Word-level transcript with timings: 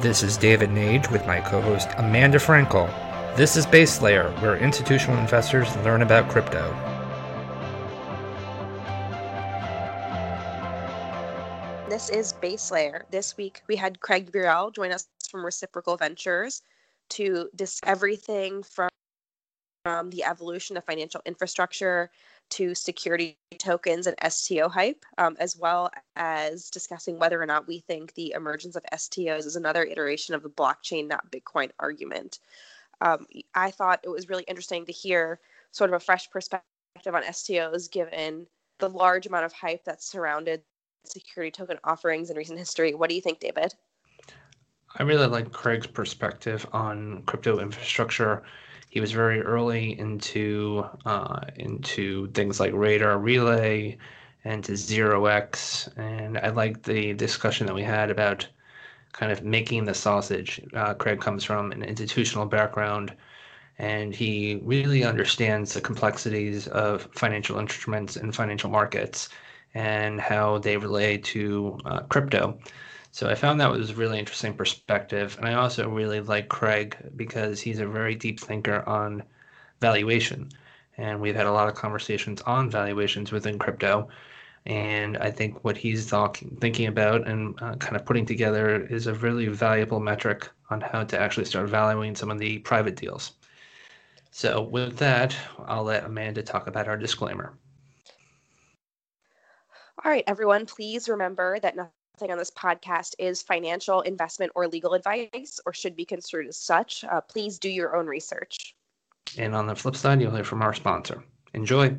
This 0.00 0.22
is 0.22 0.36
David 0.36 0.68
Nage 0.68 1.10
with 1.10 1.26
my 1.26 1.40
co 1.40 1.58
host 1.62 1.88
Amanda 1.96 2.36
Frankel. 2.36 2.86
This 3.34 3.56
is 3.56 3.64
Base 3.64 4.02
Layer, 4.02 4.30
where 4.40 4.54
institutional 4.58 5.16
investors 5.16 5.74
learn 5.76 6.02
about 6.02 6.28
crypto. 6.28 6.70
This 11.88 12.10
is 12.10 12.34
Base 12.34 12.70
Layer. 12.70 13.06
This 13.10 13.38
week 13.38 13.62
we 13.68 13.76
had 13.76 14.00
Craig 14.00 14.30
Burrell 14.30 14.70
join 14.70 14.92
us 14.92 15.08
from 15.30 15.42
Reciprocal 15.42 15.96
Ventures 15.96 16.60
to 17.10 17.48
discuss 17.56 17.88
everything 17.88 18.62
from, 18.62 18.90
from 19.86 20.10
the 20.10 20.24
evolution 20.24 20.76
of 20.76 20.82
financial 20.82 21.20
infrastructure 21.26 22.10
to 22.50 22.74
security 22.74 23.38
tokens 23.56 24.08
and 24.08 24.16
STO 24.32 24.68
hype, 24.68 25.04
um, 25.16 25.36
as 25.38 25.56
well 25.56 25.92
as 26.16 26.70
discussing 26.70 27.20
whether 27.20 27.40
or 27.40 27.46
not 27.46 27.68
we 27.68 27.78
think 27.78 28.12
the 28.14 28.32
emergence 28.32 28.74
of 28.74 28.82
STOs 28.92 29.46
is 29.46 29.54
another 29.54 29.84
iteration 29.84 30.34
of 30.34 30.42
the 30.42 30.50
blockchain, 30.50 31.06
not 31.06 31.30
Bitcoin 31.30 31.70
argument. 31.78 32.40
Um, 33.00 33.28
I 33.54 33.70
thought 33.70 34.00
it 34.02 34.08
was 34.08 34.28
really 34.28 34.42
interesting 34.48 34.86
to 34.86 34.92
hear 34.92 35.38
sort 35.70 35.90
of 35.90 35.94
a 35.94 36.00
fresh 36.00 36.28
perspective 36.32 36.64
on 37.06 37.22
STOs 37.22 37.88
given 37.88 38.48
the 38.80 38.88
large 38.88 39.26
amount 39.26 39.44
of 39.44 39.52
hype 39.52 39.84
that's 39.84 40.10
surrounded 40.10 40.62
security 41.04 41.52
token 41.52 41.78
offerings 41.84 42.28
in 42.28 42.36
recent 42.36 42.58
history. 42.58 42.92
What 42.92 43.08
do 43.08 43.14
you 43.14 43.22
think, 43.22 43.38
David? 43.38 43.72
I 44.96 45.04
really 45.04 45.28
like 45.28 45.52
Craig's 45.52 45.86
perspective 45.86 46.66
on 46.72 47.22
crypto 47.26 47.60
infrastructure 47.60 48.42
he 48.96 49.00
was 49.00 49.12
very 49.12 49.42
early 49.42 49.98
into 49.98 50.82
uh, 51.04 51.40
into 51.56 52.28
things 52.28 52.58
like 52.58 52.72
radar 52.72 53.18
relay 53.18 53.98
and 54.42 54.64
to 54.64 54.74
zero 54.74 55.26
x. 55.26 55.86
And 55.98 56.38
i 56.38 56.48
like 56.48 56.82
the 56.82 57.12
discussion 57.12 57.66
that 57.66 57.74
we 57.74 57.82
had 57.82 58.10
about 58.10 58.48
kind 59.12 59.30
of 59.30 59.44
making 59.44 59.84
the 59.84 59.92
sausage 59.92 60.62
uh, 60.72 60.94
craig 60.94 61.20
comes 61.20 61.44
from 61.44 61.72
an 61.72 61.82
institutional 61.82 62.46
background. 62.46 63.12
And 63.78 64.14
he 64.14 64.62
really 64.64 65.04
understands 65.04 65.74
the 65.74 65.82
complexities 65.82 66.66
of 66.68 67.06
financial 67.12 67.58
instruments 67.58 68.16
and 68.16 68.34
financial 68.34 68.70
markets 68.70 69.28
and 69.74 70.18
how 70.18 70.56
they 70.56 70.78
relate 70.78 71.22
to 71.34 71.78
uh, 71.84 72.00
crypto 72.08 72.58
so 73.16 73.30
I 73.30 73.34
found 73.34 73.58
that 73.58 73.70
was 73.70 73.88
a 73.88 73.94
really 73.94 74.18
interesting 74.18 74.52
perspective. 74.52 75.36
And 75.38 75.48
I 75.48 75.54
also 75.54 75.88
really 75.88 76.20
like 76.20 76.50
Craig 76.50 76.98
because 77.16 77.62
he's 77.62 77.78
a 77.78 77.86
very 77.86 78.14
deep 78.14 78.38
thinker 78.38 78.86
on 78.86 79.22
valuation. 79.80 80.50
And 80.98 81.18
we've 81.18 81.34
had 81.34 81.46
a 81.46 81.52
lot 81.52 81.66
of 81.66 81.74
conversations 81.74 82.42
on 82.42 82.68
valuations 82.68 83.32
within 83.32 83.58
crypto. 83.58 84.10
And 84.66 85.16
I 85.16 85.30
think 85.30 85.64
what 85.64 85.78
he's 85.78 86.10
talking, 86.10 86.58
thinking 86.60 86.88
about 86.88 87.26
and 87.26 87.54
uh, 87.62 87.76
kind 87.76 87.96
of 87.96 88.04
putting 88.04 88.26
together 88.26 88.84
is 88.84 89.06
a 89.06 89.14
really 89.14 89.46
valuable 89.46 89.98
metric 89.98 90.50
on 90.68 90.82
how 90.82 91.02
to 91.04 91.18
actually 91.18 91.46
start 91.46 91.70
valuing 91.70 92.14
some 92.14 92.30
of 92.30 92.38
the 92.38 92.58
private 92.58 92.96
deals. 92.96 93.32
So, 94.30 94.60
with 94.60 94.98
that, 94.98 95.34
I'll 95.64 95.84
let 95.84 96.04
Amanda 96.04 96.42
talk 96.42 96.66
about 96.66 96.86
our 96.86 96.98
disclaimer. 96.98 97.54
All 100.04 100.10
right, 100.10 100.24
everyone, 100.26 100.66
please 100.66 101.08
remember 101.08 101.58
that 101.60 101.76
nothing 101.76 101.95
on 102.22 102.38
this 102.38 102.50
podcast 102.50 103.14
is 103.18 103.42
financial, 103.42 104.00
investment, 104.00 104.50
or 104.54 104.66
legal 104.66 104.94
advice 104.94 105.60
or 105.66 105.72
should 105.72 105.94
be 105.94 106.04
construed 106.04 106.46
as 106.46 106.56
such. 106.56 107.04
Uh, 107.04 107.20
please 107.20 107.58
do 107.58 107.68
your 107.68 107.94
own 107.94 108.06
research. 108.06 108.74
And 109.36 109.54
on 109.54 109.66
the 109.66 109.76
flip 109.76 109.96
side, 109.96 110.20
you'll 110.20 110.34
hear 110.34 110.44
from 110.44 110.62
our 110.62 110.72
sponsor. 110.72 111.22
Enjoy. 111.52 111.94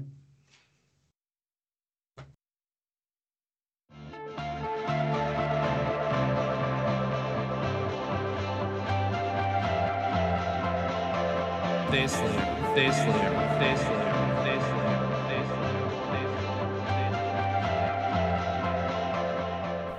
This 11.92 12.16
layer, 12.18 12.76
this 12.76 12.98
layer, 12.98 13.60
this 13.60 13.82
layer. 13.88 13.97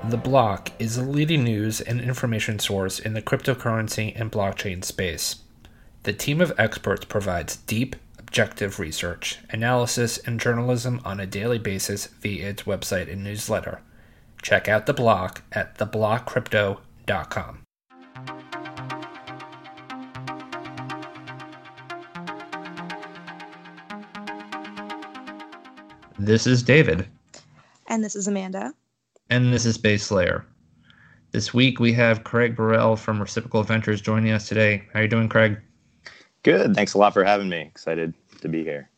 The 0.08 0.16
Block 0.16 0.72
is 0.78 0.96
a 0.96 1.02
leading 1.02 1.44
news 1.44 1.82
and 1.82 2.00
information 2.00 2.58
source 2.58 2.98
in 2.98 3.12
the 3.12 3.20
cryptocurrency 3.20 4.18
and 4.18 4.32
blockchain 4.32 4.82
space. 4.82 5.36
The 6.04 6.14
team 6.14 6.40
of 6.40 6.50
experts 6.56 7.04
provides 7.04 7.56
deep, 7.56 7.94
objective 8.18 8.78
research, 8.78 9.38
analysis, 9.50 10.16
and 10.16 10.40
journalism 10.40 11.02
on 11.04 11.20
a 11.20 11.26
daily 11.26 11.58
basis 11.58 12.06
via 12.06 12.48
its 12.48 12.62
website 12.62 13.12
and 13.12 13.22
newsletter. 13.22 13.82
Check 14.40 14.66
out 14.66 14.86
The 14.86 14.94
Block 14.94 15.42
at 15.52 15.76
theblockcrypto.com. 15.76 17.58
This 26.18 26.46
is 26.46 26.62
David. 26.62 27.06
And 27.86 28.02
this 28.02 28.16
is 28.16 28.26
Amanda 28.26 28.72
and 29.30 29.52
this 29.52 29.66
is 29.66 29.76
Base 29.76 30.10
Layer. 30.10 30.46
This 31.32 31.52
week 31.52 31.78
we 31.78 31.92
have 31.92 32.24
Craig 32.24 32.56
Burrell 32.56 32.96
from 32.96 33.20
Reciprocal 33.20 33.62
Ventures 33.62 34.00
joining 34.00 34.32
us 34.32 34.48
today. 34.48 34.84
How 34.92 35.00
are 35.00 35.02
you 35.02 35.08
doing, 35.08 35.28
Craig? 35.28 35.58
Good. 36.42 36.74
Thanks 36.74 36.94
a 36.94 36.98
lot 36.98 37.12
for 37.12 37.24
having 37.24 37.48
me. 37.48 37.60
Excited 37.60 38.14
to 38.40 38.48
be 38.48 38.64
here. 38.64 38.88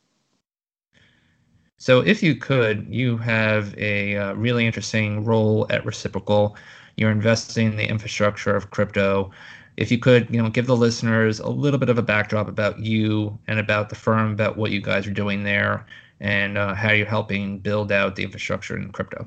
So, 1.78 2.00
if 2.00 2.22
you 2.22 2.36
could, 2.36 2.86
you 2.88 3.16
have 3.16 3.76
a 3.78 4.16
uh, 4.16 4.34
really 4.34 4.66
interesting 4.66 5.24
role 5.24 5.66
at 5.70 5.84
Reciprocal. 5.84 6.56
You're 6.96 7.10
investing 7.10 7.68
in 7.68 7.76
the 7.76 7.88
infrastructure 7.88 8.54
of 8.54 8.70
crypto. 8.70 9.30
If 9.78 9.90
you 9.90 9.98
could, 9.98 10.28
you 10.30 10.42
know, 10.42 10.50
give 10.50 10.66
the 10.66 10.76
listeners 10.76 11.40
a 11.40 11.48
little 11.48 11.78
bit 11.80 11.88
of 11.88 11.96
a 11.96 12.02
backdrop 12.02 12.48
about 12.48 12.78
you 12.78 13.38
and 13.48 13.58
about 13.58 13.88
the 13.88 13.94
firm, 13.94 14.32
about 14.32 14.58
what 14.58 14.70
you 14.70 14.82
guys 14.82 15.06
are 15.06 15.12
doing 15.12 15.42
there, 15.42 15.86
and 16.20 16.58
uh, 16.58 16.74
how 16.74 16.92
you're 16.92 17.06
helping 17.06 17.58
build 17.58 17.90
out 17.90 18.14
the 18.14 18.22
infrastructure 18.24 18.76
in 18.76 18.92
crypto. 18.92 19.26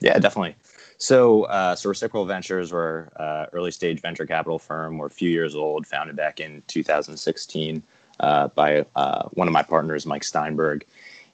Yeah, 0.00 0.18
definitely. 0.18 0.56
So, 0.98 1.44
uh, 1.44 1.74
so 1.76 1.88
Reciprocal 1.88 2.26
Ventures 2.26 2.72
were 2.72 3.10
uh, 3.16 3.46
early 3.52 3.70
stage 3.70 4.00
venture 4.00 4.26
capital 4.26 4.58
firm. 4.58 4.98
We're 4.98 5.06
a 5.06 5.10
few 5.10 5.30
years 5.30 5.54
old, 5.54 5.86
founded 5.86 6.16
back 6.16 6.40
in 6.40 6.62
2016 6.66 7.82
uh, 8.20 8.48
by 8.48 8.84
uh, 8.96 9.28
one 9.30 9.48
of 9.48 9.52
my 9.52 9.62
partners, 9.62 10.04
Mike 10.04 10.24
Steinberg. 10.24 10.84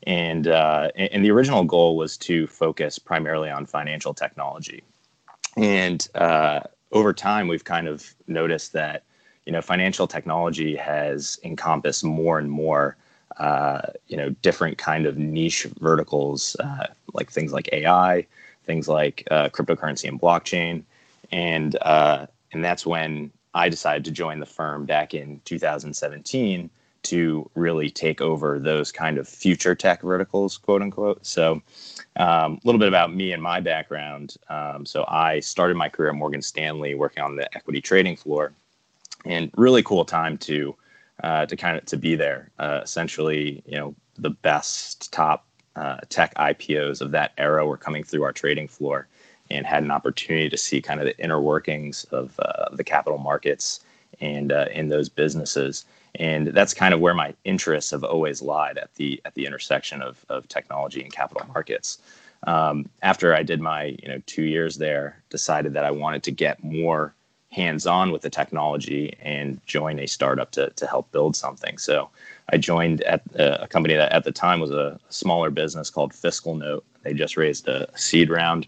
And, 0.06 0.46
uh, 0.46 0.90
and 0.96 1.24
the 1.24 1.32
original 1.32 1.64
goal 1.64 1.96
was 1.96 2.16
to 2.18 2.46
focus 2.46 2.98
primarily 2.98 3.50
on 3.50 3.66
financial 3.66 4.14
technology. 4.14 4.84
And 5.56 6.06
uh, 6.14 6.60
over 6.92 7.12
time, 7.12 7.48
we've 7.48 7.64
kind 7.64 7.88
of 7.88 8.14
noticed 8.28 8.72
that 8.74 9.02
you 9.46 9.52
know 9.52 9.62
financial 9.62 10.06
technology 10.06 10.76
has 10.76 11.38
encompassed 11.44 12.04
more 12.04 12.38
and 12.38 12.50
more 12.50 12.96
you 14.06 14.16
know 14.16 14.30
different 14.42 14.76
kind 14.76 15.06
of 15.06 15.16
niche 15.16 15.66
verticals, 15.80 16.56
like 17.14 17.30
things 17.30 17.52
like 17.52 17.68
AI 17.72 18.26
things 18.66 18.88
like 18.88 19.26
uh, 19.30 19.48
cryptocurrency 19.48 20.08
and 20.08 20.20
blockchain, 20.20 20.82
and 21.32 21.76
uh, 21.82 22.26
and 22.52 22.64
that's 22.64 22.84
when 22.84 23.30
I 23.54 23.68
decided 23.68 24.04
to 24.04 24.10
join 24.10 24.40
the 24.40 24.46
firm 24.46 24.84
back 24.84 25.14
in 25.14 25.40
2017 25.44 26.68
to 27.04 27.48
really 27.54 27.88
take 27.88 28.20
over 28.20 28.58
those 28.58 28.90
kind 28.90 29.16
of 29.16 29.28
future 29.28 29.74
tech 29.74 30.02
verticals, 30.02 30.58
quote 30.58 30.82
unquote. 30.82 31.24
So, 31.24 31.62
um, 32.16 32.54
a 32.54 32.60
little 32.64 32.80
bit 32.80 32.88
about 32.88 33.14
me 33.14 33.32
and 33.32 33.42
my 33.42 33.60
background. 33.60 34.36
Um, 34.50 34.84
so, 34.84 35.04
I 35.08 35.40
started 35.40 35.76
my 35.76 35.88
career 35.88 36.10
at 36.10 36.16
Morgan 36.16 36.42
Stanley 36.42 36.94
working 36.94 37.22
on 37.22 37.36
the 37.36 37.54
equity 37.56 37.80
trading 37.80 38.16
floor, 38.16 38.52
and 39.24 39.50
really 39.56 39.82
cool 39.82 40.04
time 40.04 40.36
to 40.38 40.74
uh, 41.22 41.46
to 41.46 41.56
kind 41.56 41.78
of 41.78 41.84
to 41.86 41.96
be 41.96 42.14
there. 42.14 42.50
Uh, 42.58 42.80
essentially, 42.82 43.62
you 43.66 43.78
know, 43.78 43.94
the 44.18 44.30
best 44.30 45.12
top 45.12 45.45
uh, 45.76 45.98
tech 46.08 46.34
IPOs 46.34 47.00
of 47.00 47.10
that 47.12 47.32
era 47.38 47.66
were 47.66 47.76
coming 47.76 48.02
through 48.02 48.24
our 48.24 48.32
trading 48.32 48.66
floor 48.66 49.06
and 49.50 49.66
had 49.66 49.82
an 49.82 49.90
opportunity 49.90 50.48
to 50.48 50.56
see 50.56 50.80
kind 50.80 51.00
of 51.00 51.06
the 51.06 51.18
inner 51.22 51.40
workings 51.40 52.04
of 52.04 52.38
uh, 52.40 52.66
the 52.72 52.84
capital 52.84 53.18
markets 53.18 53.80
and 54.20 54.50
uh, 54.52 54.66
in 54.72 54.88
those 54.88 55.08
businesses. 55.08 55.84
And 56.16 56.48
that's 56.48 56.74
kind 56.74 56.94
of 56.94 57.00
where 57.00 57.14
my 57.14 57.34
interests 57.44 57.90
have 57.90 58.02
always 58.02 58.40
lied 58.40 58.78
at 58.78 58.94
the 58.94 59.20
at 59.24 59.34
the 59.34 59.46
intersection 59.46 60.02
of, 60.02 60.24
of 60.28 60.48
technology 60.48 61.02
and 61.02 61.12
capital 61.12 61.46
markets. 61.52 61.98
Um, 62.46 62.88
after 63.02 63.34
I 63.34 63.42
did 63.42 63.60
my 63.60 63.96
you 64.02 64.08
know 64.08 64.22
two 64.26 64.44
years 64.44 64.76
there, 64.76 65.22
decided 65.30 65.74
that 65.74 65.84
I 65.84 65.90
wanted 65.90 66.22
to 66.24 66.30
get 66.30 66.64
more 66.64 67.14
hands-on 67.56 68.12
with 68.12 68.20
the 68.20 68.28
technology 68.28 69.16
and 69.22 69.58
join 69.66 69.98
a 69.98 70.06
startup 70.06 70.50
to, 70.50 70.68
to 70.76 70.86
help 70.86 71.10
build 71.10 71.34
something. 71.34 71.78
So 71.78 72.10
I 72.52 72.58
joined 72.58 73.00
at 73.04 73.22
uh, 73.40 73.56
a 73.62 73.66
company 73.66 73.94
that 73.94 74.12
at 74.12 74.24
the 74.24 74.30
time 74.30 74.60
was 74.60 74.70
a 74.70 75.00
smaller 75.08 75.50
business 75.50 75.88
called 75.88 76.12
FiscalNote. 76.12 76.82
They 77.02 77.14
just 77.14 77.38
raised 77.38 77.66
a 77.66 77.88
seed 77.96 78.28
round. 78.28 78.66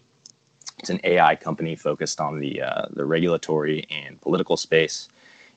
It's 0.79 0.89
an 0.89 0.99
AI 1.03 1.35
company 1.35 1.75
focused 1.75 2.19
on 2.19 2.39
the 2.39 2.63
uh, 2.63 2.85
the 2.89 3.05
regulatory 3.05 3.85
and 3.91 4.19
political 4.21 4.57
space, 4.57 5.07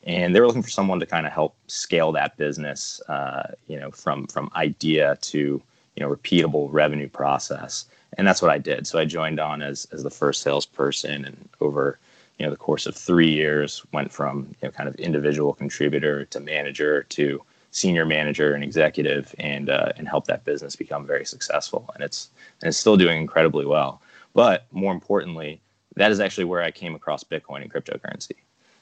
and 0.05 0.35
they 0.35 0.41
were 0.41 0.49
looking 0.49 0.65
for 0.65 0.77
someone 0.79 1.01
to 1.01 1.07
kind 1.07 1.27
of 1.27 1.33
help 1.33 1.55
scale 1.69 2.13
that 2.13 2.37
business, 2.37 3.01
uh, 3.09 3.53
you 3.67 3.79
know, 3.79 3.91
from 3.93 4.27
from 4.27 4.51
idea 4.57 5.17
to 5.23 5.63
you 5.97 6.01
know 6.01 6.11
repeatable 6.15 6.69
revenue 6.71 7.09
process. 7.09 7.87
And 8.19 8.27
that's 8.27 8.43
what 8.43 8.51
I 8.51 8.59
did. 8.59 8.87
So 8.87 8.99
I 8.99 9.05
joined 9.05 9.41
on 9.41 9.63
as 9.63 9.87
as 9.93 10.03
the 10.03 10.11
first 10.11 10.43
salesperson, 10.43 11.25
and 11.25 11.49
over 11.61 11.99
you 12.39 12.47
know 12.47 12.51
the 12.51 12.57
course 12.57 12.87
of 12.87 12.97
three 12.97 13.31
years 13.31 13.85
went 13.93 14.13
from 14.13 14.55
you 14.61 14.69
know 14.69 14.73
kind 14.73 14.89
of 14.89 14.95
individual 14.97 15.53
contributor 15.53 16.25
to 16.27 16.41
manager 16.41 17.05
to 17.05 17.43
senior 17.73 18.05
manager 18.05 18.55
and 18.55 18.63
executive 18.63 19.35
and 19.39 19.71
uh, 19.71 19.93
and 19.97 20.07
helped 20.07 20.27
that 20.29 20.45
business 20.45 20.77
become 20.77 21.07
very 21.07 21.25
successful. 21.25 21.91
And 21.95 22.05
it's 22.05 22.31
and 22.61 22.69
it's 22.69 22.79
still 22.79 22.97
doing 22.97 23.21
incredibly 23.21 23.67
well. 23.67 24.01
But 24.35 24.67
more 24.73 24.93
importantly 24.93 25.61
that 25.95 26.11
is 26.11 26.21
actually 26.21 26.45
where 26.45 26.63
i 26.63 26.71
came 26.71 26.95
across 26.95 27.23
bitcoin 27.25 27.63
and 27.63 27.73
cryptocurrency. 27.73 28.37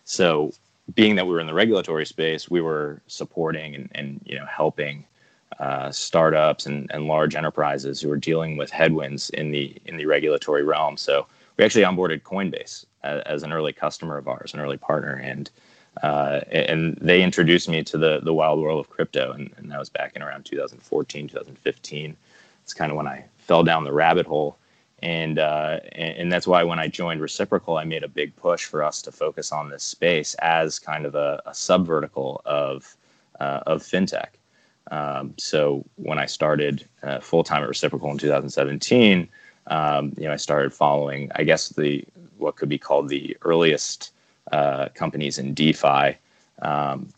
So 0.04 0.52
being 0.94 1.14
that 1.16 1.26
we 1.26 1.32
were 1.32 1.40
in 1.40 1.46
the 1.46 1.54
regulatory 1.54 2.06
space 2.06 2.50
we 2.50 2.60
were 2.60 3.00
supporting 3.06 3.74
and, 3.74 3.88
and 3.94 4.20
you 4.24 4.38
know 4.38 4.46
helping 4.46 5.04
uh, 5.58 5.90
startups 5.90 6.66
and, 6.66 6.90
and 6.92 7.06
large 7.06 7.34
enterprises 7.34 8.00
who 8.00 8.10
are 8.10 8.16
dealing 8.16 8.56
with 8.56 8.70
headwinds 8.70 9.30
in 9.30 9.50
the 9.50 9.76
in 9.86 9.96
the 9.96 10.06
regulatory 10.06 10.62
realm. 10.62 10.96
So 10.96 11.26
we 11.60 11.64
actually 11.66 11.84
onboarded 11.84 12.22
coinbase 12.22 12.86
as, 13.02 13.22
as 13.26 13.42
an 13.42 13.52
early 13.52 13.72
customer 13.72 14.16
of 14.16 14.26
ours 14.26 14.54
an 14.54 14.60
early 14.60 14.78
partner 14.78 15.20
and 15.22 15.50
uh, 16.02 16.40
and 16.50 16.96
they 17.00 17.22
introduced 17.22 17.68
me 17.68 17.82
to 17.82 17.98
the 17.98 18.20
the 18.22 18.32
wild 18.32 18.60
world 18.60 18.80
of 18.80 18.88
crypto, 18.88 19.32
and, 19.32 19.50
and 19.56 19.70
that 19.70 19.78
was 19.78 19.88
back 19.90 20.14
in 20.14 20.22
around 20.22 20.44
2014, 20.44 21.28
2015. 21.28 22.16
It's 22.62 22.72
kind 22.72 22.92
of 22.92 22.96
when 22.96 23.08
I 23.08 23.24
fell 23.38 23.64
down 23.64 23.82
the 23.82 23.92
rabbit 23.92 24.24
hole, 24.24 24.56
and, 25.02 25.40
uh, 25.40 25.80
and 25.92 26.30
that's 26.30 26.46
why 26.46 26.62
when 26.62 26.78
I 26.78 26.86
joined 26.86 27.20
Reciprocal, 27.20 27.76
I 27.76 27.84
made 27.84 28.04
a 28.04 28.08
big 28.08 28.36
push 28.36 28.66
for 28.66 28.84
us 28.84 29.02
to 29.02 29.10
focus 29.12 29.50
on 29.50 29.68
this 29.68 29.82
space 29.82 30.34
as 30.34 30.78
kind 30.78 31.06
of 31.06 31.16
a, 31.16 31.42
a 31.44 31.54
sub 31.54 31.86
vertical 31.86 32.40
of 32.44 32.96
uh, 33.40 33.60
of 33.66 33.82
fintech. 33.82 34.28
Um, 34.92 35.34
so 35.38 35.84
when 35.96 36.18
I 36.18 36.26
started 36.26 36.86
uh, 37.02 37.18
full 37.18 37.42
time 37.42 37.62
at 37.62 37.68
Reciprocal 37.68 38.10
in 38.12 38.18
2017, 38.18 39.28
um, 39.66 40.14
you 40.16 40.24
know, 40.24 40.32
I 40.32 40.36
started 40.36 40.72
following, 40.72 41.30
I 41.34 41.44
guess 41.44 41.68
the 41.70 42.04
what 42.38 42.56
could 42.56 42.68
be 42.68 42.78
called 42.78 43.08
the 43.08 43.36
earliest 43.42 44.12
uh, 44.52 44.88
companies 44.94 45.38
in 45.38 45.54
DeFi. 45.54 46.16
Um, 46.62 47.08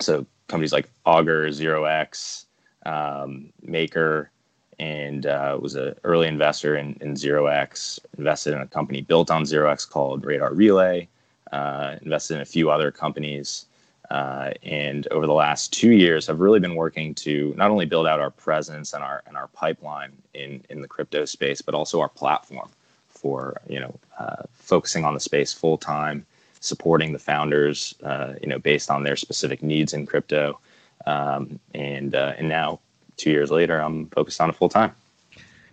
so 0.00 0.26
companies 0.48 0.72
like 0.72 0.88
Augur, 1.06 1.50
Zero 1.52 1.84
X, 1.84 2.46
um, 2.86 3.52
Maker, 3.62 4.30
and 4.78 5.26
uh, 5.26 5.58
was 5.60 5.74
an 5.74 5.94
early 6.04 6.28
investor 6.28 6.76
in, 6.76 6.96
in 7.00 7.16
Zero 7.16 7.46
X. 7.46 8.00
Invested 8.18 8.54
in 8.54 8.60
a 8.60 8.66
company 8.66 9.00
built 9.02 9.30
on 9.30 9.44
Zero 9.44 9.70
X 9.70 9.84
called 9.84 10.24
Radar 10.24 10.54
Relay. 10.54 11.08
Uh, 11.52 11.96
invested 12.02 12.36
in 12.36 12.40
a 12.42 12.46
few 12.46 12.70
other 12.70 12.90
companies. 12.90 13.66
Uh, 14.10 14.50
and 14.64 15.06
over 15.08 15.26
the 15.26 15.32
last 15.32 15.72
two 15.72 15.92
years, 15.92 16.26
have 16.26 16.40
really 16.40 16.58
been 16.58 16.74
working 16.74 17.14
to 17.14 17.54
not 17.56 17.70
only 17.70 17.86
build 17.86 18.06
out 18.06 18.18
our 18.18 18.30
presence 18.30 18.92
and 18.92 19.04
our 19.04 19.22
and 19.26 19.36
our 19.36 19.48
pipeline 19.48 20.12
in 20.34 20.64
in 20.68 20.80
the 20.82 20.88
crypto 20.88 21.24
space, 21.24 21.62
but 21.62 21.74
also 21.74 22.00
our 22.00 22.08
platform 22.08 22.68
for 23.08 23.60
you 23.68 23.78
know 23.78 23.94
uh, 24.18 24.42
focusing 24.54 25.04
on 25.04 25.14
the 25.14 25.20
space 25.20 25.52
full 25.52 25.78
time 25.78 26.26
supporting 26.60 27.12
the 27.12 27.18
founders, 27.18 27.94
uh, 28.04 28.34
you 28.40 28.48
know, 28.48 28.58
based 28.58 28.90
on 28.90 29.02
their 29.02 29.16
specific 29.16 29.62
needs 29.62 29.92
in 29.92 30.06
crypto. 30.06 30.60
Um, 31.06 31.58
and 31.74 32.14
uh, 32.14 32.34
and 32.38 32.48
now, 32.48 32.80
two 33.16 33.30
years 33.30 33.50
later, 33.50 33.80
I'm 33.80 34.06
focused 34.10 34.40
on 34.40 34.50
it 34.50 34.56
full 34.56 34.68
time. 34.68 34.94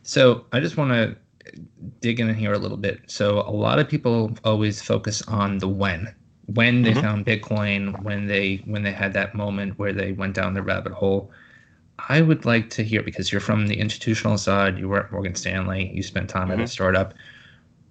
So 0.04 0.46
I 0.54 0.62
just 0.62 0.78
want 0.78 0.92
to 0.92 1.16
dig 2.00 2.20
in 2.20 2.34
here 2.34 2.54
a 2.54 2.58
little 2.58 2.78
bit. 2.78 3.02
So 3.08 3.42
a 3.42 3.52
lot 3.52 3.80
of 3.80 3.90
people 3.90 4.32
always 4.46 4.82
focus 4.82 5.22
on 5.24 5.58
the 5.58 5.68
when, 5.68 6.14
when 6.48 6.82
they 6.82 6.92
mm-hmm. 6.92 7.02
found 7.02 7.26
Bitcoin, 7.26 8.02
when 8.04 8.28
they 8.28 8.62
when 8.66 8.84
they 8.84 8.92
had 8.92 9.14
that 9.14 9.36
moment 9.36 9.78
where 9.78 9.94
they 9.94 10.14
went 10.14 10.34
down 10.34 10.54
the 10.54 10.62
rabbit 10.62 10.94
hole. 10.94 11.32
I 12.10 12.22
would 12.22 12.46
like 12.46 12.70
to 12.72 12.84
hear 12.84 13.02
because 13.02 13.32
you're 13.32 13.42
from 13.42 13.68
the 13.68 13.80
institutional 13.80 14.38
side. 14.38 14.78
You 14.78 14.88
were 14.88 15.00
at 15.00 15.12
Morgan 15.12 15.36
Stanley. 15.36 15.92
You 15.94 16.04
spent 16.04 16.30
time 16.30 16.44
mm-hmm. 16.44 16.52
at 16.52 16.60
a 16.60 16.64
mm-hmm. 16.64 16.70
startup. 16.70 17.14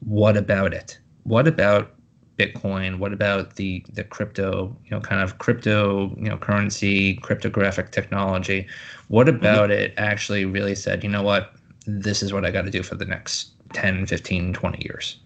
What 0.01 0.37
about 0.37 0.73
it? 0.73 0.99
What 1.25 1.49
about 1.49 1.93
Bitcoin? 2.39 2.99
What 2.99 3.13
about 3.13 3.57
the 3.57 3.85
the 3.93 4.05
crypto, 4.05 4.75
you 4.85 4.91
know, 4.93 5.01
kind 5.01 5.23
of 5.23 5.39
crypto, 5.39 6.15
you 6.17 6.29
know, 6.29 6.39
currency, 6.39 7.15
cryptographic 7.17 7.91
technology? 7.91 8.67
What 9.09 9.27
mm-hmm. 9.27 9.37
about 9.37 9.71
mm-hmm. 9.71 9.83
it 9.83 9.95
actually 9.97 10.45
really 10.45 10.75
said, 10.75 11.03
you 11.03 11.11
know 11.11 11.23
what, 11.23 11.53
this 11.87 12.23
is 12.23 12.33
what 12.33 12.45
I 12.45 12.51
got 12.51 12.63
to 12.63 12.71
do 12.71 12.83
for 12.83 12.95
the 12.95 13.05
next 13.05 13.51
10, 13.75 14.07
15, 14.07 14.53
20 14.55 14.85
years? 14.85 15.19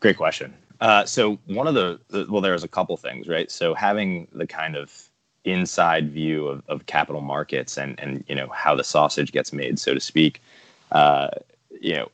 Great 0.00 0.16
question. 0.16 0.54
Uh, 0.80 1.04
so 1.04 1.38
one 1.46 1.66
of 1.66 1.74
the, 1.74 2.00
the 2.08 2.26
well, 2.30 2.40
there's 2.40 2.64
a 2.64 2.68
couple 2.68 2.96
things, 2.96 3.28
right? 3.28 3.50
So 3.50 3.74
having 3.74 4.28
the 4.32 4.46
kind 4.46 4.76
of 4.76 5.10
inside 5.44 6.10
view 6.10 6.46
of, 6.46 6.62
of 6.68 6.86
capital 6.86 7.20
markets 7.20 7.78
and 7.78 7.98
and 7.98 8.24
you 8.28 8.34
know 8.34 8.48
how 8.48 8.74
the 8.74 8.84
sausage 8.84 9.32
gets 9.32 9.52
made, 9.52 9.78
so 9.78 9.94
to 9.94 10.00
speak. 10.00 10.42
Uh, 10.92 11.28
you 11.80 11.94
know, 11.94 12.10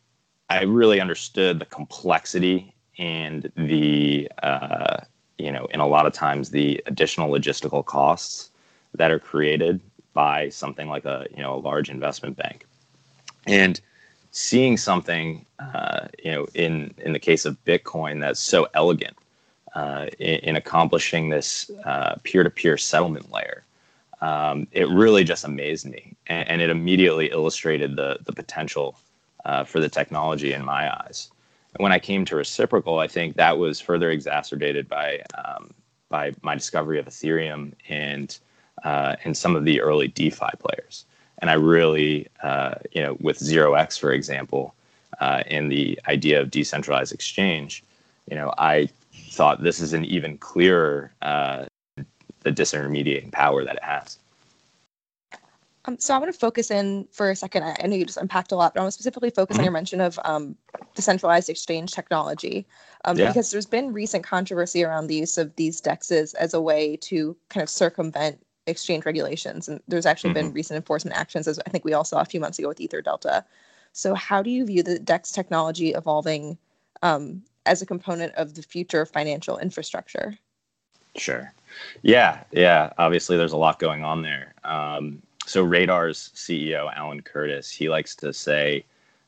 I 0.50 0.62
really 0.62 1.00
understood 1.00 1.58
the 1.58 1.64
complexity 1.64 2.74
and 2.98 3.50
the 3.56 4.30
uh, 4.42 4.98
you 5.38 5.52
know, 5.52 5.68
and 5.70 5.82
a 5.82 5.86
lot 5.86 6.06
of 6.06 6.12
times 6.12 6.50
the 6.50 6.82
additional 6.86 7.30
logistical 7.30 7.84
costs 7.84 8.50
that 8.94 9.10
are 9.10 9.18
created 9.18 9.80
by 10.12 10.48
something 10.48 10.88
like 10.88 11.04
a 11.04 11.26
you 11.30 11.42
know 11.42 11.54
a 11.54 11.60
large 11.60 11.88
investment 11.88 12.36
bank, 12.36 12.66
and 13.46 13.80
seeing 14.36 14.76
something 14.76 15.46
uh, 15.58 16.08
you 16.22 16.30
know 16.30 16.46
in 16.54 16.92
in 16.98 17.12
the 17.14 17.18
case 17.18 17.46
of 17.46 17.56
Bitcoin 17.64 18.20
that's 18.20 18.38
so 18.38 18.68
elegant 18.74 19.16
uh, 19.74 20.06
in, 20.18 20.38
in, 20.40 20.56
accomplishing 20.56 21.30
this 21.30 21.70
uh, 21.84 22.16
peer-to-peer 22.22 22.76
settlement 22.76 23.30
layer. 23.30 23.64
Um, 24.20 24.66
it 24.72 24.88
really 24.88 25.24
just 25.24 25.44
amazed 25.44 25.86
me, 25.86 26.14
and, 26.26 26.48
and, 26.48 26.60
it 26.62 26.70
immediately 26.70 27.30
illustrated 27.30 27.96
the 27.96 28.18
the 28.24 28.32
potential 28.32 28.98
uh, 29.46 29.64
for 29.64 29.80
the 29.80 29.88
technology 29.88 30.52
in 30.52 30.64
my 30.64 30.94
eyes 31.00 31.30
And 31.72 31.82
when 31.82 31.92
I 31.92 31.98
came 31.98 32.24
to 32.26 32.36
reciprocal, 32.36 32.98
I 32.98 33.08
think 33.08 33.36
that 33.36 33.56
was 33.56 33.80
further 33.80 34.10
exacerbated 34.10 34.86
by 34.86 35.22
um, 35.42 35.72
by 36.10 36.32
my 36.42 36.54
discovery 36.54 36.98
of 36.98 37.06
Ethereum 37.06 37.72
and 37.88 38.38
uh, 38.84 39.16
and 39.24 39.34
some 39.34 39.56
of 39.56 39.64
the 39.64 39.80
early 39.80 40.08
DeFi 40.08 40.52
players. 40.58 41.06
And 41.38 41.50
I 41.50 41.54
really, 41.54 42.28
uh, 42.42 42.76
you 42.92 43.02
know, 43.02 43.16
with 43.20 43.38
Zero 43.38 43.74
X, 43.74 43.96
for 43.96 44.12
example, 44.12 44.74
uh, 45.20 45.42
and 45.46 45.70
the 45.70 45.98
idea 46.08 46.40
of 46.40 46.50
decentralized 46.50 47.12
exchange, 47.12 47.82
you 48.30 48.36
know, 48.36 48.52
I 48.58 48.88
thought 49.12 49.62
this 49.62 49.80
is 49.80 49.92
an 49.92 50.04
even 50.04 50.38
clearer 50.38 51.12
uh, 51.22 51.66
the 52.40 52.52
disintermediating 52.52 53.32
power 53.32 53.64
that 53.64 53.76
it 53.76 53.82
has. 53.82 54.18
Um, 55.86 55.98
so 55.98 56.14
I 56.14 56.18
want 56.18 56.32
to 56.32 56.38
focus 56.38 56.70
in 56.70 57.06
for 57.12 57.30
a 57.30 57.36
second. 57.36 57.62
I, 57.62 57.76
I 57.80 57.86
know 57.86 57.96
you 57.96 58.04
just 58.04 58.18
unpacked 58.18 58.52
a 58.52 58.56
lot, 58.56 58.74
but 58.74 58.80
I 58.80 58.82
want 58.84 58.92
to 58.92 58.94
specifically 58.94 59.30
focus 59.30 59.54
mm-hmm. 59.54 59.60
on 59.60 59.64
your 59.64 59.72
mention 59.72 60.00
of 60.00 60.18
um, 60.24 60.56
decentralized 60.94 61.48
exchange 61.48 61.92
technology, 61.92 62.66
um, 63.04 63.16
yeah. 63.16 63.28
because 63.28 63.50
there's 63.50 63.66
been 63.66 63.92
recent 63.92 64.24
controversy 64.24 64.84
around 64.84 65.06
the 65.06 65.14
use 65.14 65.38
of 65.38 65.54
these 65.56 65.80
dexes 65.80 66.34
as 66.34 66.54
a 66.54 66.60
way 66.60 66.96
to 66.96 67.36
kind 67.50 67.62
of 67.62 67.68
circumvent 67.68 68.38
exchange 68.66 69.04
regulations, 69.06 69.68
and 69.68 69.80
there's 69.88 70.06
actually 70.06 70.30
mm-hmm. 70.30 70.48
been 70.48 70.52
recent 70.52 70.76
enforcement 70.76 71.16
actions, 71.16 71.46
as 71.48 71.58
I 71.66 71.70
think 71.70 71.84
we 71.84 71.92
all 71.92 72.04
saw 72.04 72.20
a 72.20 72.24
few 72.24 72.40
months 72.40 72.58
ago 72.58 72.68
with 72.68 72.78
EtherDelta. 72.78 73.44
So 73.92 74.14
how 74.14 74.42
do 74.42 74.50
you 74.50 74.66
view 74.66 74.82
the 74.82 74.98
DEX 74.98 75.32
technology 75.32 75.92
evolving 75.92 76.58
um, 77.02 77.42
as 77.64 77.80
a 77.80 77.86
component 77.86 78.34
of 78.34 78.54
the 78.54 78.62
future 78.62 79.06
financial 79.06 79.58
infrastructure? 79.58 80.36
Sure. 81.16 81.52
Yeah, 82.02 82.42
yeah. 82.52 82.92
Obviously, 82.98 83.36
there's 83.36 83.52
a 83.52 83.56
lot 83.56 83.78
going 83.78 84.04
on 84.04 84.22
there. 84.22 84.54
Um, 84.64 85.22
so 85.46 85.64
Radar's 85.64 86.30
CEO 86.34 86.92
Alan 86.94 87.22
Curtis, 87.22 87.70
he 87.70 87.88
likes 87.88 88.14
to 88.16 88.32
say 88.32 88.84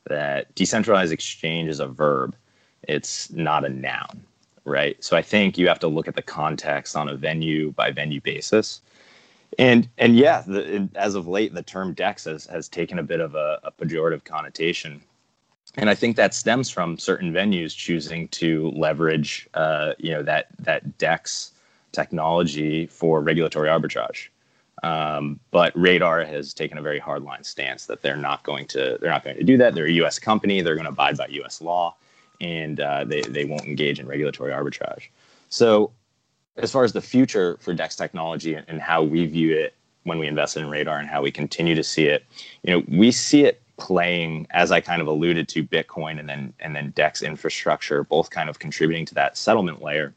that 0.07 0.53
decentralized 0.55 1.13
exchange 1.13 1.69
is 1.69 1.79
a 1.79 1.87
verb. 1.87 2.35
It's 2.83 3.31
not 3.31 3.65
a 3.65 3.69
noun, 3.69 4.21
right? 4.65 5.01
So 5.03 5.15
I 5.15 5.21
think 5.21 5.57
you 5.57 5.67
have 5.67 5.79
to 5.79 5.87
look 5.87 6.07
at 6.07 6.15
the 6.15 6.21
context 6.21 6.95
on 6.95 7.09
a 7.09 7.15
venue 7.15 7.71
by 7.71 7.91
venue 7.91 8.21
basis. 8.21 8.81
And 9.59 9.89
and 9.97 10.15
yeah, 10.15 10.41
the, 10.47 10.87
as 10.95 11.15
of 11.15 11.27
late, 11.27 11.53
the 11.53 11.61
term 11.61 11.93
DEX 11.93 12.23
has, 12.23 12.45
has 12.45 12.69
taken 12.69 12.97
a 12.97 13.03
bit 13.03 13.19
of 13.19 13.35
a, 13.35 13.59
a 13.63 13.71
pejorative 13.71 14.23
connotation. 14.23 15.01
And 15.75 15.89
I 15.89 15.95
think 15.95 16.15
that 16.15 16.33
stems 16.33 16.69
from 16.69 16.97
certain 16.97 17.33
venues 17.33 17.75
choosing 17.75 18.29
to 18.29 18.71
leverage, 18.71 19.49
uh, 19.53 19.93
you 19.99 20.11
know, 20.11 20.23
that 20.23 20.47
that 20.59 20.97
DEX 20.97 21.51
technology 21.91 22.87
for 22.87 23.19
regulatory 23.21 23.67
arbitrage. 23.67 24.29
Um, 24.81 25.41
but 25.51 25.73
Radar 25.75 26.23
has 26.23 26.53
taken 26.53 26.77
a 26.77 26.81
very 26.81 27.01
hardline 27.01 27.45
stance 27.45 27.85
that 27.87 28.01
they're 28.01 28.15
not 28.15 28.43
going 28.43 28.65
to 28.67 28.97
they're 29.01 29.11
not 29.11 29.25
going 29.25 29.35
to 29.35 29.43
do 29.43 29.57
that. 29.57 29.75
They're 29.75 29.87
a 29.87 29.91
U.S. 29.91 30.19
company. 30.19 30.61
They're 30.61 30.75
going 30.75 30.85
to 30.85 30.91
abide 30.91 31.17
by 31.17 31.27
U.S. 31.27 31.61
law, 31.61 31.97
and 32.39 32.79
uh, 32.79 33.03
they 33.03 33.23
they 33.23 33.43
won't 33.43 33.65
engage 33.65 33.99
in 33.99 34.07
regulatory 34.07 34.53
arbitrage. 34.53 35.09
So, 35.49 35.91
as 36.59 36.71
far 36.71 36.83
as 36.83 36.93
the 36.93 37.01
future 37.01 37.57
for 37.61 37.73
Dex 37.73 37.95
technology 37.95 38.55
and 38.55 38.81
how 38.81 39.01
we 39.01 39.25
view 39.25 39.55
it 39.55 39.73
when 40.03 40.19
we 40.19 40.27
invested 40.27 40.61
in 40.61 40.69
Radar 40.69 40.99
and 40.99 41.07
how 41.07 41.21
we 41.21 41.31
continue 41.31 41.75
to 41.75 41.83
see 41.83 42.05
it, 42.05 42.25
you 42.63 42.71
know, 42.71 42.83
we 42.87 43.11
see 43.11 43.45
it 43.45 43.61
playing 43.77 44.45
as 44.51 44.71
I 44.71 44.81
kind 44.81 45.01
of 45.01 45.07
alluded 45.07 45.47
to 45.49 45.63
Bitcoin 45.63 46.19
and 46.19 46.27
then 46.27 46.53
and 46.59 46.75
then 46.75 46.91
Dex 46.91 47.21
infrastructure, 47.21 48.03
both 48.03 48.29
kind 48.29 48.49
of 48.49 48.59
contributing 48.59 49.05
to 49.05 49.15
that 49.15 49.37
settlement 49.37 49.81
layer. 49.81 50.13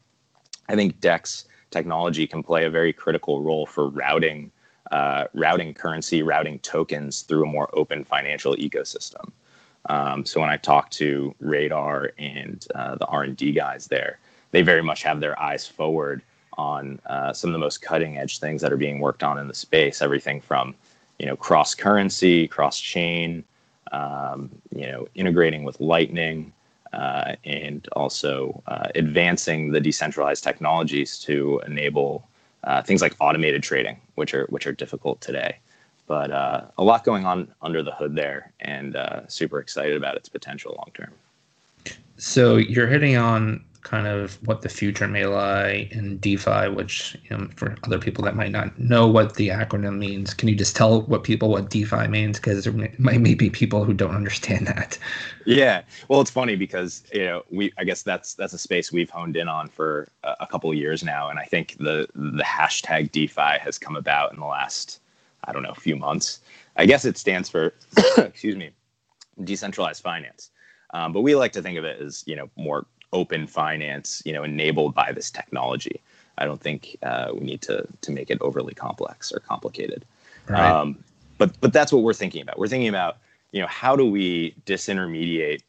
I 0.68 0.74
think 0.74 1.00
Dex 1.00 1.46
technology 1.70 2.26
can 2.26 2.42
play 2.42 2.64
a 2.64 2.70
very 2.70 2.92
critical 2.92 3.42
role 3.42 3.66
for 3.66 3.88
routing 3.88 4.50
uh, 4.90 5.24
routing 5.32 5.72
currency, 5.72 6.22
routing 6.22 6.58
tokens 6.58 7.22
through 7.22 7.44
a 7.44 7.50
more 7.50 7.70
open 7.72 8.04
financial 8.04 8.54
ecosystem. 8.56 9.30
Um, 9.86 10.24
so 10.26 10.40
when 10.40 10.50
I 10.50 10.58
talk 10.58 10.90
to 10.90 11.34
Radar 11.40 12.12
and 12.18 12.64
uh, 12.74 12.96
the 12.96 13.06
R 13.06 13.22
and 13.22 13.36
D 13.36 13.52
guys 13.52 13.86
there, 13.86 14.18
they 14.50 14.62
very 14.62 14.82
much 14.82 15.02
have 15.02 15.20
their 15.20 15.40
eyes 15.40 15.66
forward 15.66 16.22
on 16.58 17.00
uh, 17.06 17.32
some 17.32 17.48
of 17.48 17.52
the 17.52 17.58
most 17.58 17.82
cutting 17.82 18.18
edge 18.18 18.38
things 18.38 18.62
that 18.62 18.72
are 18.72 18.76
being 18.76 19.00
worked 19.00 19.22
on 19.22 19.38
in 19.38 19.48
the 19.48 19.54
space. 19.54 20.02
Everything 20.02 20.40
from 20.40 20.74
you 21.18 21.26
know 21.26 21.36
cross 21.36 21.74
currency, 21.74 22.48
cross 22.48 22.78
chain, 22.80 23.44
um, 23.92 24.50
you 24.74 24.86
know 24.86 25.06
integrating 25.14 25.64
with 25.64 25.80
Lightning, 25.80 26.52
uh, 26.92 27.36
and 27.44 27.88
also 27.92 28.62
uh, 28.66 28.88
advancing 28.94 29.72
the 29.72 29.80
decentralized 29.80 30.44
technologies 30.44 31.18
to 31.18 31.60
enable 31.66 32.26
uh, 32.64 32.82
things 32.82 33.02
like 33.02 33.14
automated 33.20 33.62
trading, 33.62 34.00
which 34.14 34.34
are 34.34 34.46
which 34.50 34.66
are 34.66 34.72
difficult 34.72 35.20
today. 35.20 35.56
But 36.06 36.30
uh, 36.30 36.64
a 36.78 36.84
lot 36.84 37.04
going 37.04 37.24
on 37.24 37.48
under 37.62 37.82
the 37.82 37.92
hood 37.92 38.14
there, 38.14 38.52
and 38.60 38.96
uh, 38.96 39.26
super 39.28 39.60
excited 39.60 39.96
about 39.96 40.16
its 40.16 40.28
potential 40.28 40.74
long 40.76 40.90
term. 40.94 41.12
So 42.16 42.56
you're 42.56 42.86
hitting 42.86 43.16
on 43.16 43.64
kind 43.82 44.06
of 44.06 44.34
what 44.46 44.62
the 44.62 44.68
future 44.68 45.08
may 45.08 45.26
lie 45.26 45.88
in 45.90 46.18
DeFi, 46.18 46.68
which 46.68 47.16
you 47.28 47.36
know, 47.36 47.48
for 47.56 47.74
other 47.82 47.98
people 47.98 48.24
that 48.24 48.36
might 48.36 48.52
not 48.52 48.78
know 48.78 49.08
what 49.08 49.34
the 49.34 49.48
acronym 49.48 49.98
means, 49.98 50.34
can 50.34 50.48
you 50.48 50.54
just 50.54 50.76
tell 50.76 51.02
what 51.02 51.24
people 51.24 51.50
what 51.50 51.68
DeFi 51.68 52.06
means? 52.06 52.38
Because 52.38 52.64
there 52.64 52.72
might, 52.72 52.98
may 52.98 53.34
be 53.34 53.50
people 53.50 53.84
who 53.84 53.92
don't 53.92 54.14
understand 54.14 54.66
that. 54.66 54.98
Yeah, 55.44 55.82
well, 56.08 56.20
it's 56.20 56.30
funny 56.30 56.54
because 56.56 57.02
you 57.12 57.24
know 57.24 57.42
we 57.50 57.72
I 57.76 57.84
guess 57.84 58.02
that's 58.02 58.34
that's 58.34 58.52
a 58.52 58.58
space 58.58 58.92
we've 58.92 59.10
honed 59.10 59.36
in 59.36 59.48
on 59.48 59.68
for 59.68 60.08
a, 60.22 60.36
a 60.40 60.46
couple 60.46 60.70
of 60.70 60.76
years 60.76 61.02
now, 61.02 61.28
and 61.28 61.38
I 61.38 61.44
think 61.44 61.76
the 61.78 62.06
the 62.14 62.44
hashtag 62.44 63.10
DeFi 63.10 63.58
has 63.60 63.78
come 63.78 63.96
about 63.96 64.32
in 64.32 64.38
the 64.38 64.46
last 64.46 65.00
I 65.44 65.52
don't 65.52 65.62
know 65.62 65.74
few 65.74 65.96
months. 65.96 66.40
I 66.76 66.86
guess 66.86 67.04
it 67.04 67.18
stands 67.18 67.48
for 67.48 67.74
excuse 68.16 68.56
me, 68.56 68.70
decentralized 69.42 70.02
finance. 70.02 70.50
Um, 70.94 71.12
but 71.12 71.22
we 71.22 71.34
like 71.34 71.52
to 71.52 71.62
think 71.62 71.78
of 71.78 71.84
it 71.84 72.00
as 72.00 72.22
you 72.26 72.36
know 72.36 72.48
more 72.56 72.86
open 73.12 73.46
finance, 73.46 74.22
you 74.24 74.32
know, 74.32 74.42
enabled 74.42 74.94
by 74.94 75.12
this 75.12 75.30
technology. 75.30 76.00
I 76.38 76.44
don't 76.44 76.60
think 76.60 76.96
uh, 77.02 77.30
we 77.34 77.40
need 77.40 77.62
to 77.62 77.86
to 78.00 78.10
make 78.10 78.30
it 78.30 78.38
overly 78.40 78.74
complex 78.74 79.32
or 79.32 79.40
complicated. 79.40 80.04
Right. 80.48 80.70
Um, 80.70 81.04
but 81.38 81.58
but 81.60 81.72
that's 81.72 81.92
what 81.92 82.02
we're 82.02 82.14
thinking 82.14 82.42
about. 82.42 82.58
We're 82.58 82.68
thinking 82.68 82.88
about 82.88 83.18
you 83.52 83.60
know 83.60 83.68
how 83.68 83.96
do 83.96 84.08
we 84.08 84.54
disintermediate 84.66 85.62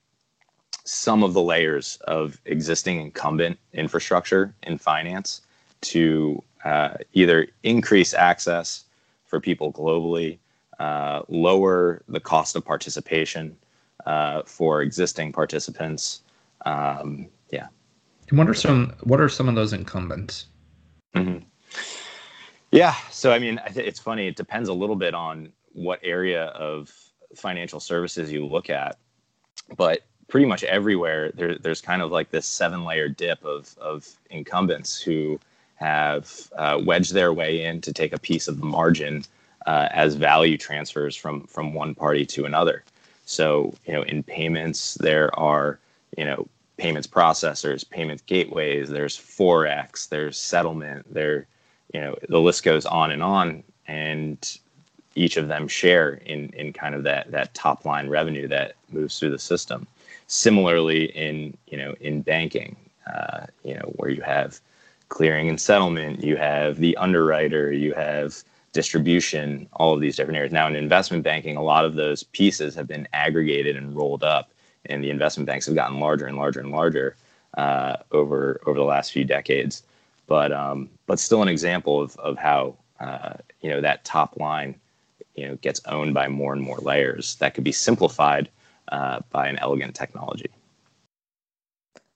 some 0.86 1.24
of 1.24 1.34
the 1.34 1.42
layers 1.42 1.98
of 2.08 2.40
existing 2.46 3.00
incumbent 3.00 3.58
infrastructure 3.74 4.54
in 4.64 4.78
finance 4.78 5.42
to 5.82 6.44
uh, 6.66 6.96
either 7.14 7.48
increase 7.64 8.14
access 8.14 8.86
for 9.26 9.40
people 9.40 9.72
globally, 9.72 10.38
uh, 10.80 11.22
lower 11.28 12.04
the 12.08 12.20
cost 12.20 12.56
of 12.56 12.66
participation 12.66 13.56
uh, 14.06 14.42
for 14.46 14.82
existing 14.82 15.32
participants, 15.32 16.22
um, 16.66 17.30
yeah. 17.52 17.68
And 18.30 18.38
what 18.38 18.50
are 18.50 18.54
some 18.54 18.94
what 19.02 19.20
are 19.20 19.30
some 19.30 19.50
of 19.50 19.56
those 19.56 19.74
incumbents? 19.74 20.48
Mm-hmm. 21.16 21.46
Yeah. 22.72 22.96
So 23.12 23.32
I 23.32 23.40
mean, 23.40 23.60
it's 23.76 24.00
funny. 24.00 24.28
It 24.28 24.36
depends 24.36 24.70
a 24.70 24.74
little 24.74 24.96
bit 24.96 25.14
on 25.14 25.52
what 25.74 26.00
area 26.04 26.46
of 26.46 26.92
financial 27.36 27.80
services 27.80 28.32
you 28.32 28.46
look 28.46 28.70
at, 28.70 28.98
but 29.76 30.02
pretty 30.28 30.46
much 30.46 30.64
everywhere 30.64 31.32
there, 31.34 31.58
there's 31.58 31.82
kind 31.82 32.02
of 32.02 32.12
like 32.12 32.32
this 32.32 32.48
seven 32.48 32.86
layer 32.86 33.10
dip 33.10 33.44
of 33.44 33.78
of 33.78 34.08
incumbents 34.30 35.00
who 35.02 35.40
have 35.76 36.50
uh, 36.58 36.80
wedged 36.84 37.14
their 37.14 37.34
way 37.34 37.64
in 37.64 37.82
to 37.82 37.92
take 37.92 38.14
a 38.14 38.20
piece 38.20 38.48
of 38.48 38.60
the 38.60 38.66
margin 38.66 39.24
uh, 39.66 39.90
as 39.92 40.16
value 40.16 40.58
transfers 40.58 41.16
from 41.16 41.46
from 41.48 41.74
one 41.74 41.94
party 41.94 42.26
to 42.26 42.46
another. 42.46 42.84
So 43.26 43.74
you 43.86 43.94
know, 43.94 44.04
in 44.04 44.24
payments, 44.24 44.96
there 44.96 45.38
are 45.40 45.80
you 46.18 46.26
know 46.26 46.48
payments 46.78 47.08
processors, 47.08 47.88
payments 47.90 48.24
gateways, 48.26 48.90
there's 48.90 49.18
forex, 49.18 50.10
there's 50.10 50.38
settlement, 50.38 51.12
there, 51.14 51.48
you 51.94 52.00
know, 52.00 52.16
the 52.30 52.40
list 52.40 52.64
goes 52.64 52.86
on 52.86 53.12
and 53.12 53.22
on, 53.22 53.64
and 53.88 54.58
each 55.16 55.38
of 55.38 55.48
them 55.48 55.68
share 55.68 56.14
in 56.26 56.50
in 56.50 56.74
kind 56.74 56.96
of 56.96 57.04
that 57.04 57.30
that 57.32 57.54
top 57.54 57.86
line 57.86 58.10
revenue 58.10 58.48
that 58.48 58.74
moves 58.92 59.20
through 59.20 59.30
the 59.30 59.40
system. 59.40 59.86
Similarly, 60.28 61.06
in 61.16 61.56
you 61.68 61.78
know 61.78 61.94
in 62.00 62.22
banking, 62.22 62.76
uh, 63.06 63.46
you 63.64 63.76
know 63.76 63.94
where 63.98 64.10
you 64.10 64.22
have 64.22 64.60
clearing 65.10 65.50
and 65.50 65.62
settlement, 65.62 66.24
you 66.24 66.36
have 66.38 66.78
the 66.78 66.98
underwriter, 66.98 67.72
you 67.72 67.94
have 67.94 68.44
distribution, 68.72 69.70
all 69.74 69.94
of 69.94 70.02
these 70.02 70.16
different 70.16 70.38
areas. 70.38 70.52
Now 70.52 70.68
in 70.68 70.76
investment 70.76 71.24
banking, 71.24 71.56
a 71.56 71.62
lot 71.62 71.86
of 71.86 71.94
those 71.94 72.24
pieces 72.24 72.74
have 72.74 72.88
been 72.88 73.08
aggregated 73.14 73.76
and 73.76 73.96
rolled 73.96 74.24
up 74.24 74.50
and 74.86 75.04
the 75.04 75.10
investment 75.10 75.48
banks 75.48 75.66
have 75.66 75.76
gotten 75.76 76.00
larger 76.00 76.26
and 76.26 76.38
larger 76.38 76.60
and 76.60 76.72
larger 76.72 77.16
uh, 77.58 77.98
over 78.12 78.62
over 78.66 78.78
the 78.78 78.86
last 78.86 79.12
few 79.12 79.24
decades. 79.24 79.84
But 80.28 80.52
um, 80.52 80.90
but 81.06 81.20
still 81.20 81.42
an 81.42 81.48
example 81.48 82.02
of 82.02 82.16
of 82.18 82.38
how 82.38 82.76
uh, 83.00 83.34
you 83.62 83.70
know 83.70 83.82
that 83.82 84.06
top 84.06 84.38
line 84.38 84.76
you 85.36 85.48
know 85.48 85.56
gets 85.58 85.82
owned 85.88 86.14
by 86.14 86.28
more 86.28 86.54
and 86.54 86.62
more 86.62 86.78
layers 86.78 87.36
that 87.36 87.54
could 87.54 87.64
be 87.64 87.72
simplified 87.72 88.50
uh, 88.92 89.20
by 89.32 89.48
an 89.48 89.58
elegant 89.58 89.96
technology. 89.96 90.50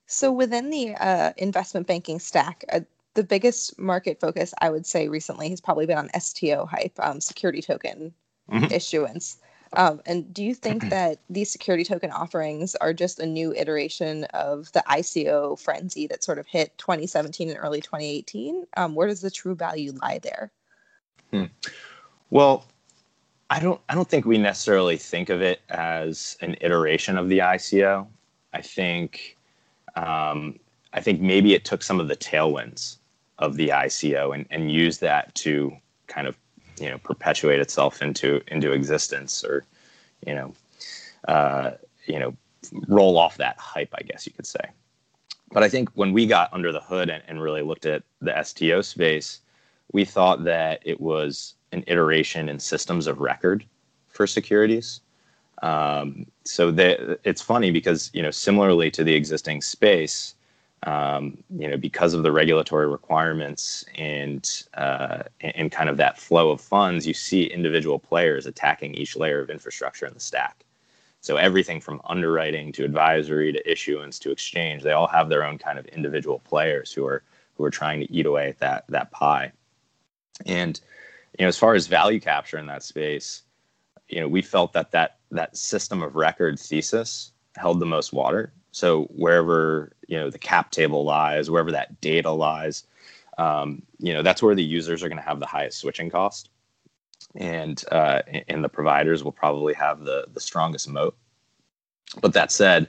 So 0.06 0.32
within 0.32 0.70
the 0.70 0.94
uh, 0.94 1.32
investment 1.36 1.86
banking 1.86 2.18
stack, 2.18 2.64
uh, 2.72 2.80
the 3.14 3.22
biggest 3.22 3.78
market 3.78 4.20
focus 4.20 4.54
I 4.60 4.70
would 4.70 4.86
say 4.86 5.08
recently 5.08 5.50
has 5.50 5.60
probably 5.60 5.86
been 5.86 5.98
on 5.98 6.08
STO 6.18 6.66
hype, 6.66 6.92
um, 6.98 7.20
security 7.20 7.60
token 7.60 8.14
mm-hmm. 8.50 8.72
issuance. 8.72 9.38
Um, 9.74 10.00
and 10.06 10.32
do 10.32 10.42
you 10.42 10.54
think 10.54 10.88
that 10.90 11.18
these 11.30 11.50
security 11.50 11.84
token 11.84 12.10
offerings 12.10 12.74
are 12.76 12.92
just 12.92 13.20
a 13.20 13.26
new 13.26 13.52
iteration 13.54 14.24
of 14.34 14.72
the 14.72 14.82
ICO 14.88 15.58
frenzy 15.58 16.06
that 16.06 16.24
sort 16.24 16.38
of 16.38 16.46
hit 16.46 16.76
2017 16.78 17.50
and 17.50 17.58
early 17.58 17.80
2018? 17.80 18.66
Um, 18.76 18.94
where 18.94 19.08
does 19.08 19.20
the 19.20 19.30
true 19.30 19.54
value 19.54 19.92
lie 20.00 20.18
there? 20.18 20.50
Hmm. 21.32 21.44
Well, 22.30 22.66
I 23.50 23.60
don't. 23.60 23.80
I 23.88 23.94
don't 23.94 24.08
think 24.08 24.26
we 24.26 24.38
necessarily 24.38 24.96
think 24.96 25.30
of 25.30 25.40
it 25.40 25.60
as 25.70 26.36
an 26.40 26.56
iteration 26.60 27.16
of 27.16 27.28
the 27.28 27.38
ICO. 27.38 28.06
I 28.52 28.62
think. 28.62 29.36
Um, 29.96 30.58
I 30.92 31.00
think 31.00 31.20
maybe 31.20 31.54
it 31.54 31.64
took 31.64 31.82
some 31.82 32.00
of 32.00 32.08
the 32.08 32.16
tailwinds 32.16 32.96
of 33.38 33.56
the 33.56 33.68
ICO 33.68 34.34
and, 34.34 34.46
and 34.50 34.72
used 34.72 35.00
that 35.00 35.34
to 35.36 35.76
kind 36.06 36.26
of 36.26 36.36
you 36.80 36.90
know 36.90 36.98
perpetuate 36.98 37.60
itself 37.60 38.02
into 38.02 38.40
into 38.48 38.72
existence 38.72 39.44
or 39.44 39.64
you 40.26 40.34
know 40.34 40.52
uh, 41.26 41.72
you 42.06 42.18
know 42.18 42.34
roll 42.88 43.16
off 43.16 43.36
that 43.36 43.56
hype 43.58 43.94
i 43.94 44.02
guess 44.02 44.26
you 44.26 44.32
could 44.32 44.46
say. 44.46 44.64
But 45.52 45.62
i 45.62 45.68
think 45.68 45.88
when 45.94 46.12
we 46.12 46.26
got 46.26 46.52
under 46.52 46.72
the 46.72 46.80
hood 46.80 47.08
and, 47.08 47.22
and 47.28 47.40
really 47.40 47.62
looked 47.62 47.86
at 47.86 48.02
the 48.20 48.42
sto 48.42 48.82
space 48.82 49.40
we 49.92 50.04
thought 50.04 50.44
that 50.44 50.82
it 50.84 51.00
was 51.00 51.54
an 51.72 51.84
iteration 51.86 52.48
in 52.48 52.58
systems 52.58 53.06
of 53.06 53.20
record 53.20 53.64
for 54.08 54.26
securities. 54.26 55.00
Um, 55.62 56.26
so 56.44 56.70
that 56.72 57.20
it's 57.24 57.42
funny 57.42 57.70
because 57.70 58.10
you 58.12 58.22
know 58.22 58.30
similarly 58.30 58.90
to 58.92 59.02
the 59.02 59.14
existing 59.14 59.60
space 59.60 60.34
um, 60.84 61.38
you 61.50 61.68
know, 61.68 61.76
because 61.76 62.14
of 62.14 62.22
the 62.22 62.30
regulatory 62.30 62.86
requirements 62.88 63.84
and 63.96 64.64
uh, 64.74 65.24
and 65.40 65.72
kind 65.72 65.90
of 65.90 65.96
that 65.96 66.18
flow 66.18 66.50
of 66.50 66.60
funds, 66.60 67.06
you 67.06 67.14
see 67.14 67.44
individual 67.44 67.98
players 67.98 68.46
attacking 68.46 68.94
each 68.94 69.16
layer 69.16 69.40
of 69.40 69.50
infrastructure 69.50 70.06
in 70.06 70.14
the 70.14 70.20
stack. 70.20 70.64
So 71.20 71.36
everything 71.36 71.80
from 71.80 72.00
underwriting 72.04 72.70
to 72.72 72.84
advisory 72.84 73.52
to 73.52 73.70
issuance 73.70 74.18
to 74.20 74.30
exchange, 74.30 74.82
they 74.82 74.92
all 74.92 75.08
have 75.08 75.28
their 75.28 75.44
own 75.44 75.58
kind 75.58 75.78
of 75.78 75.86
individual 75.86 76.38
players 76.38 76.92
who 76.92 77.04
are 77.06 77.24
who 77.56 77.64
are 77.64 77.70
trying 77.70 78.00
to 78.00 78.12
eat 78.12 78.26
away 78.26 78.48
at 78.48 78.58
that 78.60 78.84
that 78.88 79.10
pie. 79.10 79.52
And 80.46 80.80
you 81.38 81.44
know, 81.44 81.48
as 81.48 81.58
far 81.58 81.74
as 81.74 81.88
value 81.88 82.20
capture 82.20 82.58
in 82.58 82.66
that 82.66 82.84
space, 82.84 83.42
you 84.08 84.20
know, 84.20 84.28
we 84.28 84.42
felt 84.42 84.72
that 84.74 84.92
that 84.92 85.18
that 85.32 85.56
system 85.56 86.02
of 86.02 86.14
record 86.14 86.60
thesis 86.60 87.32
held 87.56 87.80
the 87.80 87.86
most 87.86 88.12
water 88.12 88.52
so 88.78 89.06
wherever 89.06 89.90
you 90.06 90.16
know 90.16 90.30
the 90.30 90.38
cap 90.38 90.70
table 90.70 91.04
lies, 91.04 91.50
wherever 91.50 91.72
that 91.72 92.00
data 92.00 92.30
lies, 92.30 92.84
um, 93.36 93.82
you 93.98 94.12
know 94.12 94.22
that's 94.22 94.40
where 94.40 94.54
the 94.54 94.62
users 94.62 95.02
are 95.02 95.08
going 95.08 95.20
to 95.20 95.28
have 95.28 95.40
the 95.40 95.46
highest 95.46 95.78
switching 95.78 96.08
cost, 96.08 96.50
and 97.34 97.82
uh, 97.90 98.22
and 98.46 98.62
the 98.62 98.68
providers 98.68 99.24
will 99.24 99.32
probably 99.32 99.74
have 99.74 100.04
the 100.04 100.26
the 100.32 100.40
strongest 100.40 100.88
moat. 100.88 101.16
But 102.22 102.34
that 102.34 102.52
said, 102.52 102.88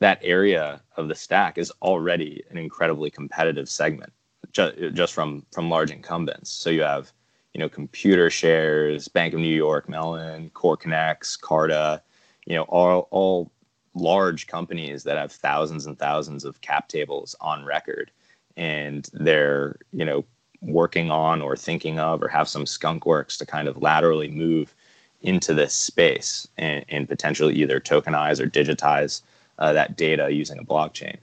that 0.00 0.18
area 0.20 0.82
of 0.96 1.06
the 1.06 1.14
stack 1.14 1.58
is 1.58 1.72
already 1.80 2.42
an 2.50 2.58
incredibly 2.58 3.08
competitive 3.08 3.68
segment, 3.68 4.12
ju- 4.50 4.90
just 4.90 5.14
from 5.14 5.46
from 5.52 5.70
large 5.70 5.92
incumbents. 5.92 6.50
So 6.50 6.70
you 6.70 6.82
have 6.82 7.12
you 7.54 7.60
know 7.60 7.68
Computershares, 7.68 9.12
Bank 9.12 9.32
of 9.34 9.38
New 9.38 9.54
York, 9.54 9.88
Mellon, 9.88 10.50
CoreConnex, 10.50 11.40
Carta, 11.40 12.02
you 12.46 12.56
know 12.56 12.64
all 12.64 13.06
all 13.12 13.52
large 13.94 14.46
companies 14.46 15.02
that 15.04 15.18
have 15.18 15.32
thousands 15.32 15.86
and 15.86 15.98
thousands 15.98 16.44
of 16.44 16.60
cap 16.60 16.88
tables 16.88 17.34
on 17.40 17.64
record 17.64 18.10
and 18.56 19.08
they're 19.12 19.76
you 19.92 20.04
know 20.04 20.24
working 20.62 21.10
on 21.10 21.40
or 21.40 21.56
thinking 21.56 21.98
of 21.98 22.22
or 22.22 22.28
have 22.28 22.48
some 22.48 22.66
skunk 22.66 23.06
works 23.06 23.36
to 23.38 23.46
kind 23.46 23.66
of 23.66 23.80
laterally 23.80 24.28
move 24.28 24.74
into 25.22 25.54
this 25.54 25.74
space 25.74 26.46
and, 26.58 26.84
and 26.88 27.08
potentially 27.08 27.54
either 27.54 27.80
tokenize 27.80 28.40
or 28.40 28.46
digitize 28.46 29.22
uh, 29.58 29.72
that 29.72 29.96
data 29.96 30.30
using 30.30 30.58
a 30.58 30.64
blockchain. 30.64 31.16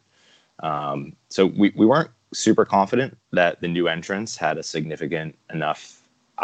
Um, 0.60 1.16
so 1.30 1.48
we, 1.48 1.72
we 1.76 1.86
weren't 1.86 2.10
super 2.34 2.66
confident 2.66 3.18
that 3.32 3.62
the 3.62 3.68
new 3.68 3.88
entrants 3.88 4.36
had 4.36 4.58
a 4.58 4.64
significant 4.64 5.38
enough 5.54 6.02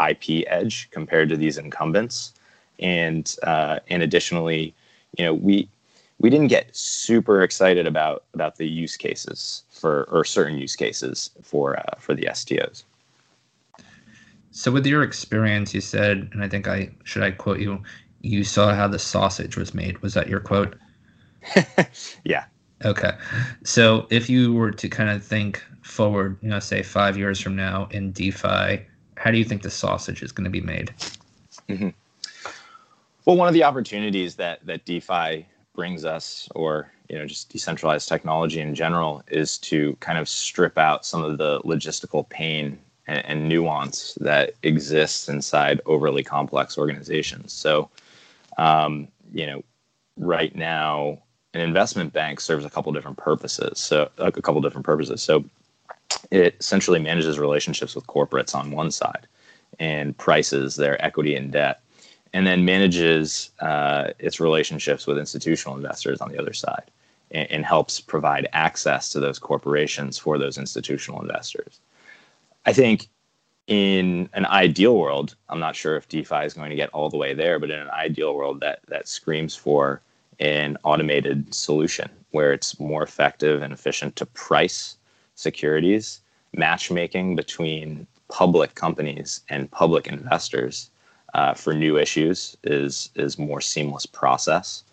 IP 0.08 0.44
edge 0.48 0.88
compared 0.90 1.28
to 1.28 1.36
these 1.36 1.58
incumbents, 1.58 2.34
and 2.80 3.36
uh, 3.44 3.78
and 3.88 4.02
additionally, 4.02 4.74
you 5.16 5.24
know, 5.24 5.34
we 5.34 5.68
we 6.18 6.30
didn't 6.30 6.48
get 6.48 6.74
super 6.74 7.42
excited 7.42 7.86
about 7.86 8.24
about 8.34 8.56
the 8.56 8.68
use 8.68 8.96
cases 8.96 9.64
for 9.70 10.04
or 10.04 10.24
certain 10.24 10.58
use 10.58 10.76
cases 10.76 11.30
for 11.42 11.78
uh, 11.78 11.98
for 11.98 12.14
the 12.14 12.26
STOs. 12.30 12.84
So, 14.50 14.70
with 14.70 14.86
your 14.86 15.02
experience, 15.02 15.74
you 15.74 15.80
said, 15.80 16.30
and 16.32 16.42
I 16.42 16.48
think 16.48 16.68
I 16.68 16.90
should 17.02 17.22
I 17.22 17.32
quote 17.32 17.60
you. 17.60 17.82
You 18.20 18.44
saw 18.44 18.72
how 18.72 18.88
the 18.88 18.98
sausage 18.98 19.56
was 19.56 19.74
made. 19.74 19.98
Was 19.98 20.14
that 20.14 20.28
your 20.28 20.40
quote? 20.40 20.76
yeah. 22.24 22.44
Okay. 22.84 23.12
So, 23.64 24.06
if 24.10 24.30
you 24.30 24.52
were 24.52 24.70
to 24.70 24.88
kind 24.88 25.10
of 25.10 25.24
think 25.24 25.62
forward, 25.82 26.38
you 26.40 26.48
know, 26.48 26.60
say 26.60 26.82
five 26.82 27.18
years 27.18 27.40
from 27.40 27.56
now 27.56 27.88
in 27.90 28.12
DeFi, 28.12 28.80
how 29.16 29.30
do 29.30 29.36
you 29.38 29.44
think 29.44 29.62
the 29.62 29.70
sausage 29.70 30.22
is 30.22 30.32
going 30.32 30.44
to 30.44 30.50
be 30.50 30.60
made? 30.60 30.94
Mm-hmm. 31.68 31.88
Well, 33.24 33.36
one 33.36 33.48
of 33.48 33.54
the 33.54 33.64
opportunities 33.64 34.36
that 34.36 34.64
that 34.66 34.84
DeFi 34.84 35.46
brings 35.74 36.04
us, 36.04 36.48
or 36.54 36.90
you 37.08 37.18
know, 37.18 37.26
just 37.26 37.50
decentralized 37.50 38.08
technology 38.08 38.60
in 38.60 38.74
general, 38.74 39.22
is 39.28 39.58
to 39.58 39.96
kind 40.00 40.18
of 40.18 40.28
strip 40.28 40.78
out 40.78 41.04
some 41.04 41.22
of 41.22 41.38
the 41.38 41.60
logistical 41.60 42.28
pain 42.28 42.78
and, 43.06 43.24
and 43.26 43.48
nuance 43.48 44.16
that 44.20 44.54
exists 44.62 45.28
inside 45.28 45.80
overly 45.86 46.22
complex 46.22 46.78
organizations. 46.78 47.52
So, 47.52 47.90
um, 48.56 49.08
you 49.32 49.46
know, 49.46 49.62
right 50.16 50.54
now, 50.54 51.18
an 51.52 51.60
investment 51.60 52.12
bank 52.12 52.40
serves 52.40 52.64
a 52.64 52.70
couple 52.70 52.92
different 52.92 53.18
purposes. 53.18 53.78
So, 53.78 54.10
a 54.18 54.32
couple 54.32 54.60
different 54.60 54.86
purposes. 54.86 55.22
So, 55.22 55.44
it 56.30 56.56
essentially 56.58 56.98
manages 56.98 57.38
relationships 57.38 57.94
with 57.94 58.06
corporates 58.06 58.54
on 58.54 58.70
one 58.70 58.90
side 58.90 59.26
and 59.78 60.16
prices 60.16 60.76
their 60.76 61.02
equity 61.04 61.34
and 61.34 61.52
debt, 61.52 61.80
and 62.34 62.44
then 62.44 62.64
manages 62.64 63.50
uh, 63.60 64.08
its 64.18 64.40
relationships 64.40 65.06
with 65.06 65.16
institutional 65.16 65.76
investors 65.76 66.20
on 66.20 66.30
the 66.30 66.38
other 66.38 66.52
side 66.52 66.90
and, 67.30 67.50
and, 67.50 67.64
helps 67.64 68.00
provide 68.00 68.48
access 68.52 69.08
to 69.10 69.20
those 69.20 69.38
corporations 69.38 70.18
for 70.18 70.36
those 70.36 70.58
institutional 70.58 71.22
investors. 71.22 71.78
I 72.66 72.72
think 72.72 73.08
in 73.68 74.28
an 74.32 74.46
ideal 74.46 74.98
world, 74.98 75.36
I'm 75.48 75.60
not 75.60 75.76
sure 75.76 75.96
if 75.96 76.08
DeFi 76.08 76.44
is 76.44 76.54
going 76.54 76.70
to 76.70 76.76
get 76.76 76.90
all 76.90 77.08
the 77.08 77.16
way 77.16 77.34
there, 77.34 77.60
but 77.60 77.70
in 77.70 77.78
an 77.78 77.90
ideal 77.90 78.34
world, 78.34 78.60
that 78.60 78.80
that 78.88 79.08
screams 79.08 79.54
for 79.54 80.02
an 80.40 80.76
automated 80.82 81.54
solution 81.54 82.10
where 82.32 82.52
it's 82.52 82.80
more 82.80 83.04
effective 83.04 83.62
and 83.62 83.72
efficient 83.72 84.16
to 84.16 84.26
price 84.26 84.96
securities, 85.36 86.20
matchmaking 86.52 87.36
between 87.36 88.08
public 88.28 88.74
companies 88.74 89.42
and 89.48 89.70
public 89.70 90.08
investors 90.08 90.90
uh, 91.34 91.54
for 91.54 91.74
new 91.74 91.98
issues 91.98 92.56
is 92.64 93.10
is 93.14 93.38
more 93.38 93.60
seamless 93.60 94.06
process. 94.06 94.84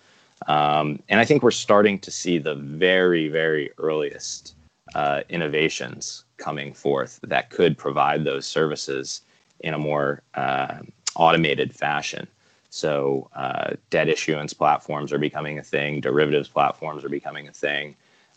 Um, 0.47 1.01
and 1.07 1.19
I 1.19 1.25
think 1.25 1.43
we're 1.43 1.51
starting 1.51 1.99
to 1.99 2.11
see 2.11 2.37
the 2.37 2.55
very 2.55 3.29
very 3.29 3.71
earliest 3.77 4.55
uh, 4.95 5.21
innovations 5.29 6.25
coming 6.37 6.73
forth 6.73 7.19
that 7.23 7.49
could 7.49 7.77
provide 7.77 8.23
those 8.23 8.45
services 8.45 9.21
in 9.61 9.73
a 9.73 9.77
more 9.77 10.21
uh, 10.33 10.79
automated 11.15 11.73
fashion. 11.73 12.27
So, 12.69 13.29
uh, 13.35 13.75
debt 13.89 14.07
issuance 14.07 14.53
platforms 14.53 15.11
are 15.11 15.17
becoming 15.17 15.59
a 15.59 15.63
thing, 15.63 15.99
derivatives 15.99 16.47
platforms 16.47 17.03
are 17.03 17.09
becoming 17.09 17.47
a 17.47 17.51
thing. 17.51 17.95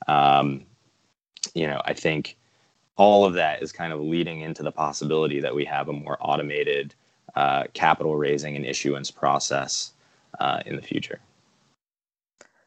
Um, 0.08 0.66
you 1.54 1.66
know, 1.66 1.80
I 1.84 1.94
think 1.94 2.36
all 2.96 3.24
of 3.24 3.34
that 3.34 3.62
is 3.62 3.72
kind 3.72 3.92
of 3.92 4.00
leading 4.00 4.40
into 4.40 4.62
the 4.62 4.72
possibility 4.72 5.40
that 5.40 5.54
we 5.54 5.64
have 5.64 5.88
a 5.88 5.92
more 5.92 6.16
automated 6.20 6.94
uh, 7.36 7.64
capital 7.72 8.16
raising 8.16 8.56
and 8.56 8.64
issuance 8.64 9.10
process 9.10 9.92
uh, 10.40 10.60
in 10.66 10.76
the 10.76 10.82
future. 10.82 11.20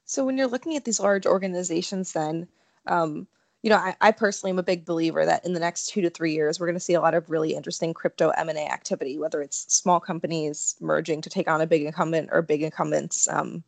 So, 0.05 0.25
when 0.25 0.37
you're 0.37 0.47
looking 0.47 0.75
at 0.75 0.85
these 0.85 0.99
large 0.99 1.25
organizations, 1.25 2.13
then, 2.13 2.47
um, 2.85 3.27
you 3.61 3.69
know, 3.69 3.77
I, 3.77 3.95
I, 3.99 4.11
personally 4.11 4.51
am 4.51 4.59
a 4.59 4.63
big 4.63 4.85
believer 4.85 5.25
that 5.25 5.45
in 5.45 5.53
the 5.53 5.59
next 5.59 5.87
two 5.87 6.01
to 6.01 6.09
three 6.09 6.33
years, 6.33 6.59
we're 6.59 6.67
going 6.67 6.75
to 6.75 6.79
see 6.79 6.93
a 6.93 7.01
lot 7.01 7.13
of 7.13 7.29
really 7.29 7.55
interesting 7.55 7.93
crypto 7.93 8.29
M&A 8.29 8.67
activity, 8.67 9.17
whether 9.17 9.41
it's 9.41 9.73
small 9.73 9.99
companies 9.99 10.75
merging 10.79 11.21
to 11.21 11.29
take 11.29 11.49
on 11.49 11.59
a 11.59 11.67
big 11.67 11.83
incumbent 11.83 12.29
or 12.31 12.41
big 12.41 12.61
incumbents 12.61 13.27
um, 13.27 13.63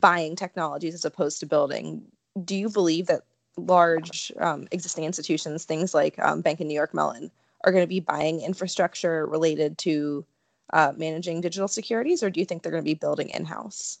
buying 0.00 0.34
technologies 0.34 0.94
as 0.94 1.04
opposed 1.04 1.38
to 1.40 1.46
building. 1.46 2.02
Do 2.44 2.56
you 2.56 2.68
believe 2.68 3.06
that 3.06 3.22
large 3.56 4.32
um, 4.38 4.66
existing 4.72 5.04
institutions, 5.04 5.64
things 5.64 5.94
like 5.94 6.18
um, 6.18 6.40
Bank 6.40 6.60
of 6.60 6.66
New 6.66 6.74
York 6.74 6.94
Mellon, 6.94 7.30
are 7.64 7.72
going 7.72 7.84
to 7.84 7.88
be 7.88 8.00
buying 8.00 8.40
infrastructure 8.40 9.26
related 9.26 9.78
to 9.78 10.24
uh, 10.72 10.92
managing 10.96 11.40
digital 11.40 11.68
securities, 11.68 12.22
or 12.22 12.30
do 12.30 12.40
you 12.40 12.46
think 12.46 12.62
they're 12.62 12.72
going 12.72 12.82
to 12.82 12.88
be 12.88 12.94
building 12.94 13.28
in 13.30 13.44
house? 13.44 13.98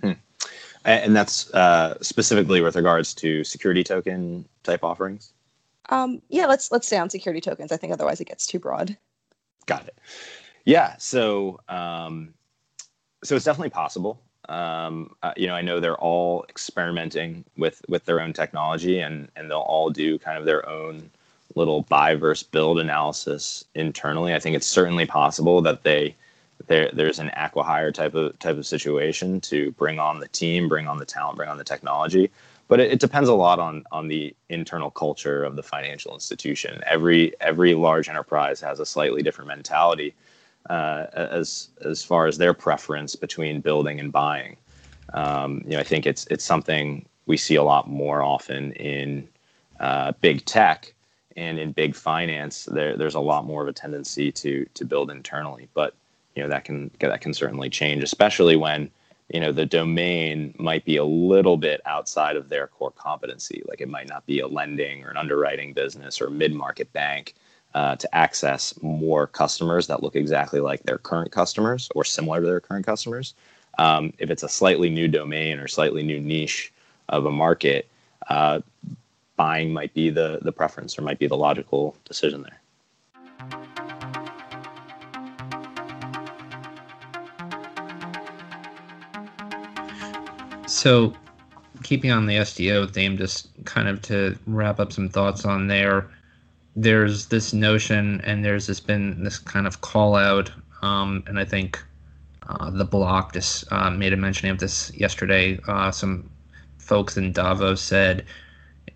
Hmm. 0.00 0.12
And 0.84 1.14
that's 1.14 1.52
uh, 1.54 1.96
specifically 2.00 2.60
with 2.60 2.76
regards 2.76 3.14
to 3.14 3.44
security 3.44 3.84
token 3.84 4.44
type 4.64 4.82
offerings. 4.82 5.32
Um, 5.90 6.20
yeah, 6.28 6.46
let's 6.46 6.72
let's 6.72 6.86
stay 6.86 6.98
on 6.98 7.10
security 7.10 7.40
tokens. 7.40 7.70
I 7.70 7.76
think 7.76 7.92
otherwise 7.92 8.20
it 8.20 8.26
gets 8.26 8.46
too 8.46 8.58
broad. 8.58 8.96
Got 9.66 9.86
it. 9.86 9.98
Yeah. 10.64 10.96
So 10.98 11.60
um, 11.68 12.34
so 13.22 13.36
it's 13.36 13.44
definitely 13.44 13.70
possible. 13.70 14.20
Um, 14.48 15.14
uh, 15.22 15.32
you 15.36 15.46
know, 15.46 15.54
I 15.54 15.62
know 15.62 15.78
they're 15.78 15.98
all 15.98 16.44
experimenting 16.48 17.44
with 17.56 17.80
with 17.88 18.04
their 18.04 18.20
own 18.20 18.32
technology, 18.32 19.00
and 19.00 19.28
and 19.36 19.50
they'll 19.50 19.60
all 19.60 19.90
do 19.90 20.18
kind 20.18 20.38
of 20.38 20.44
their 20.44 20.68
own 20.68 21.10
little 21.54 21.82
buy 21.82 22.14
versus 22.14 22.46
build 22.46 22.78
analysis 22.78 23.64
internally. 23.74 24.34
I 24.34 24.38
think 24.38 24.56
it's 24.56 24.66
certainly 24.66 25.06
possible 25.06 25.60
that 25.62 25.82
they 25.82 26.14
there 26.66 26.90
there's 26.92 27.18
an 27.18 27.30
acquihire 27.36 27.92
type 27.92 28.14
of 28.14 28.38
type 28.38 28.56
of 28.56 28.66
situation 28.66 29.40
to 29.42 29.70
bring 29.72 29.98
on 29.98 30.20
the 30.20 30.28
team, 30.28 30.68
bring 30.68 30.86
on 30.86 30.98
the 30.98 31.04
talent, 31.04 31.36
bring 31.36 31.48
on 31.48 31.58
the 31.58 31.64
technology. 31.64 32.30
But 32.68 32.80
it, 32.80 32.92
it 32.92 33.00
depends 33.00 33.28
a 33.28 33.34
lot 33.34 33.58
on 33.58 33.84
on 33.92 34.08
the 34.08 34.34
internal 34.48 34.90
culture 34.90 35.44
of 35.44 35.56
the 35.56 35.62
financial 35.62 36.14
institution. 36.14 36.80
Every 36.86 37.34
every 37.40 37.74
large 37.74 38.08
enterprise 38.08 38.60
has 38.60 38.80
a 38.80 38.86
slightly 38.86 39.22
different 39.22 39.48
mentality 39.48 40.14
uh, 40.70 41.06
as 41.12 41.70
as 41.84 42.04
far 42.04 42.26
as 42.26 42.38
their 42.38 42.54
preference 42.54 43.16
between 43.16 43.60
building 43.60 44.00
and 44.00 44.12
buying. 44.12 44.56
Um, 45.14 45.62
you 45.64 45.72
know, 45.72 45.80
I 45.80 45.84
think 45.84 46.06
it's 46.06 46.26
it's 46.30 46.44
something 46.44 47.04
we 47.26 47.36
see 47.36 47.56
a 47.56 47.62
lot 47.62 47.88
more 47.88 48.22
often 48.22 48.72
in 48.72 49.28
uh, 49.80 50.12
big 50.20 50.44
tech 50.44 50.94
and 51.36 51.58
in 51.58 51.72
big 51.72 51.94
finance. 51.94 52.64
There, 52.64 52.96
there's 52.96 53.14
a 53.14 53.20
lot 53.20 53.44
more 53.44 53.62
of 53.62 53.68
a 53.68 53.72
tendency 53.72 54.32
to 54.32 54.66
to 54.74 54.84
build 54.84 55.10
internally, 55.10 55.68
but 55.74 55.94
you 56.34 56.42
know 56.42 56.48
that 56.48 56.64
can 56.64 56.90
that 57.00 57.20
can 57.20 57.34
certainly 57.34 57.70
change, 57.70 58.02
especially 58.02 58.56
when 58.56 58.90
you 59.28 59.40
know 59.40 59.52
the 59.52 59.66
domain 59.66 60.54
might 60.58 60.84
be 60.84 60.96
a 60.96 61.04
little 61.04 61.56
bit 61.56 61.80
outside 61.86 62.36
of 62.36 62.48
their 62.48 62.66
core 62.66 62.92
competency. 62.92 63.62
Like 63.66 63.80
it 63.80 63.88
might 63.88 64.08
not 64.08 64.26
be 64.26 64.40
a 64.40 64.46
lending 64.46 65.04
or 65.04 65.10
an 65.10 65.16
underwriting 65.16 65.72
business 65.72 66.20
or 66.20 66.30
mid 66.30 66.54
market 66.54 66.92
bank 66.92 67.34
uh, 67.74 67.96
to 67.96 68.14
access 68.14 68.74
more 68.82 69.26
customers 69.26 69.86
that 69.86 70.02
look 70.02 70.16
exactly 70.16 70.60
like 70.60 70.82
their 70.82 70.98
current 70.98 71.32
customers 71.32 71.88
or 71.94 72.04
similar 72.04 72.40
to 72.40 72.46
their 72.46 72.60
current 72.60 72.86
customers. 72.86 73.34
Um, 73.78 74.12
if 74.18 74.30
it's 74.30 74.42
a 74.42 74.48
slightly 74.48 74.90
new 74.90 75.08
domain 75.08 75.58
or 75.58 75.66
slightly 75.66 76.02
new 76.02 76.20
niche 76.20 76.72
of 77.08 77.24
a 77.24 77.30
market, 77.30 77.88
uh, 78.28 78.60
buying 79.36 79.72
might 79.72 79.94
be 79.94 80.10
the, 80.10 80.38
the 80.42 80.52
preference 80.52 80.98
or 80.98 81.02
might 81.02 81.18
be 81.18 81.26
the 81.26 81.36
logical 81.36 81.96
decision 82.04 82.42
there. 82.42 82.60
So, 90.66 91.12
keeping 91.82 92.10
on 92.10 92.26
the 92.26 92.44
STO 92.44 92.86
theme, 92.86 93.16
just 93.16 93.48
kind 93.64 93.88
of 93.88 94.00
to 94.02 94.38
wrap 94.46 94.80
up 94.80 94.92
some 94.92 95.08
thoughts 95.08 95.44
on 95.44 95.66
there 95.66 96.08
there's 96.76 97.26
this 97.26 97.52
notion 97.52 98.20
and 98.22 98.44
there's 98.44 98.66
this 98.66 98.80
been 98.80 99.22
this 99.22 99.38
kind 99.38 99.66
of 99.66 99.80
call 99.80 100.16
out 100.16 100.50
um, 100.82 101.22
and 101.26 101.38
i 101.38 101.44
think 101.44 101.82
uh, 102.48 102.70
the 102.70 102.84
block 102.84 103.32
just 103.32 103.70
uh, 103.72 103.90
made 103.90 104.12
a 104.12 104.16
mention 104.16 104.48
of 104.48 104.58
this 104.58 104.92
yesterday 104.94 105.58
uh, 105.68 105.90
some 105.90 106.28
folks 106.78 107.16
in 107.16 107.32
davos 107.32 107.80
said 107.80 108.24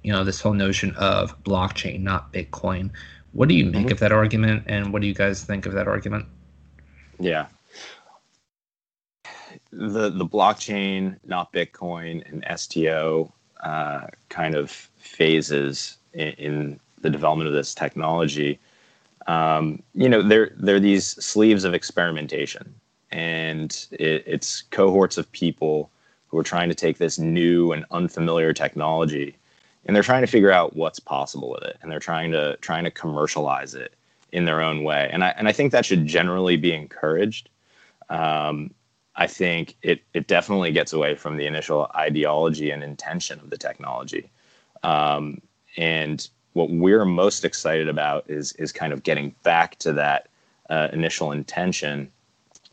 you 0.06 0.12
know 0.12 0.22
this 0.22 0.40
whole 0.40 0.52
notion 0.52 0.94
of 0.94 1.42
blockchain 1.42 2.00
not 2.00 2.32
bitcoin. 2.32 2.90
What 3.32 3.48
do 3.48 3.56
you 3.56 3.64
make 3.64 3.86
mm-hmm. 3.86 3.92
of 3.92 3.98
that 3.98 4.12
argument 4.12 4.62
and 4.66 4.92
what 4.92 5.02
do 5.02 5.08
you 5.08 5.14
guys 5.14 5.42
think 5.42 5.66
of 5.66 5.72
that 5.72 5.88
argument? 5.88 6.26
Yeah. 7.18 7.46
The 9.72 10.08
the 10.10 10.24
blockchain 10.24 11.18
not 11.24 11.52
bitcoin 11.52 12.22
and 12.30 12.44
sto 12.56 13.32
uh, 13.64 14.06
kind 14.28 14.54
of 14.54 14.70
phases 14.70 15.98
in, 16.12 16.28
in 16.28 16.80
the 17.00 17.10
development 17.10 17.48
of 17.48 17.54
this 17.54 17.74
technology, 17.74 18.60
um, 19.26 19.82
you 19.92 20.08
know, 20.08 20.22
they're 20.22 20.52
they're 20.56 20.78
these 20.78 21.04
sleeves 21.04 21.64
of 21.64 21.74
experimentation, 21.74 22.72
and 23.10 23.86
it, 23.90 24.22
it's 24.24 24.62
cohorts 24.62 25.18
of 25.18 25.30
people 25.32 25.90
who 26.28 26.38
are 26.38 26.44
trying 26.44 26.68
to 26.68 26.76
take 26.76 26.98
this 26.98 27.18
new 27.18 27.72
and 27.72 27.84
unfamiliar 27.90 28.52
technology 28.52 29.36
and 29.86 29.94
they're 29.94 30.02
trying 30.02 30.20
to 30.20 30.26
figure 30.26 30.50
out 30.50 30.76
what's 30.76 30.98
possible 30.98 31.50
with 31.50 31.62
it 31.62 31.78
and 31.80 31.90
they're 31.90 31.98
trying 31.98 32.32
to 32.32 32.56
trying 32.58 32.84
to 32.84 32.90
commercialize 32.90 33.74
it 33.74 33.94
in 34.32 34.44
their 34.44 34.60
own 34.60 34.82
way. 34.82 35.08
And 35.12 35.24
i 35.24 35.28
and 35.30 35.48
i 35.48 35.52
think 35.52 35.72
that 35.72 35.86
should 35.86 36.06
generally 36.06 36.56
be 36.56 36.72
encouraged. 36.72 37.48
Um, 38.08 38.74
i 39.14 39.26
think 39.26 39.76
it 39.82 40.02
it 40.12 40.26
definitely 40.26 40.72
gets 40.72 40.92
away 40.92 41.14
from 41.14 41.36
the 41.36 41.46
initial 41.46 41.90
ideology 41.94 42.70
and 42.70 42.82
intention 42.82 43.40
of 43.40 43.50
the 43.50 43.58
technology. 43.58 44.30
Um, 44.82 45.40
and 45.76 46.28
what 46.52 46.70
we're 46.70 47.04
most 47.04 47.44
excited 47.44 47.88
about 47.88 48.28
is 48.28 48.52
is 48.52 48.72
kind 48.72 48.92
of 48.92 49.02
getting 49.02 49.34
back 49.42 49.78
to 49.78 49.92
that 49.94 50.28
uh, 50.68 50.88
initial 50.92 51.32
intention 51.32 52.10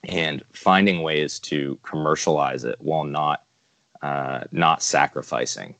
and 0.05 0.43
finding 0.51 1.01
ways 1.01 1.39
to 1.39 1.79
commercialize 1.83 2.63
it 2.63 2.75
while 2.79 3.03
not 3.03 3.43
uh, 4.01 4.43
not 4.51 4.81
sacrificing 4.81 5.75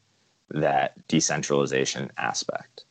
that 0.50 1.08
decentralization 1.08 2.12
aspect. 2.18 2.86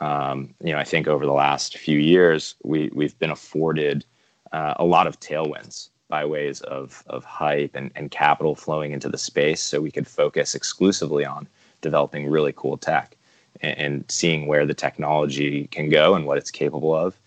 Um, 0.00 0.54
you 0.62 0.72
know, 0.72 0.78
I 0.78 0.84
think 0.84 1.06
over 1.06 1.24
the 1.24 1.32
last 1.32 1.78
few 1.78 1.98
years, 1.98 2.54
we 2.64 2.90
we've 2.92 3.18
been 3.18 3.30
afforded 3.30 4.04
uh, 4.52 4.74
a 4.76 4.84
lot 4.84 5.06
of 5.06 5.20
tailwinds 5.20 5.88
by 6.08 6.24
ways 6.24 6.60
of 6.62 7.02
of 7.06 7.24
hype 7.24 7.74
and, 7.74 7.90
and 7.96 8.10
capital 8.10 8.54
flowing 8.54 8.92
into 8.92 9.08
the 9.08 9.18
space, 9.18 9.62
so 9.62 9.80
we 9.80 9.90
could 9.90 10.06
focus 10.06 10.54
exclusively 10.54 11.24
on 11.24 11.48
developing 11.80 12.28
really 12.28 12.52
cool 12.56 12.76
tech 12.76 13.16
and, 13.60 13.78
and 13.78 14.04
seeing 14.08 14.46
where 14.46 14.66
the 14.66 14.74
technology 14.74 15.66
can 15.68 15.88
go 15.88 16.14
and 16.14 16.26
what 16.26 16.38
it's 16.38 16.50
capable 16.50 16.94
of. 16.94 17.18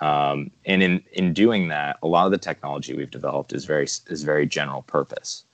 Um, 0.00 0.50
and 0.66 0.82
in 0.82 1.02
in 1.12 1.32
doing 1.32 1.68
that, 1.68 1.98
a 2.02 2.06
lot 2.06 2.26
of 2.26 2.32
the 2.32 2.38
technology 2.38 2.94
we've 2.94 3.10
developed 3.10 3.52
is 3.52 3.64
very 3.64 3.84
is 3.84 4.22
very 4.22 4.46
general 4.46 4.82
purpose. 4.82 5.44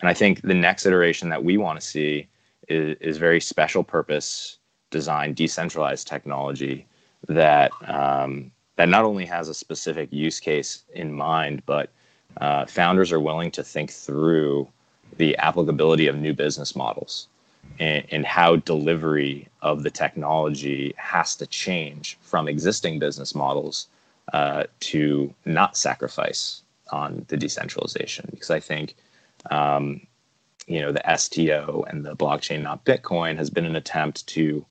And 0.00 0.08
I 0.08 0.14
think 0.14 0.42
the 0.42 0.54
next 0.54 0.86
iteration 0.86 1.28
that 1.28 1.44
we 1.44 1.56
want 1.56 1.80
to 1.80 1.86
see 1.86 2.26
is, 2.68 2.96
is 3.00 3.18
very 3.18 3.40
special 3.40 3.84
purpose 3.84 4.58
designed 4.90 5.36
decentralized 5.36 6.06
technology 6.06 6.86
that 7.28 7.72
um, 7.88 8.50
that 8.76 8.88
not 8.88 9.04
only 9.04 9.24
has 9.24 9.48
a 9.48 9.54
specific 9.54 10.12
use 10.12 10.40
case 10.40 10.84
in 10.94 11.12
mind, 11.12 11.62
but 11.66 11.90
uh, 12.38 12.66
founders 12.66 13.12
are 13.12 13.20
willing 13.20 13.50
to 13.50 13.62
think 13.62 13.90
through 13.90 14.68
the 15.16 15.36
applicability 15.36 16.08
of 16.08 16.16
new 16.16 16.32
business 16.32 16.74
models 16.74 17.28
and, 17.78 18.04
and, 18.10 18.26
how 18.26 18.56
delivery 18.56 19.48
of 19.62 19.84
the 19.84 19.90
technology 19.90 20.92
has 20.96 21.36
to 21.36 21.46
change 21.46 22.18
from 22.22 22.48
existing 22.48 22.98
business 22.98 23.34
models 23.34 23.86
uh, 24.32 24.64
to 24.80 25.32
not 25.44 25.76
sacrifice 25.76 26.62
on 26.90 27.24
the 27.28 27.36
decentralization. 27.36 28.26
Because 28.32 28.50
I 28.50 28.60
think 28.60 28.96
um, 29.50 30.00
you 30.66 30.80
know, 30.80 30.92
the 30.92 31.16
STO 31.16 31.84
and 31.88 32.04
the 32.04 32.16
blockchain, 32.16 32.62
not 32.62 32.84
Bitcoin, 32.84 33.36
has 33.36 33.50
been 33.50 33.64
an 33.64 33.76
attempt 33.76 34.26
to 34.28 34.64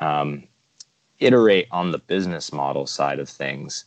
um, 0.00 0.44
iterate 1.18 1.66
on 1.70 1.90
the 1.90 1.98
business 1.98 2.52
model 2.52 2.86
side 2.86 3.18
of 3.18 3.28
things 3.28 3.84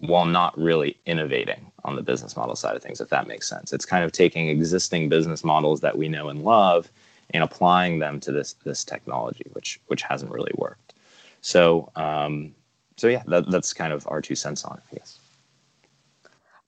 while 0.00 0.24
not 0.24 0.56
really 0.58 0.96
innovating 1.06 1.70
on 1.84 1.96
the 1.96 2.02
business 2.02 2.36
model 2.36 2.56
side 2.56 2.76
of 2.76 2.82
things, 2.82 3.00
if 3.00 3.08
that 3.08 3.26
makes 3.26 3.48
sense. 3.48 3.72
It's 3.72 3.84
kind 3.84 4.04
of 4.04 4.12
taking 4.12 4.48
existing 4.48 5.08
business 5.08 5.44
models 5.44 5.80
that 5.80 5.96
we 5.96 6.08
know 6.08 6.28
and 6.28 6.42
love 6.42 6.90
and 7.30 7.42
applying 7.42 7.98
them 7.98 8.18
to 8.20 8.32
this 8.32 8.54
this 8.64 8.84
technology, 8.84 9.44
which 9.52 9.80
which 9.86 10.02
hasn't 10.02 10.32
really 10.32 10.52
worked. 10.56 10.94
So 11.42 11.90
um, 11.96 12.54
so 12.96 13.08
yeah, 13.08 13.22
that, 13.28 13.50
that's 13.50 13.72
kind 13.72 13.92
of 13.92 14.06
our 14.08 14.20
two 14.20 14.34
cents 14.34 14.64
on 14.64 14.78
it, 14.78 14.82
I 14.92 14.96
guess. 14.96 15.18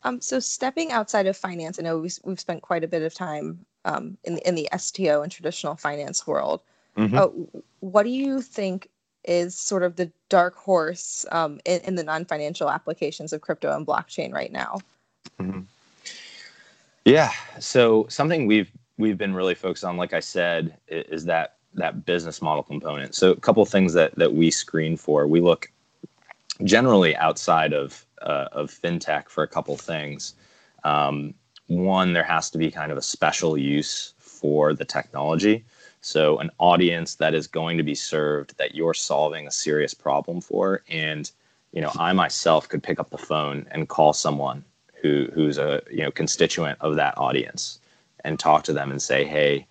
Um, 0.04 0.20
so 0.20 0.40
stepping 0.40 0.90
outside 0.90 1.26
of 1.26 1.36
finance, 1.36 1.78
I 1.78 1.82
know 1.82 1.98
we've, 1.98 2.18
we've 2.24 2.40
spent 2.40 2.62
quite 2.62 2.82
a 2.82 2.88
bit 2.88 3.02
of 3.02 3.14
time 3.14 3.64
um, 3.84 4.16
in, 4.24 4.36
the, 4.36 4.48
in 4.48 4.54
the 4.54 4.68
STO 4.76 5.22
and 5.22 5.30
traditional 5.30 5.76
finance 5.76 6.26
world. 6.26 6.62
Mm-hmm. 6.96 7.16
Uh, 7.16 7.60
what 7.80 8.02
do 8.04 8.10
you 8.10 8.42
think 8.42 8.88
is 9.24 9.56
sort 9.56 9.82
of 9.82 9.96
the 9.96 10.10
dark 10.28 10.56
horse 10.56 11.24
um, 11.32 11.60
in, 11.64 11.80
in, 11.82 11.94
the 11.94 12.02
non-financial 12.02 12.68
applications 12.68 13.32
of 13.32 13.40
crypto 13.40 13.74
and 13.74 13.86
blockchain 13.86 14.32
right 14.32 14.52
now? 14.52 14.78
Mm-hmm. 15.40 15.60
Yeah, 17.04 17.32
so 17.58 18.06
something 18.08 18.46
we've 18.46 18.70
we've 18.98 19.18
been 19.18 19.34
really 19.34 19.54
focused 19.54 19.84
on, 19.84 19.96
like 19.96 20.12
I 20.12 20.20
said, 20.20 20.76
is 20.88 21.24
that 21.24 21.56
that 21.74 22.04
business 22.04 22.42
model 22.42 22.62
component. 22.62 23.14
So 23.14 23.32
a 23.32 23.36
couple 23.36 23.64
things 23.64 23.94
that 23.94 24.14
that 24.16 24.34
we 24.34 24.50
screen 24.50 24.96
for. 24.96 25.26
We 25.26 25.40
look 25.40 25.70
generally 26.64 27.16
outside 27.16 27.72
of 27.72 28.04
uh, 28.20 28.48
of 28.52 28.70
fintech 28.70 29.28
for 29.28 29.42
a 29.42 29.48
couple 29.48 29.76
things. 29.76 30.34
Um, 30.84 31.34
one, 31.72 32.12
there 32.12 32.24
has 32.24 32.50
to 32.50 32.58
be 32.58 32.70
kind 32.70 32.92
of 32.92 32.98
a 32.98 33.02
special 33.02 33.56
use 33.56 34.14
for 34.18 34.74
the 34.74 34.84
technology. 34.84 35.64
So, 36.00 36.38
an 36.38 36.50
audience 36.58 37.14
that 37.16 37.34
is 37.34 37.46
going 37.46 37.76
to 37.78 37.84
be 37.84 37.94
served 37.94 38.56
that 38.58 38.74
you're 38.74 38.94
solving 38.94 39.46
a 39.46 39.52
serious 39.52 39.94
problem 39.94 40.40
for. 40.40 40.82
And, 40.88 41.30
you 41.72 41.80
know, 41.80 41.92
I 41.98 42.12
myself 42.12 42.68
could 42.68 42.82
pick 42.82 42.98
up 42.98 43.10
the 43.10 43.18
phone 43.18 43.66
and 43.70 43.88
call 43.88 44.12
someone 44.12 44.64
who, 45.00 45.28
who's 45.32 45.58
a, 45.58 45.82
you 45.90 46.02
know, 46.02 46.10
constituent 46.10 46.78
of 46.80 46.96
that 46.96 47.16
audience 47.16 47.78
and 48.24 48.38
talk 48.38 48.64
to 48.64 48.72
them 48.72 48.90
and 48.90 49.00
say, 49.00 49.24
hey, 49.24 49.66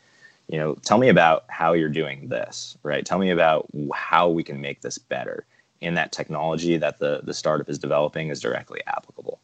you 0.47 0.57
know, 0.57 0.75
tell 0.75 0.97
me 0.97 1.09
about 1.09 1.45
how 1.47 1.73
you're 1.73 1.89
doing 1.89 2.27
this, 2.27 2.77
right? 2.83 3.05
Tell 3.05 3.19
me 3.19 3.29
about 3.29 3.67
how 3.93 4.29
we 4.29 4.43
can 4.43 4.59
make 4.59 4.81
this 4.81 4.97
better. 4.97 5.45
And 5.81 5.97
that 5.97 6.11
technology 6.11 6.77
that 6.77 6.99
the, 6.99 7.21
the 7.23 7.33
startup 7.33 7.69
is 7.69 7.79
developing 7.79 8.29
is 8.29 8.39
directly 8.39 8.81
applicable. 8.85 9.39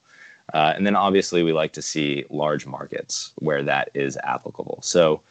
Uh, 0.53 0.73
and 0.75 0.85
then 0.85 0.95
obviously 0.95 1.43
we 1.43 1.51
like 1.51 1.73
to 1.73 1.81
see 1.81 2.25
large 2.29 2.65
markets 2.65 3.33
where 3.39 3.63
that 3.63 3.89
is 3.93 4.17
applicable. 4.23 4.79
So 4.81 5.21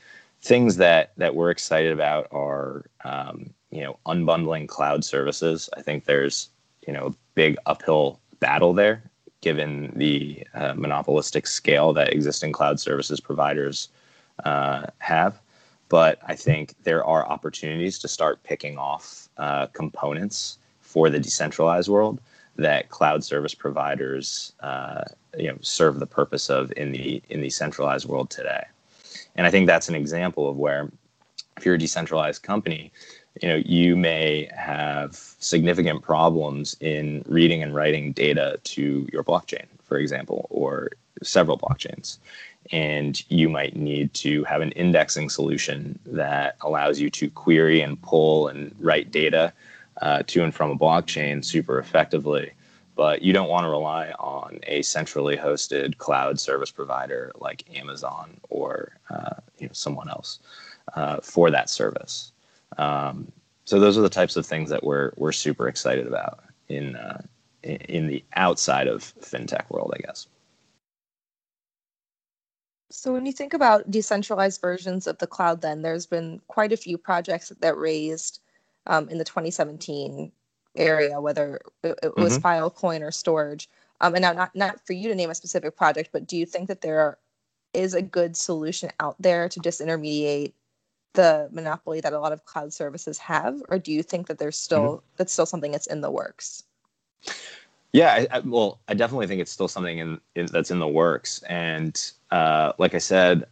things 0.43 0.77
that 0.77 1.13
that 1.17 1.35
we're 1.35 1.51
excited 1.51 1.93
about 1.93 2.29
are 2.31 2.85
um, 3.05 3.51
you 3.71 3.83
know 3.83 3.99
unbundling 4.07 4.69
cloud 4.69 5.05
services. 5.05 5.69
I 5.77 5.83
think 5.83 6.05
there's 6.05 6.51
you 6.87 6.93
know 6.93 7.07
a 7.07 7.15
big 7.35 7.57
uphill 7.67 8.21
battle 8.41 8.73
there 8.75 9.03
given 9.41 9.93
the 9.97 10.45
uh, 10.55 10.75
monopolistic 10.75 11.47
scale 11.47 11.93
that 11.93 12.13
existing 12.13 12.53
cloud 12.53 12.81
services 12.81 13.21
providers 13.21 13.89
uh, 14.45 14.87
have. 14.99 15.41
But 15.89 16.19
I 16.27 16.35
think 16.35 16.75
there 16.83 17.05
are 17.05 17.25
opportunities 17.27 17.99
to 18.01 18.09
start 18.09 18.43
picking 18.43 18.77
off 18.77 19.29
uh, 19.37 19.67
components 19.69 20.59
for 20.81 21.11
the 21.11 21.21
decentralized 21.21 21.89
world 21.89 22.21
that 22.57 22.89
cloud 22.89 23.25
service 23.25 23.55
providers 23.55 24.53
uh, 24.61 25.03
you 25.37 25.49
know 25.49 25.59
serve 25.61 26.01
the 26.01 26.07
purpose 26.07 26.51
of 26.51 26.73
in 26.77 26.93
the 26.93 27.23
in 27.29 27.41
the 27.41 27.51
centralized 27.51 28.07
world 28.07 28.31
today. 28.31 28.65
And 29.37 29.47
i 29.47 29.51
think 29.51 29.67
that's 29.67 29.89
an 29.89 29.95
example 29.95 30.49
of 30.49 30.57
where 30.57 30.91
if 31.57 31.65
you're 31.65 31.75
a 31.75 31.79
decentralized 31.79 32.43
company 32.43 32.93
you 33.43 33.49
know 33.49 33.57
you 33.57 33.97
may 33.97 34.49
have 34.55 35.15
significant 35.39 36.03
problems 36.03 36.77
in 36.81 37.23
reading 37.27 37.63
and 37.63 37.75
writing 37.75 38.13
data 38.13 38.59
to 38.65 39.07
your 39.13 39.23
blockchain 39.23 39.67
for 39.85 39.99
example 39.99 40.47
or 40.51 40.91
several 41.23 41.59
blockchains. 41.59 42.19
And 42.73 43.23
you 43.31 43.49
might 43.49 43.77
need 43.77 44.13
to 44.15 44.43
have 44.45 44.61
an 44.61 44.73
indexing 44.73 45.31
solution 45.31 45.99
that 46.07 46.57
allows 46.63 46.99
you 46.99 47.11
to 47.11 47.31
query 47.31 47.81
and 47.81 48.01
pull 48.03 48.49
and 48.49 48.75
write 48.81 49.11
data 49.11 49.53
uh, 50.03 50.23
to 50.27 50.45
and 50.45 50.55
from 50.55 50.71
a 50.71 50.77
blockchain 50.77 51.45
super 51.45 51.79
effectively. 51.79 52.53
But 52.95 53.21
you 53.21 53.33
don't 53.33 53.51
want 53.51 53.65
to 53.65 53.69
rely 53.69 54.11
on 54.13 54.59
a 54.63 54.81
centrally 54.83 55.37
hosted 55.37 55.99
cloud 55.99 56.41
service 56.41 56.71
provider 56.71 57.31
like 57.39 57.65
Amazon 57.79 58.41
or 58.49 58.97
uh, 59.11 59.35
you 59.59 59.67
know 59.67 59.73
someone 59.73 60.09
else 60.09 60.39
uh, 60.95 61.19
for 61.21 61.51
that 61.51 61.69
service. 61.69 62.33
Um, 62.79 63.31
so 63.65 63.81
those 63.81 63.99
are 63.99 64.03
the 64.03 64.09
types 64.09 64.37
of 64.37 64.47
things 64.47 64.71
that 64.71 64.83
we're 64.83 65.13
we're 65.17 65.33
super 65.33 65.69
excited 65.69 66.07
about 66.07 66.45
in 66.69 66.97
uh, 66.97 67.21
in 67.63 68.07
the 68.07 68.25
outside 68.35 68.87
of 68.87 69.03
fintech 69.21 69.69
world, 69.71 69.93
I 69.95 70.07
guess. 70.07 70.27
So 72.91 73.13
when 73.13 73.27
you 73.27 73.33
think 73.33 73.53
about 73.53 73.91
decentralized 73.91 74.61
versions 74.61 75.07
of 75.07 75.19
the 75.19 75.27
cloud, 75.27 75.61
then 75.61 75.83
there's 75.83 76.07
been 76.07 76.41
quite 76.47 76.73
a 76.73 76.77
few 76.77 76.97
projects 76.97 77.53
that 77.61 77.77
raised 77.77 78.41
um, 78.87 79.09
in 79.09 79.19
the 79.19 79.25
2017 79.25 80.33
area, 80.77 81.21
whether 81.21 81.61
it, 81.83 81.99
it 82.03 82.17
was 82.17 82.39
mm-hmm. 82.39 82.47
Filecoin 82.47 83.03
or 83.03 83.11
storage. 83.11 83.69
Um, 84.01 84.15
and 84.15 84.23
now, 84.23 84.33
not 84.33 84.55
not 84.55 84.85
for 84.87 84.93
you 84.93 85.09
to 85.09 85.15
name 85.15 85.31
a 85.31 85.35
specific 85.35 85.77
project, 85.77 86.11
but 86.13 86.27
do 86.27 86.37
you 86.37 86.45
think 86.45 86.69
that 86.69 86.83
there 86.83 87.01
are, 87.01 87.19
is 87.73 87.95
a 87.95 88.03
good 88.03 88.37
solution 88.37 88.91
out 89.01 89.17
there 89.19 89.49
to 89.49 89.61
disintermediate 89.61 90.53
the 91.15 91.49
monopoly 91.51 92.01
that 92.01 92.13
a 92.13 92.21
lot 92.21 92.33
of 92.33 92.45
cloud 92.45 92.73
services 92.73 93.19
have, 93.19 93.63
or 93.69 93.79
do 93.79 93.93
you 93.93 94.03
think 94.03 94.27
that 94.27 94.39
there's 94.39 94.57
still 94.57 94.97
mm-hmm. 94.97 95.07
that's 95.17 95.33
still 95.33 95.47
something 95.47 95.73
that's 95.73 95.87
in 95.87 96.03
the 96.03 96.11
works? 96.11 96.65
Yeah, 97.93 98.13
I, 98.13 98.37
I, 98.37 98.39
well, 98.41 98.79
I 98.89 98.95
definitely 98.95 99.27
think 99.27 99.41
it's 99.41 99.51
still 99.51 99.69
something 99.69 99.99
in, 99.99 100.21
in 100.35 100.47
that's 100.47 100.71
in 100.71 100.79
the 100.79 100.89
works, 100.89 101.43
and 101.45 102.13
uh, 102.31 102.73
like 102.77 102.95
I 102.95 102.99
said, 102.99 103.47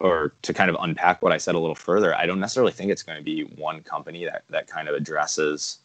or 0.00 0.32
to 0.42 0.52
kind 0.52 0.70
of 0.70 0.76
unpack 0.80 1.22
what 1.22 1.32
I 1.32 1.38
said 1.38 1.54
a 1.54 1.58
little 1.58 1.74
further, 1.74 2.14
I 2.14 2.26
don't 2.26 2.40
necessarily 2.40 2.72
think 2.72 2.90
it's 2.90 3.02
going 3.02 3.18
to 3.18 3.24
be 3.24 3.42
one 3.42 3.82
company 3.82 4.24
that 4.24 4.44
that 4.50 4.66
kind 4.66 4.88
of 4.88 4.94
addresses, 4.94 5.78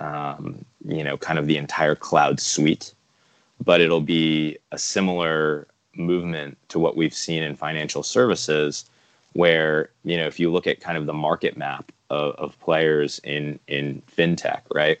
um, 0.00 0.64
you 0.86 1.04
know, 1.04 1.16
kind 1.16 1.38
of 1.38 1.46
the 1.46 1.56
entire 1.56 1.94
cloud 1.94 2.40
suite, 2.40 2.94
but 3.64 3.80
it'll 3.80 4.00
be 4.00 4.58
a 4.72 4.78
similar 4.78 5.66
movement 5.96 6.58
to 6.68 6.78
what 6.78 6.96
we've 6.96 7.14
seen 7.14 7.42
in 7.42 7.54
financial 7.54 8.02
services, 8.02 8.86
where 9.34 9.90
you 10.04 10.16
know 10.16 10.26
if 10.26 10.40
you 10.40 10.50
look 10.50 10.66
at 10.66 10.80
kind 10.80 10.98
of 10.98 11.06
the 11.06 11.12
market 11.12 11.56
map 11.56 11.92
of, 12.10 12.34
of 12.36 12.58
players 12.60 13.20
in 13.20 13.60
in 13.68 14.02
fintech, 14.16 14.62
right? 14.74 14.98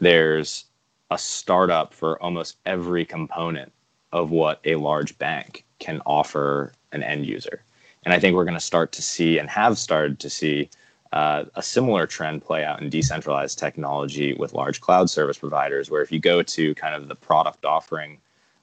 There's 0.00 0.64
a 1.10 1.18
startup 1.18 1.94
for 1.94 2.20
almost 2.22 2.56
every 2.66 3.04
component 3.04 3.72
of 4.12 4.30
what 4.30 4.60
a 4.64 4.74
large 4.76 5.16
bank 5.18 5.64
can 5.78 6.00
offer 6.06 6.72
an 6.92 7.02
end 7.02 7.26
user. 7.26 7.62
And 8.04 8.14
I 8.14 8.18
think 8.18 8.34
we're 8.34 8.44
going 8.44 8.54
to 8.54 8.60
start 8.60 8.92
to 8.92 9.02
see 9.02 9.38
and 9.38 9.48
have 9.50 9.78
started 9.78 10.18
to 10.20 10.30
see 10.30 10.70
uh, 11.12 11.44
a 11.54 11.62
similar 11.62 12.06
trend 12.06 12.42
play 12.42 12.64
out 12.64 12.82
in 12.82 12.90
decentralized 12.90 13.58
technology 13.58 14.34
with 14.34 14.52
large 14.52 14.80
cloud 14.80 15.08
service 15.08 15.38
providers, 15.38 15.90
where 15.90 16.02
if 16.02 16.12
you 16.12 16.20
go 16.20 16.42
to 16.42 16.74
kind 16.74 16.94
of 16.94 17.08
the 17.08 17.14
product 17.14 17.64
offering 17.64 18.18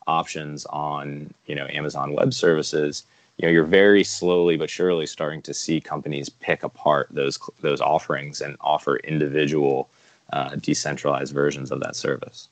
options 0.08 0.66
on 0.68 1.34
you 1.48 1.56
know 1.56 1.68
Amazon 1.72 2.14
Web 2.14 2.34
Services, 2.34 3.04
you 3.38 3.48
know 3.48 3.52
you're 3.52 3.66
very 3.66 4.04
slowly 4.04 4.58
but 4.58 4.70
surely 4.70 5.08
starting 5.08 5.42
to 5.42 5.54
see 5.54 5.82
companies 5.82 6.30
pick 6.30 6.64
apart 6.64 7.08
those 7.10 7.40
those 7.62 7.82
offerings 7.82 8.42
and 8.42 8.56
offer 8.62 8.98
individual 8.98 9.90
uh, 10.34 10.56
decentralized 10.58 11.34
versions 11.34 11.72
of 11.72 11.80
that 11.80 11.96
service. 11.96 12.50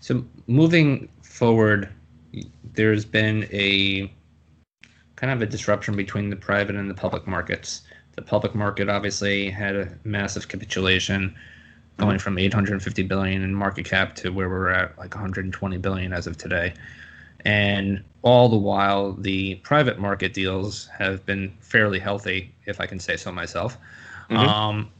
So 0.00 0.24
moving 0.46 1.08
forward, 1.22 1.88
there's 2.74 3.04
been 3.04 3.48
a 3.52 4.12
kind 5.20 5.32
of 5.32 5.42
a 5.42 5.46
disruption 5.46 5.94
between 5.94 6.30
the 6.30 6.36
private 6.36 6.76
and 6.76 6.88
the 6.88 6.94
public 6.94 7.26
markets. 7.26 7.82
The 8.16 8.22
public 8.22 8.54
market 8.54 8.88
obviously 8.88 9.50
had 9.50 9.76
a 9.76 9.88
massive 10.04 10.48
capitulation 10.48 11.36
going 11.98 12.18
from 12.18 12.38
850 12.38 13.02
billion 13.02 13.42
in 13.42 13.54
market 13.54 13.84
cap 13.84 14.14
to 14.16 14.30
where 14.30 14.48
we're 14.48 14.70
at 14.70 14.96
like 14.98 15.14
120 15.14 15.76
billion 15.76 16.14
as 16.14 16.26
of 16.26 16.38
today. 16.38 16.72
And 17.44 18.02
all 18.22 18.48
the 18.48 18.56
while, 18.56 19.12
the 19.12 19.56
private 19.56 19.98
market 19.98 20.32
deals 20.32 20.86
have 20.98 21.24
been 21.26 21.52
fairly 21.60 21.98
healthy, 21.98 22.54
if 22.64 22.80
I 22.80 22.86
can 22.86 22.98
say 22.98 23.18
so 23.18 23.30
myself. 23.30 23.76
Mm-hmm. 24.30 24.48
Um, 24.48 24.90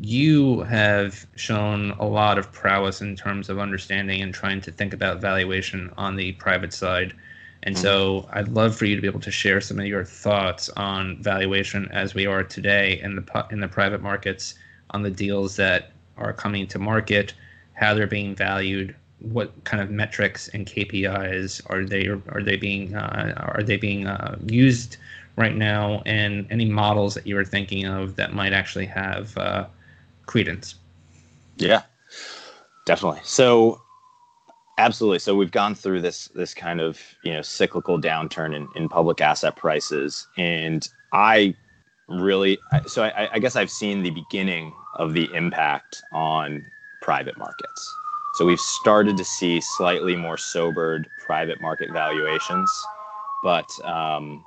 you 0.00 0.60
have 0.62 1.26
shown 1.34 1.92
a 1.92 2.04
lot 2.04 2.38
of 2.38 2.52
prowess 2.52 3.00
in 3.00 3.16
terms 3.16 3.48
of 3.48 3.58
understanding 3.58 4.22
and 4.22 4.32
trying 4.32 4.60
to 4.60 4.70
think 4.70 4.92
about 4.92 5.20
valuation 5.20 5.92
on 5.96 6.14
the 6.14 6.32
private 6.32 6.72
side. 6.72 7.14
And 7.62 7.74
mm-hmm. 7.74 7.82
so 7.82 8.28
I'd 8.32 8.48
love 8.48 8.76
for 8.76 8.84
you 8.84 8.94
to 8.96 9.02
be 9.02 9.08
able 9.08 9.20
to 9.20 9.30
share 9.30 9.60
some 9.60 9.78
of 9.78 9.86
your 9.86 10.04
thoughts 10.04 10.68
on 10.70 11.22
valuation 11.22 11.88
as 11.92 12.14
we 12.14 12.26
are 12.26 12.42
today 12.42 13.00
in 13.02 13.16
the 13.16 13.46
in 13.50 13.60
the 13.60 13.68
private 13.68 14.00
markets 14.00 14.54
on 14.90 15.02
the 15.02 15.10
deals 15.10 15.56
that 15.56 15.90
are 16.16 16.32
coming 16.32 16.66
to 16.68 16.78
market, 16.78 17.34
how 17.74 17.94
they're 17.94 18.06
being 18.06 18.34
valued, 18.34 18.94
what 19.20 19.52
kind 19.64 19.82
of 19.82 19.90
metrics 19.90 20.48
and 20.48 20.66
KPIs 20.66 21.62
are 21.66 21.84
they 21.84 22.06
are 22.06 22.42
they 22.42 22.56
being 22.56 22.94
uh, 22.94 23.52
are 23.54 23.62
they 23.62 23.76
being 23.76 24.06
uh, 24.06 24.38
used 24.46 24.96
right 25.36 25.56
now, 25.56 26.02
and 26.06 26.46
any 26.50 26.64
models 26.64 27.14
that 27.14 27.26
you 27.26 27.38
are 27.38 27.44
thinking 27.44 27.86
of 27.86 28.16
that 28.16 28.34
might 28.34 28.52
actually 28.52 28.86
have 28.86 29.36
uh, 29.36 29.66
credence. 30.26 30.76
Yeah, 31.56 31.82
definitely. 32.86 33.20
So 33.24 33.80
absolutely. 34.78 35.18
So 35.18 35.34
we've 35.36 35.50
gone 35.50 35.74
through 35.74 36.00
this 36.00 36.28
this 36.28 36.54
kind 36.54 36.80
of 36.80 37.00
you 37.22 37.32
know 37.32 37.42
cyclical 37.42 38.00
downturn 38.00 38.54
in, 38.56 38.68
in 38.74 38.88
public 38.88 39.20
asset 39.20 39.56
prices, 39.56 40.26
and 40.38 40.88
I 41.12 41.54
really 42.08 42.58
so 42.86 43.04
I, 43.04 43.28
I 43.34 43.38
guess 43.38 43.56
I've 43.56 43.70
seen 43.70 44.02
the 44.02 44.10
beginning 44.10 44.72
of 44.94 45.12
the 45.12 45.28
impact 45.34 46.02
on 46.12 46.64
private 47.02 47.36
markets. 47.36 47.94
So 48.34 48.46
we've 48.46 48.60
started 48.60 49.16
to 49.16 49.24
see 49.24 49.60
slightly 49.60 50.14
more 50.14 50.36
sobered 50.36 51.08
private 51.26 51.60
market 51.60 51.90
valuations, 51.92 52.70
but 53.42 53.68
um, 53.84 54.44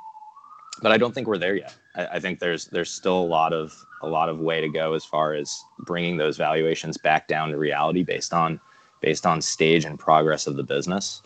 but 0.81 0.91
I 0.91 0.97
don't 0.97 1.13
think 1.13 1.27
we're 1.27 1.37
there 1.37 1.55
yet. 1.55 1.75
I, 1.95 2.05
I, 2.07 2.19
think 2.19 2.39
there's 2.39 2.65
there's 2.65 2.89
still 2.89 3.19
a 3.19 3.25
lot 3.25 3.53
of 3.53 3.75
a 4.01 4.07
lot 4.07 4.29
of 4.29 4.39
way 4.39 4.61
to 4.61 4.69
go 4.69 4.93
as 4.93 5.03
far 5.03 5.33
as 5.33 5.63
bringing 5.79 6.17
those 6.17 6.37
valuations 6.37 6.97
back 6.97 7.27
down 7.27 7.49
to 7.49 7.57
reality 7.57 8.03
based 8.03 8.33
on 8.33 8.59
based 9.01 9.25
on 9.25 9.41
stage 9.41 9.83
and 9.83 9.99
progress 9.99 10.47
of 10.47 10.55
the 10.55 10.63
business. 10.63 11.21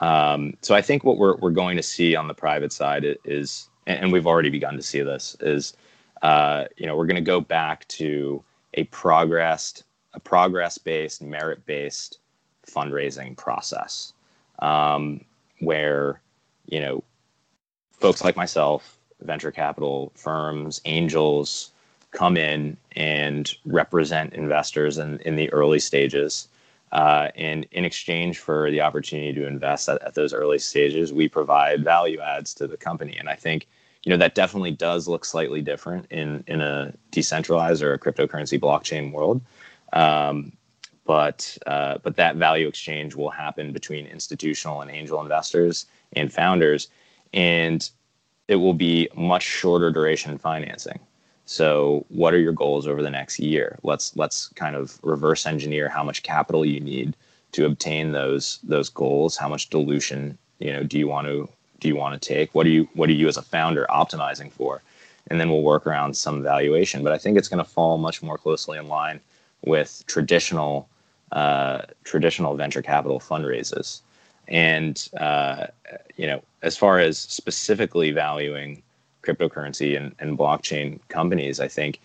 Um, 0.00 0.56
so 0.62 0.74
I 0.74 0.82
think 0.82 1.04
what 1.04 1.18
we're 1.18 1.36
we're 1.36 1.50
going 1.50 1.76
to 1.76 1.82
see 1.82 2.16
on 2.16 2.28
the 2.28 2.34
private 2.34 2.72
side 2.72 3.04
is, 3.24 3.68
and 3.86 4.12
we've 4.12 4.26
already 4.26 4.50
begun 4.50 4.76
to 4.76 4.82
see 4.82 5.00
this, 5.02 5.36
is 5.40 5.74
uh, 6.22 6.64
you 6.76 6.86
know 6.86 6.96
we're 6.96 7.06
going 7.06 7.16
to 7.16 7.20
go 7.20 7.40
back 7.40 7.86
to 7.88 8.42
a 8.74 8.84
progressed 8.84 9.84
a 10.14 10.20
progress 10.20 10.78
based 10.78 11.22
merit 11.22 11.64
based 11.66 12.18
fundraising 12.66 13.36
process 13.36 14.12
um, 14.60 15.24
where 15.60 16.20
you 16.66 16.80
know 16.80 17.02
folks 17.92 18.24
like 18.24 18.36
myself 18.36 18.98
venture 19.22 19.50
capital 19.50 20.12
firms 20.14 20.80
angels 20.84 21.70
come 22.10 22.36
in 22.36 22.76
and 22.92 23.54
represent 23.64 24.32
investors 24.32 24.98
in, 24.98 25.18
in 25.20 25.36
the 25.36 25.52
early 25.52 25.78
stages 25.78 26.48
uh, 26.92 27.28
and 27.34 27.66
in 27.72 27.84
exchange 27.84 28.38
for 28.38 28.70
the 28.70 28.80
opportunity 28.80 29.32
to 29.32 29.46
invest 29.46 29.88
at, 29.88 30.00
at 30.02 30.14
those 30.14 30.32
early 30.32 30.58
stages 30.58 31.12
we 31.12 31.28
provide 31.28 31.84
value 31.84 32.20
adds 32.20 32.54
to 32.54 32.66
the 32.66 32.76
company. 32.76 33.16
And 33.16 33.28
i 33.28 33.34
think 33.34 33.66
you 34.06 34.10
know 34.10 34.16
that 34.18 34.36
definitely 34.36 34.70
does 34.70 35.08
look 35.08 35.24
slightly 35.24 35.60
different 35.60 36.06
in 36.10 36.44
in 36.46 36.60
a 36.60 36.94
decentralized 37.10 37.82
or 37.82 37.92
a 37.92 37.98
cryptocurrency 37.98 38.58
blockchain 38.58 39.12
world. 39.12 39.40
Um, 39.92 40.52
but 41.04 41.58
uh, 41.66 41.98
but 42.02 42.16
that 42.16 42.36
value 42.36 42.68
exchange 42.68 43.16
will 43.16 43.30
happen 43.30 43.72
between 43.72 44.06
institutional 44.06 44.80
and 44.80 44.90
angel 44.90 45.20
investors 45.20 45.86
and 46.12 46.32
founders. 46.32 46.88
And 47.34 47.88
it 48.46 48.56
will 48.56 48.74
be 48.74 49.08
much 49.16 49.42
shorter 49.42 49.90
duration 49.90 50.38
financing 50.38 51.00
so 51.46 52.04
what 52.08 52.34
are 52.34 52.38
your 52.38 52.52
goals 52.52 52.86
over 52.86 53.02
the 53.02 53.10
next 53.10 53.38
year 53.38 53.78
let's 53.82 54.14
let's 54.16 54.48
kind 54.48 54.76
of 54.76 54.98
reverse 55.02 55.46
engineer 55.46 55.88
how 55.88 56.04
much 56.04 56.22
capital 56.22 56.64
you 56.64 56.80
need 56.80 57.16
to 57.52 57.64
obtain 57.64 58.12
those 58.12 58.58
those 58.62 58.88
goals 58.88 59.36
how 59.36 59.48
much 59.48 59.70
dilution 59.70 60.36
you 60.58 60.72
know 60.72 60.82
do 60.82 60.98
you 60.98 61.08
want 61.08 61.26
to 61.26 61.48
do 61.80 61.88
you 61.88 61.96
want 61.96 62.20
to 62.20 62.28
take? 62.28 62.54
What 62.54 62.66
are 62.66 62.70
you 62.70 62.88
what 62.94 63.08
are 63.08 63.12
you 63.12 63.28
as 63.28 63.36
a 63.36 63.42
founder 63.42 63.86
optimizing 63.90 64.50
for? 64.50 64.82
And 65.28 65.40
then 65.40 65.50
we'll 65.50 65.62
work 65.62 65.86
around 65.86 66.16
some 66.16 66.42
valuation. 66.42 67.02
But 67.02 67.12
I 67.12 67.18
think 67.18 67.36
it's 67.36 67.48
going 67.48 67.64
to 67.64 67.70
fall 67.70 67.98
much 67.98 68.22
more 68.22 68.38
closely 68.38 68.78
in 68.78 68.88
line 68.88 69.20
with 69.64 70.04
traditional 70.06 70.88
uh, 71.32 71.82
traditional 72.04 72.56
venture 72.56 72.82
capital 72.82 73.20
fundraisers. 73.20 74.00
And 74.48 75.08
uh, 75.18 75.66
you 76.16 76.26
know, 76.26 76.42
as 76.62 76.76
far 76.76 76.98
as 76.98 77.18
specifically 77.18 78.10
valuing 78.12 78.82
cryptocurrency 79.26 79.96
and, 79.96 80.14
and 80.18 80.38
blockchain 80.38 81.00
companies, 81.08 81.60
I 81.60 81.68
think 81.68 82.00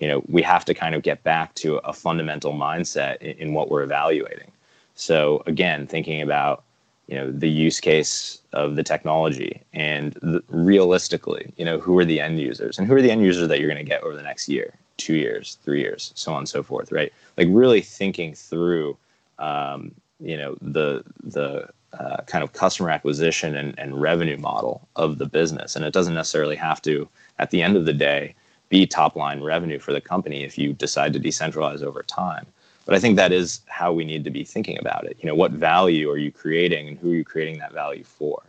you 0.00 0.08
know 0.08 0.22
we 0.28 0.42
have 0.42 0.64
to 0.64 0.74
kind 0.74 0.94
of 0.94 1.02
get 1.02 1.22
back 1.22 1.54
to 1.56 1.76
a 1.78 1.92
fundamental 1.92 2.52
mindset 2.52 3.18
in, 3.18 3.36
in 3.38 3.54
what 3.54 3.70
we're 3.70 3.82
evaluating. 3.82 4.50
So 4.94 5.42
again, 5.46 5.86
thinking 5.86 6.20
about 6.20 6.64
you 7.06 7.16
know 7.16 7.30
the 7.30 7.48
use 7.48 7.80
case 7.80 8.40
of 8.52 8.76
the 8.76 8.82
technology 8.82 9.60
and 9.72 10.12
the, 10.22 10.42
realistically 10.48 11.52
you 11.56 11.64
know 11.64 11.78
who 11.78 11.98
are 11.98 12.04
the 12.04 12.20
end 12.20 12.40
users 12.40 12.78
and 12.78 12.86
who 12.86 12.94
are 12.94 13.02
the 13.02 13.10
end 13.10 13.22
users 13.22 13.48
that 13.48 13.60
you're 13.60 13.68
going 13.68 13.84
to 13.84 13.88
get 13.88 14.02
over 14.02 14.16
the 14.16 14.22
next 14.22 14.48
year 14.48 14.74
two 14.96 15.14
years 15.14 15.58
three 15.64 15.80
years 15.80 16.12
so 16.14 16.32
on 16.32 16.38
and 16.38 16.48
so 16.48 16.62
forth 16.62 16.90
right 16.92 17.12
like 17.36 17.48
really 17.50 17.80
thinking 17.80 18.34
through 18.34 18.96
um, 19.38 19.92
you 20.20 20.36
know 20.36 20.56
the 20.62 21.04
the 21.22 21.68
uh, 21.98 22.22
kind 22.26 22.42
of 22.42 22.52
customer 22.52 22.90
acquisition 22.90 23.56
and, 23.56 23.78
and 23.78 24.00
revenue 24.00 24.36
model 24.36 24.86
of 24.96 25.18
the 25.18 25.26
business 25.26 25.76
and 25.76 25.84
it 25.84 25.92
doesn't 25.92 26.14
necessarily 26.14 26.56
have 26.56 26.80
to 26.82 27.08
at 27.38 27.50
the 27.50 27.62
end 27.62 27.76
of 27.76 27.84
the 27.84 27.92
day 27.92 28.34
be 28.68 28.86
top 28.86 29.16
line 29.16 29.42
revenue 29.42 29.78
for 29.78 29.92
the 29.92 30.00
company 30.00 30.44
if 30.44 30.58
you 30.58 30.72
decide 30.72 31.12
to 31.12 31.20
decentralize 31.20 31.82
over 31.82 32.02
time 32.02 32.46
but 32.84 32.94
I 32.94 32.98
think 32.98 33.16
that 33.16 33.32
is 33.32 33.60
how 33.66 33.92
we 33.92 34.04
need 34.04 34.24
to 34.24 34.30
be 34.30 34.44
thinking 34.44 34.78
about 34.78 35.06
it. 35.06 35.16
You 35.20 35.26
know, 35.26 35.34
what 35.34 35.52
value 35.52 36.10
are 36.10 36.18
you 36.18 36.30
creating, 36.30 36.88
and 36.88 36.98
who 36.98 37.12
are 37.12 37.14
you 37.14 37.24
creating 37.24 37.58
that 37.58 37.72
value 37.72 38.04
for? 38.04 38.42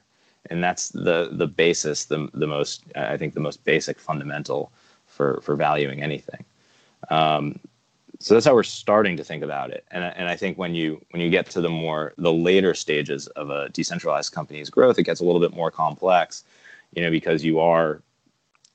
And 0.50 0.64
that's 0.64 0.90
the 0.90 1.30
the 1.32 1.48
basis, 1.48 2.06
the 2.06 2.30
the 2.34 2.48
most 2.48 2.84
I 2.96 3.18
think 3.18 3.34
the 3.34 3.40
most 3.40 3.64
basic 3.64 4.00
fundamental 4.00 4.72
for 5.08 5.40
for 5.42 5.56
valuing 5.56 6.04
anything. 6.04 6.44
Um, 7.10 7.60
so 8.20 8.34
that's 8.34 8.46
how 8.46 8.54
we're 8.54 8.64
starting 8.64 9.18
to 9.18 9.24
think 9.24 9.44
about 9.44 9.72
it. 9.72 9.86
And 9.92 10.04
and 10.04 10.30
I 10.30 10.36
think 10.36 10.58
when 10.58 10.76
you 10.76 11.04
when 11.12 11.22
you 11.22 11.30
get 11.30 11.50
to 11.52 11.62
the 11.62 11.70
more 11.70 12.14
the 12.18 12.34
later 12.34 12.74
stages 12.74 13.28
of 13.28 13.50
a 13.50 13.70
decentralized 13.70 14.34
company's 14.34 14.70
growth, 14.70 15.00
it 15.00 15.04
gets 15.04 15.20
a 15.20 15.26
little 15.26 15.42
bit 15.42 15.56
more 15.56 15.72
complex. 15.72 16.44
You 16.94 17.04
know, 17.04 17.12
because 17.12 17.44
you 17.44 17.60
are, 17.60 18.02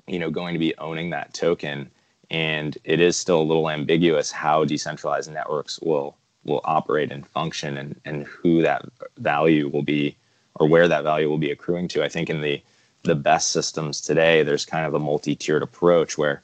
you 0.06 0.18
know, 0.18 0.30
going 0.30 0.52
to 0.52 0.58
be 0.58 0.76
owning 0.76 1.10
that 1.10 1.32
token 1.32 1.90
and 2.30 2.78
it 2.84 3.00
is 3.00 3.16
still 3.16 3.40
a 3.40 3.42
little 3.42 3.68
ambiguous 3.68 4.30
how 4.30 4.64
decentralized 4.64 5.32
networks 5.32 5.80
will 5.80 6.16
will 6.44 6.60
operate 6.64 7.12
and 7.12 7.26
function 7.26 7.76
and 7.76 8.00
and 8.04 8.24
who 8.26 8.62
that 8.62 8.84
value 9.18 9.68
will 9.68 9.82
be 9.82 10.16
or 10.54 10.68
where 10.68 10.88
that 10.88 11.02
value 11.02 11.28
will 11.28 11.38
be 11.38 11.50
accruing 11.50 11.88
to 11.88 12.02
i 12.02 12.08
think 12.08 12.30
in 12.30 12.40
the 12.40 12.62
the 13.02 13.14
best 13.14 13.50
systems 13.50 14.00
today 14.00 14.42
there's 14.42 14.64
kind 14.64 14.86
of 14.86 14.94
a 14.94 14.98
multi-tiered 14.98 15.62
approach 15.62 16.16
where 16.16 16.42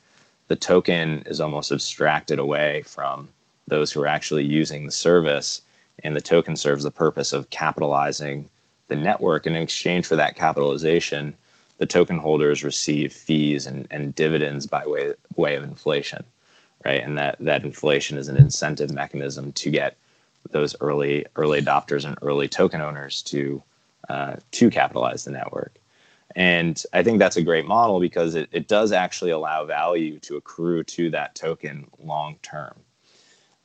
the 0.48 0.56
token 0.56 1.22
is 1.26 1.40
almost 1.40 1.72
abstracted 1.72 2.38
away 2.38 2.82
from 2.82 3.28
those 3.68 3.90
who 3.90 4.00
are 4.02 4.06
actually 4.06 4.44
using 4.44 4.86
the 4.86 4.92
service 4.92 5.62
and 6.04 6.14
the 6.14 6.20
token 6.20 6.56
serves 6.56 6.84
the 6.84 6.90
purpose 6.90 7.32
of 7.32 7.50
capitalizing 7.50 8.48
the 8.88 8.96
network. 8.96 9.46
And 9.46 9.56
in 9.56 9.62
exchange 9.62 10.06
for 10.06 10.16
that 10.16 10.36
capitalization, 10.36 11.34
the 11.78 11.86
token 11.86 12.18
holders 12.18 12.62
receive 12.62 13.12
fees 13.12 13.66
and, 13.66 13.86
and 13.90 14.14
dividends 14.14 14.66
by 14.66 14.86
way, 14.86 15.14
way 15.36 15.56
of 15.56 15.64
inflation, 15.64 16.24
right? 16.84 17.02
And 17.02 17.18
that, 17.18 17.36
that 17.40 17.64
inflation 17.64 18.18
is 18.18 18.28
an 18.28 18.36
incentive 18.36 18.92
mechanism 18.92 19.52
to 19.52 19.70
get 19.70 19.96
those 20.52 20.76
early 20.80 21.26
early 21.36 21.60
adopters 21.60 22.04
and 22.04 22.16
early 22.22 22.48
token 22.48 22.80
owners 22.80 23.22
to 23.22 23.62
uh, 24.08 24.36
to 24.52 24.70
capitalize 24.70 25.24
the 25.24 25.32
network. 25.32 25.74
And 26.36 26.82
I 26.92 27.02
think 27.02 27.18
that's 27.18 27.38
a 27.38 27.42
great 27.42 27.66
model 27.66 27.98
because 27.98 28.34
it, 28.34 28.50
it 28.52 28.68
does 28.68 28.92
actually 28.92 29.30
allow 29.30 29.64
value 29.64 30.18
to 30.20 30.36
accrue 30.36 30.84
to 30.84 31.10
that 31.10 31.34
token 31.34 31.86
long 31.98 32.36
term. 32.42 32.74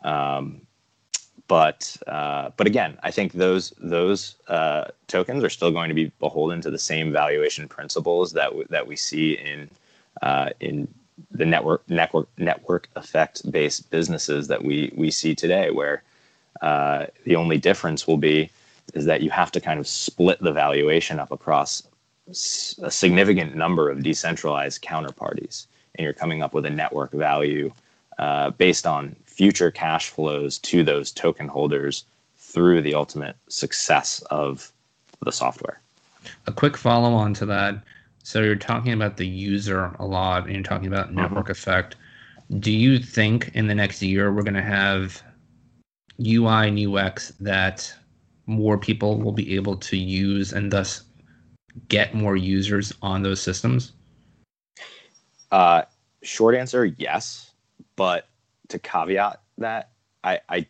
Um, 0.04 0.62
but 1.50 1.98
uh, 2.08 2.52
but 2.56 2.68
again, 2.68 2.98
I 3.04 3.12
think 3.12 3.34
those 3.34 3.74
those 3.78 4.38
uh, 4.48 4.86
tokens 5.08 5.44
are 5.44 5.50
still 5.50 5.72
going 5.72 5.90
to 5.90 5.94
be 5.94 6.14
beholden 6.22 6.62
to 6.62 6.72
the 6.72 6.80
same 6.80 7.12
valuation 7.12 7.68
principles 7.68 8.32
that 8.32 8.46
w- 8.46 8.68
that 8.70 8.88
we 8.88 8.96
see 8.96 9.34
in 9.34 9.70
uh, 10.22 10.52
in 10.62 10.88
the 11.30 11.46
network 11.46 11.88
network 11.90 12.30
network 12.38 12.88
effect 12.96 13.52
based 13.52 13.92
businesses 13.92 14.48
that 14.48 14.64
we 14.64 14.94
we 14.96 15.12
see 15.12 15.36
today, 15.36 15.72
where 15.72 16.04
uh, 16.62 17.08
the 17.26 17.36
only 17.36 17.58
difference 17.58 18.08
will 18.08 18.18
be 18.18 18.50
is 18.94 19.04
that 19.04 19.22
you 19.22 19.30
have 19.30 19.52
to 19.52 19.60
kind 19.60 19.80
of 19.80 19.88
split 19.88 20.40
the 20.40 20.54
valuation 20.54 21.20
up 21.20 21.32
across 21.32 21.84
a 22.82 22.92
significant 22.92 23.56
number 23.56 23.90
of 23.90 24.04
decentralized 24.04 24.82
counterparties, 24.82 25.68
and 25.96 26.04
you're 26.04 26.14
coming 26.14 26.42
up 26.42 26.54
with 26.54 26.66
a 26.66 26.70
network 26.70 27.12
value 27.12 27.72
uh, 28.20 28.52
based 28.52 28.86
on 28.86 29.16
future 29.26 29.72
cash 29.72 30.10
flows 30.10 30.58
to 30.60 30.84
those 30.84 31.12
token 31.12 31.48
holders 31.48 32.06
through 32.38 32.82
the 32.82 32.94
ultimate 32.94 33.36
success 33.48 34.22
of 34.30 34.72
the 35.24 35.32
software. 35.32 35.82
A 36.48 36.52
quick 36.52 36.78
follow 36.78 37.14
on 37.14 37.34
to 37.36 37.46
that. 37.48 37.76
So 38.24 38.42
you're 38.42 38.56
talking 38.56 38.94
about 38.94 39.18
the 39.18 39.28
user 39.28 39.96
a 40.00 40.06
lot 40.06 40.46
and 40.46 40.54
you're 40.54 40.64
talking 40.64 40.88
about 40.88 41.08
mm-hmm. 41.08 41.22
network 41.22 41.46
mm-hmm. 41.46 41.52
effect. 41.52 41.96
Do 42.60 42.72
you 42.72 43.00
think 43.00 43.52
in 43.54 43.68
the 43.68 43.76
next 43.76 44.02
year 44.02 44.32
we're 44.32 44.44
going 44.44 44.54
to 44.54 44.62
have 44.62 45.24
UI 46.20 46.68
and 46.68 46.96
UX 46.96 47.30
that 47.40 47.94
more 48.46 48.78
people 48.78 49.20
will 49.20 49.32
be 49.32 49.56
able 49.56 49.78
to 49.78 49.98
use 49.98 50.52
and 50.52 50.72
thus 50.72 51.04
get 51.88 52.14
more 52.14 52.36
users 52.36 52.94
on 53.02 53.24
those 53.24 53.42
systems? 53.42 53.94
Uh, 55.52 55.84
short 56.24 56.56
answer, 56.56 56.86
yes. 56.86 57.52
But 57.96 58.28
to 58.70 58.80
caveat 58.80 59.42
that, 59.58 59.90
I, 60.24 60.40
I 60.50 60.66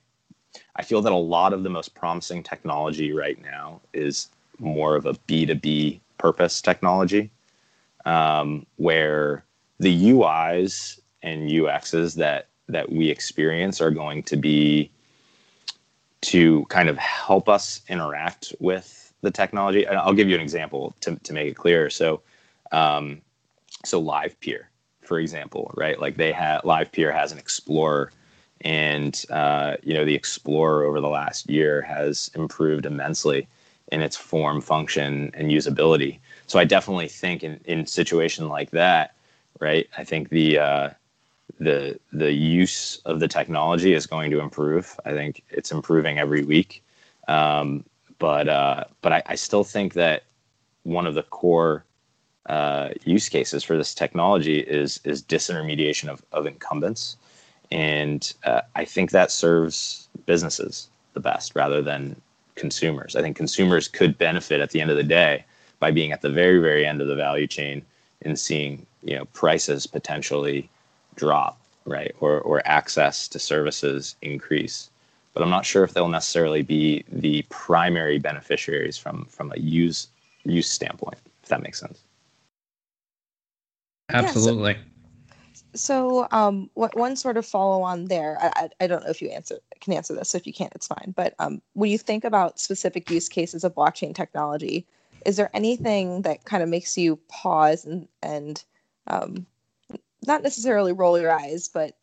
I 0.75 0.83
feel 0.83 1.01
that 1.01 1.11
a 1.11 1.15
lot 1.15 1.53
of 1.53 1.63
the 1.63 1.69
most 1.69 1.95
promising 1.95 2.43
technology 2.43 3.13
right 3.13 3.41
now 3.41 3.81
is 3.93 4.29
more 4.59 4.95
of 4.95 5.05
a 5.05 5.13
B2B 5.13 5.99
purpose 6.17 6.61
technology, 6.61 7.31
um, 8.05 8.65
where 8.77 9.45
the 9.79 10.11
UIs 10.11 10.99
and 11.23 11.49
UXs 11.49 12.15
that 12.15 12.47
that 12.67 12.91
we 12.91 13.09
experience 13.09 13.81
are 13.81 13.91
going 13.91 14.23
to 14.23 14.37
be 14.37 14.89
to 16.21 16.65
kind 16.65 16.87
of 16.87 16.97
help 16.97 17.49
us 17.49 17.81
interact 17.89 18.53
with 18.59 19.00
the 19.21 19.31
technology. 19.31 19.85
And 19.85 19.97
I'll 19.97 20.13
give 20.13 20.29
you 20.29 20.35
an 20.35 20.41
example 20.41 20.95
to, 21.01 21.15
to 21.15 21.33
make 21.33 21.47
it 21.47 21.55
clear. 21.55 21.89
So, 21.89 22.21
um, 22.71 23.21
so 23.85 24.01
LivePeer, 24.01 24.63
for 25.01 25.19
example, 25.19 25.71
right? 25.75 25.99
Like 25.99 26.17
they 26.17 26.31
have 26.31 26.61
LivePeer 26.63 27.13
has 27.13 27.31
an 27.31 27.37
Explorer, 27.37 28.11
and 28.61 29.25
uh, 29.29 29.77
you 29.83 29.93
know 29.93 30.05
the 30.05 30.15
Explorer 30.15 30.83
over 30.83 31.01
the 31.01 31.09
last 31.09 31.49
year 31.49 31.81
has 31.81 32.29
improved 32.35 32.85
immensely 32.85 33.47
in 33.91 34.01
its 34.01 34.15
form, 34.15 34.61
function, 34.61 35.31
and 35.33 35.51
usability. 35.51 36.19
So 36.47 36.59
I 36.59 36.65
definitely 36.65 37.07
think 37.07 37.43
in 37.43 37.59
in 37.65 37.85
situation 37.85 38.47
like 38.47 38.71
that, 38.71 39.15
right? 39.59 39.87
I 39.97 40.03
think 40.03 40.29
the 40.29 40.59
uh, 40.59 40.89
the 41.59 41.99
the 42.11 42.31
use 42.31 43.01
of 43.05 43.19
the 43.19 43.27
technology 43.27 43.93
is 43.93 44.05
going 44.05 44.31
to 44.31 44.39
improve. 44.39 44.99
I 45.05 45.11
think 45.11 45.43
it's 45.49 45.71
improving 45.71 46.19
every 46.19 46.43
week. 46.43 46.83
Um, 47.27 47.83
but 48.21 48.47
uh, 48.47 48.83
but 49.01 49.11
I, 49.11 49.23
I, 49.25 49.35
still 49.35 49.63
think 49.63 49.95
that 49.95 50.25
one 50.83 51.07
of 51.07 51.15
the 51.15 51.23
core 51.23 51.83
uh, 52.45 52.89
use 53.03 53.27
cases 53.27 53.63
for 53.63 53.75
this 53.75 53.95
technology 53.95 54.59
is 54.59 55.01
is 55.03 55.23
disintermediation 55.23 56.07
of, 56.07 56.23
of 56.31 56.45
incumbents, 56.45 57.17
and 57.71 58.31
uh, 58.43 58.61
I 58.75 58.85
think 58.85 59.09
that 59.09 59.31
serves 59.31 60.07
businesses 60.27 60.87
the 61.13 61.19
best 61.19 61.55
rather 61.55 61.81
than 61.81 62.15
consumers. 62.53 63.15
I 63.15 63.21
think 63.23 63.35
consumers 63.35 63.87
could 63.87 64.19
benefit 64.19 64.61
at 64.61 64.69
the 64.69 64.81
end 64.81 64.91
of 64.91 64.97
the 64.97 65.03
day 65.03 65.43
by 65.79 65.89
being 65.89 66.11
at 66.11 66.21
the 66.21 66.29
very 66.29 66.59
very 66.59 66.85
end 66.85 67.01
of 67.01 67.07
the 67.07 67.15
value 67.15 67.47
chain 67.47 67.83
and 68.21 68.37
seeing 68.37 68.85
you 69.01 69.15
know 69.15 69.25
prices 69.33 69.87
potentially 69.87 70.69
drop, 71.15 71.59
right, 71.85 72.15
or 72.19 72.39
or 72.41 72.61
access 72.65 73.27
to 73.29 73.39
services 73.39 74.15
increase. 74.21 74.90
But 75.33 75.43
I'm 75.43 75.49
not 75.49 75.65
sure 75.65 75.83
if 75.83 75.93
they'll 75.93 76.09
necessarily 76.09 76.61
be 76.61 77.05
the 77.09 77.43
primary 77.49 78.19
beneficiaries 78.19 78.97
from 78.97 79.25
from 79.25 79.51
a 79.53 79.59
use 79.59 80.07
use 80.43 80.69
standpoint. 80.69 81.17
If 81.43 81.49
that 81.49 81.61
makes 81.61 81.79
sense. 81.79 82.03
Absolutely. 84.09 84.73
Yeah, 84.73 84.79
so, 85.73 86.25
so 86.25 86.27
um, 86.31 86.69
what, 86.73 86.97
one 86.97 87.15
sort 87.15 87.37
of 87.37 87.45
follow 87.45 87.81
on 87.81 88.05
there, 88.05 88.37
I, 88.41 88.69
I, 88.81 88.87
don't 88.87 89.03
know 89.03 89.09
if 89.09 89.21
you 89.21 89.29
answer 89.29 89.59
can 89.79 89.93
answer 89.93 90.13
this. 90.13 90.29
So 90.29 90.37
if 90.37 90.45
you 90.45 90.53
can't, 90.53 90.73
it's 90.75 90.87
fine. 90.87 91.13
But 91.15 91.33
um, 91.39 91.61
when 91.73 91.89
you 91.89 91.97
think 91.97 92.23
about 92.23 92.59
specific 92.59 93.09
use 93.09 93.29
cases 93.29 93.63
of 93.63 93.73
blockchain 93.73 94.13
technology, 94.13 94.85
is 95.25 95.37
there 95.37 95.49
anything 95.53 96.23
that 96.23 96.45
kind 96.45 96.61
of 96.61 96.69
makes 96.69 96.97
you 96.97 97.17
pause 97.29 97.85
and 97.85 98.07
and 98.21 98.63
um, 99.07 99.45
not 100.27 100.43
necessarily 100.43 100.93
roll 100.93 101.19
your 101.19 101.31
eyes, 101.31 101.67
but 101.67 101.95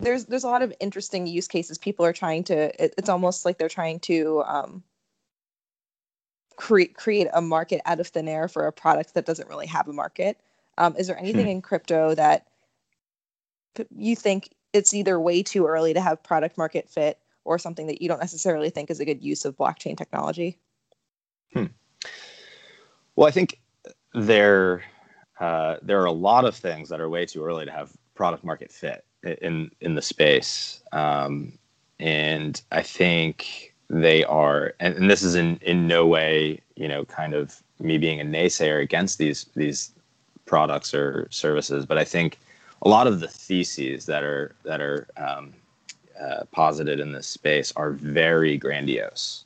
there's 0.00 0.26
there's 0.26 0.44
a 0.44 0.48
lot 0.48 0.62
of 0.62 0.72
interesting 0.80 1.26
use 1.26 1.48
cases. 1.48 1.78
People 1.78 2.04
are 2.04 2.12
trying 2.12 2.44
to. 2.44 2.84
It, 2.84 2.94
it's 2.98 3.08
almost 3.08 3.44
like 3.44 3.58
they're 3.58 3.68
trying 3.68 4.00
to 4.00 4.42
um, 4.46 4.82
create 6.56 6.94
create 6.94 7.28
a 7.32 7.40
market 7.40 7.80
out 7.86 8.00
of 8.00 8.06
thin 8.06 8.28
air 8.28 8.48
for 8.48 8.66
a 8.66 8.72
product 8.72 9.14
that 9.14 9.26
doesn't 9.26 9.48
really 9.48 9.66
have 9.66 9.88
a 9.88 9.92
market. 9.92 10.38
Um, 10.78 10.94
is 10.96 11.06
there 11.06 11.18
anything 11.18 11.44
hmm. 11.44 11.50
in 11.50 11.62
crypto 11.62 12.14
that 12.14 12.46
you 13.94 14.16
think 14.16 14.50
it's 14.72 14.94
either 14.94 15.20
way 15.20 15.42
too 15.42 15.66
early 15.66 15.92
to 15.94 16.00
have 16.00 16.22
product 16.22 16.56
market 16.56 16.88
fit 16.88 17.18
or 17.44 17.58
something 17.58 17.86
that 17.88 18.00
you 18.00 18.08
don't 18.08 18.20
necessarily 18.20 18.70
think 18.70 18.90
is 18.90 19.00
a 19.00 19.04
good 19.04 19.22
use 19.22 19.44
of 19.44 19.56
blockchain 19.56 19.96
technology? 19.96 20.58
Hmm. 21.52 21.66
Well, 23.16 23.28
I 23.28 23.30
think 23.30 23.60
there 24.14 24.82
uh, 25.40 25.76
there 25.82 26.00
are 26.00 26.06
a 26.06 26.12
lot 26.12 26.44
of 26.44 26.54
things 26.54 26.88
that 26.88 27.00
are 27.00 27.08
way 27.08 27.26
too 27.26 27.44
early 27.44 27.64
to 27.64 27.72
have 27.72 27.92
product 28.14 28.44
market 28.44 28.70
fit 28.70 29.04
in 29.22 29.70
in 29.80 29.94
the 29.94 30.02
space, 30.02 30.80
um, 30.92 31.52
and 32.00 32.60
I 32.72 32.82
think 32.82 33.74
they 33.88 34.24
are. 34.24 34.74
And, 34.80 34.94
and 34.96 35.10
this 35.10 35.22
is 35.22 35.34
in 35.34 35.58
in 35.62 35.86
no 35.86 36.06
way, 36.06 36.60
you 36.76 36.88
know, 36.88 37.04
kind 37.04 37.34
of 37.34 37.62
me 37.80 37.98
being 37.98 38.20
a 38.20 38.24
naysayer 38.24 38.80
against 38.80 39.18
these 39.18 39.46
these 39.54 39.92
products 40.46 40.94
or 40.94 41.28
services, 41.30 41.86
but 41.86 41.98
I 41.98 42.04
think 42.04 42.38
a 42.82 42.88
lot 42.88 43.06
of 43.06 43.20
the 43.20 43.28
theses 43.28 44.06
that 44.06 44.22
are 44.24 44.54
that 44.64 44.80
are 44.80 45.06
um, 45.16 45.52
uh, 46.20 46.44
posited 46.50 47.00
in 47.00 47.12
this 47.12 47.26
space 47.26 47.72
are 47.76 47.92
very 47.92 48.56
grandiose. 48.56 49.44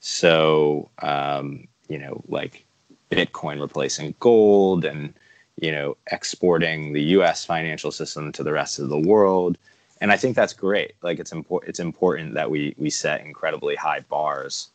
So 0.00 0.88
um, 1.02 1.66
you 1.88 1.98
know, 1.98 2.22
like 2.28 2.64
Bitcoin 3.10 3.60
replacing 3.60 4.14
gold 4.20 4.84
and 4.84 5.12
you 5.60 5.72
know 5.72 5.96
exporting 6.10 6.92
the 6.92 7.02
U.S. 7.16 7.44
financial 7.44 7.92
system 7.92 8.32
to 8.32 8.42
the 8.42 8.52
rest 8.52 8.78
of 8.78 8.88
the 8.88 8.98
world. 8.98 9.58
And 10.00 10.10
I 10.10 10.16
think 10.16 10.34
that's 10.34 10.54
great. 10.54 10.94
Like 11.02 11.18
it's 11.18 11.32
important. 11.32 11.68
It's 11.68 11.80
important 11.80 12.34
that 12.34 12.50
we 12.50 12.74
we 12.78 12.90
set 12.90 13.20
incredibly 13.20 13.76
high 13.76 14.00
bars 14.00 14.70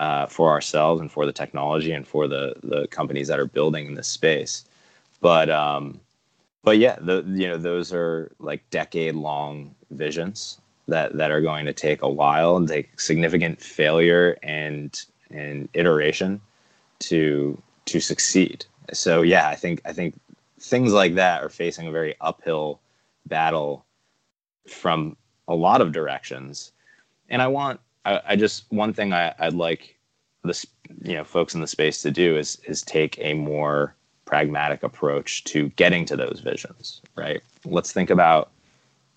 uh, 0.00 0.26
for 0.26 0.50
ourselves 0.50 1.00
and 1.00 1.10
for 1.10 1.26
the 1.26 1.32
technology 1.32 1.92
and 1.92 2.06
for 2.06 2.26
the 2.26 2.54
the 2.62 2.86
companies 2.88 3.28
that 3.28 3.38
are 3.38 3.46
building 3.46 3.86
in 3.86 3.94
this 3.94 4.08
space. 4.08 4.64
But 5.20 5.48
um, 5.48 6.00
but 6.64 6.78
yeah, 6.78 6.96
the 7.00 7.24
you 7.26 7.46
know 7.46 7.56
those 7.56 7.92
are 7.92 8.32
like 8.40 8.68
decade 8.70 9.14
long 9.14 9.74
visions 9.90 10.58
that 10.88 11.16
that 11.16 11.30
are 11.30 11.40
going 11.40 11.66
to 11.66 11.72
take 11.72 12.02
a 12.02 12.08
while 12.08 12.56
and 12.56 12.68
take 12.68 12.98
significant 12.98 13.60
failure 13.60 14.36
and 14.42 15.04
and 15.30 15.68
iteration 15.74 16.40
to 17.00 17.60
to 17.86 18.00
succeed. 18.00 18.64
So 18.92 19.22
yeah, 19.22 19.48
I 19.48 19.54
think 19.54 19.80
I 19.84 19.92
think 19.92 20.18
things 20.64 20.92
like 20.92 21.14
that 21.14 21.42
are 21.42 21.48
facing 21.48 21.86
a 21.86 21.92
very 21.92 22.14
uphill 22.20 22.80
battle 23.26 23.84
from 24.66 25.16
a 25.48 25.54
lot 25.54 25.80
of 25.80 25.92
directions. 25.92 26.72
And 27.28 27.42
I 27.42 27.46
want 27.48 27.80
I, 28.04 28.20
I 28.30 28.36
just 28.36 28.64
one 28.70 28.92
thing 28.92 29.12
I, 29.12 29.34
I'd 29.38 29.54
like 29.54 29.98
this 30.42 30.66
you 31.02 31.14
know 31.14 31.24
folks 31.24 31.54
in 31.54 31.60
the 31.60 31.66
space 31.66 32.02
to 32.02 32.10
do 32.10 32.36
is 32.36 32.60
is 32.66 32.82
take 32.82 33.18
a 33.18 33.34
more 33.34 33.94
pragmatic 34.24 34.82
approach 34.82 35.44
to 35.44 35.68
getting 35.70 36.04
to 36.06 36.16
those 36.16 36.40
visions, 36.42 37.02
right? 37.14 37.42
Let's 37.66 37.92
think 37.92 38.08
about, 38.08 38.50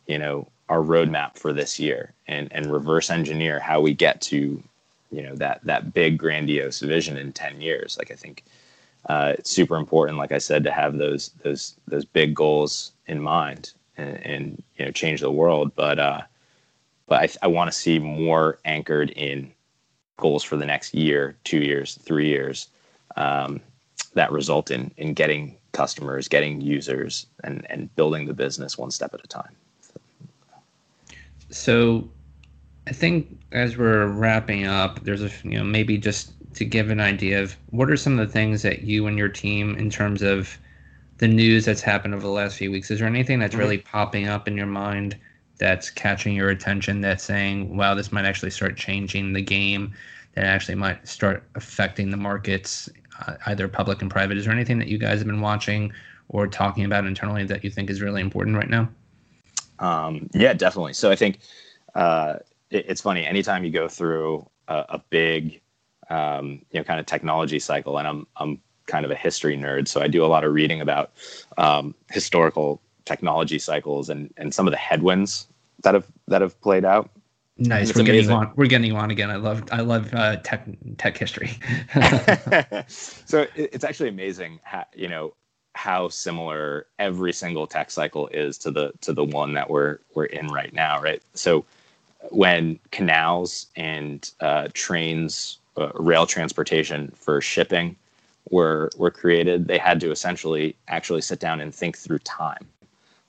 you 0.06 0.18
know, 0.18 0.48
our 0.70 0.80
roadmap 0.80 1.38
for 1.38 1.54
this 1.54 1.80
year 1.80 2.14
and, 2.28 2.52
and 2.52 2.72
reverse 2.72 3.10
engineer 3.10 3.60
how 3.60 3.80
we 3.80 3.94
get 3.94 4.20
to 4.22 4.62
you 5.12 5.22
know 5.22 5.36
that 5.36 5.62
that 5.64 5.94
big 5.94 6.18
grandiose 6.18 6.82
vision 6.82 7.16
in 7.18 7.32
10 7.32 7.62
years 7.62 7.98
like 7.98 8.12
i 8.12 8.16
think 8.16 8.44
uh, 9.08 9.34
it's 9.38 9.50
super 9.50 9.76
important 9.76 10.18
like 10.18 10.32
i 10.32 10.38
said 10.38 10.64
to 10.64 10.72
have 10.72 10.98
those 10.98 11.32
those 11.44 11.76
those 11.88 12.06
big 12.06 12.34
goals 12.34 12.92
in 13.08 13.22
mind 13.22 13.74
and, 13.98 14.18
and 14.26 14.64
you 14.78 14.86
know 14.86 14.92
change 14.92 15.22
the 15.22 15.32
world. 15.32 15.72
But 15.76 16.00
uh 16.00 16.22
but 17.08 17.22
i, 17.22 17.46
I 17.46 17.48
want 17.48 17.72
to 17.72 17.78
see 17.78 18.00
more 18.00 18.60
anchored 18.66 19.12
in 19.12 19.52
goals 20.18 20.44
for 20.44 20.58
the 20.58 20.66
next 20.66 20.94
year 20.94 21.38
two 21.44 21.60
years 21.60 21.96
three 22.04 22.28
years 22.28 22.70
um, 23.16 23.62
that 24.14 24.32
result 24.32 24.72
in 24.72 24.92
in 24.98 25.14
getting 25.14 25.58
customers 25.72 26.28
getting 26.28 26.62
users 26.62 27.28
and 27.44 27.66
and 27.70 27.94
building 27.96 28.26
the 28.26 28.34
business 28.34 28.78
one 28.78 28.92
step 28.92 29.14
at 29.14 29.24
a 29.24 29.28
time. 29.28 29.56
So 31.50 32.10
I 32.88 32.92
think 32.92 33.40
as 33.52 33.78
we're 33.78 34.08
wrapping 34.08 34.66
up, 34.66 35.04
there's 35.04 35.24
a 35.24 35.32
you 35.44 35.58
know 35.58 35.64
maybe 35.64 35.98
just 35.98 36.32
to 36.58 36.66
give 36.66 36.90
an 36.90 37.00
idea 37.00 37.42
of 37.42 37.56
what 37.70 37.90
are 37.90 37.98
some 37.98 38.20
of 38.20 38.28
the 38.28 38.32
things 38.32 38.62
that 38.62 38.84
you 38.84 39.08
and 39.08 39.18
your 39.18 39.30
team 39.30 39.76
in 39.78 39.90
terms 39.90 40.22
of 40.22 40.58
the 41.18 41.28
news 41.28 41.66
that's 41.66 41.82
happened 41.82 42.14
over 42.14 42.24
the 42.24 42.30
last 42.30 42.58
few 42.58 42.72
weeks. 42.72 42.92
Is 42.92 43.00
there 43.00 43.08
anything 43.08 43.40
that's 43.40 43.54
mm-hmm. 43.54 43.62
really 43.62 43.78
popping 43.80 44.28
up 44.28 44.48
in 44.48 44.56
your 44.56 44.68
mind 44.68 45.18
that's 45.58 45.90
catching 45.90 46.36
your 46.36 46.50
attention 46.50 47.02
that's 47.02 47.24
saying, 47.24 47.76
wow, 47.76 47.96
this 47.96 48.12
might 48.12 48.26
actually 48.26 48.52
start 48.52 48.78
changing 48.78 49.34
the 49.34 49.42
game, 49.42 49.94
that 50.36 50.46
actually 50.46 50.76
might 50.76 51.08
start 51.08 51.44
affecting 51.56 52.12
the 52.12 52.18
markets, 52.18 52.90
uh, 53.26 53.36
either 53.48 53.68
public 53.68 54.02
and 54.02 54.12
private? 54.12 54.38
Is 54.38 54.46
there 54.46 54.54
anything 54.54 54.78
that 54.78 54.88
you 54.88 55.00
guys 55.00 55.18
have 55.18 55.26
been 55.26 55.42
watching 55.42 55.92
or 56.30 56.46
talking 56.48 56.86
about 56.86 57.06
internally 57.06 57.44
that 57.46 57.64
you 57.64 57.72
think 57.72 57.90
is 57.90 58.02
really 58.02 58.22
important 58.22 58.56
right 58.56 58.70
now? 58.70 58.88
Um, 59.80 60.30
yeah, 60.34 60.54
definitely. 60.54 60.94
So 60.94 61.10
I 61.10 61.16
think 61.16 61.40
uh, 61.96 62.36
it, 62.70 62.86
it's 62.88 63.02
funny. 63.02 63.26
Anytime 63.26 63.64
you 63.64 63.72
go 63.72 63.88
through 63.88 64.48
a, 64.68 64.86
a 64.90 65.04
big, 65.10 65.62
um, 66.10 66.62
you 66.72 66.80
know, 66.80 66.84
kind 66.84 67.00
of 67.00 67.06
technology 67.06 67.60
cycle, 67.60 67.98
and 67.98 68.08
I'm 68.08 68.28
I'm 68.38 68.62
kind 68.86 69.06
of 69.06 69.12
a 69.12 69.16
history 69.16 69.58
nerd, 69.58 69.88
so 69.88 70.02
I 70.02 70.08
do 70.08 70.24
a 70.24 70.28
lot 70.28 70.44
of 70.44 70.54
reading 70.54 70.82
about 70.82 71.12
um, 71.58 71.94
historical 72.12 72.82
technology 73.06 73.60
cycles 73.60 74.10
and 74.10 74.34
and 74.38 74.54
some 74.54 74.68
of 74.68 74.72
the 74.72 74.78
headwinds 74.78 75.48
that 75.84 75.94
have 75.94 76.08
that 76.28 76.42
have 76.42 76.60
played 76.62 76.86
out. 76.86 77.10
Nice. 77.60 77.96
We're 77.96 78.04
getting 78.04 78.24
you 78.24 78.32
on. 78.32 78.52
We're 78.56 78.68
getting 78.68 78.96
on 78.96 79.10
again. 79.10 79.32
I 79.32 79.38
love. 79.38 79.64
I 79.72 79.82
love 79.82 80.14
uh, 80.14 80.38
tech 80.38 80.68
tech 80.98 81.18
history. 81.18 81.58
so 82.88 83.42
it, 83.56 83.70
it's 83.74 83.84
actually 83.84 84.10
amazing. 84.10 84.60
How, 84.64 84.86
you 84.96 85.08
know 85.08 85.34
how 85.74 86.10
similar 86.10 86.88
every 86.98 87.32
single 87.32 87.68
tech 87.68 87.92
cycle 87.92 88.28
is 88.30 88.58
to 88.60 88.72
the 88.72 88.92
to 89.02 89.14
the 89.14 89.24
one 89.24 89.54
that 89.54 89.70
we're 89.70 90.00
we're 90.14 90.26
in 90.26 90.48
right 90.48 90.74
now. 90.74 91.02
Right. 91.02 91.22
So 91.34 91.66
when 92.30 92.80
canals 92.92 93.68
and 93.76 94.30
uh, 94.40 94.70
trains, 94.74 95.60
uh, 95.78 95.92
rail 95.96 96.26
transportation 96.26 97.12
for 97.16 97.42
shipping 97.42 97.96
were 98.50 98.90
were 98.98 99.12
created, 99.12 99.68
they 99.68 99.78
had 99.78 100.00
to 100.00 100.12
essentially 100.12 100.76
actually 100.88 101.22
sit 101.22 101.40
down 101.40 101.60
and 101.62 101.74
think 101.74 101.98
through 101.98 102.20
time. 102.20 102.68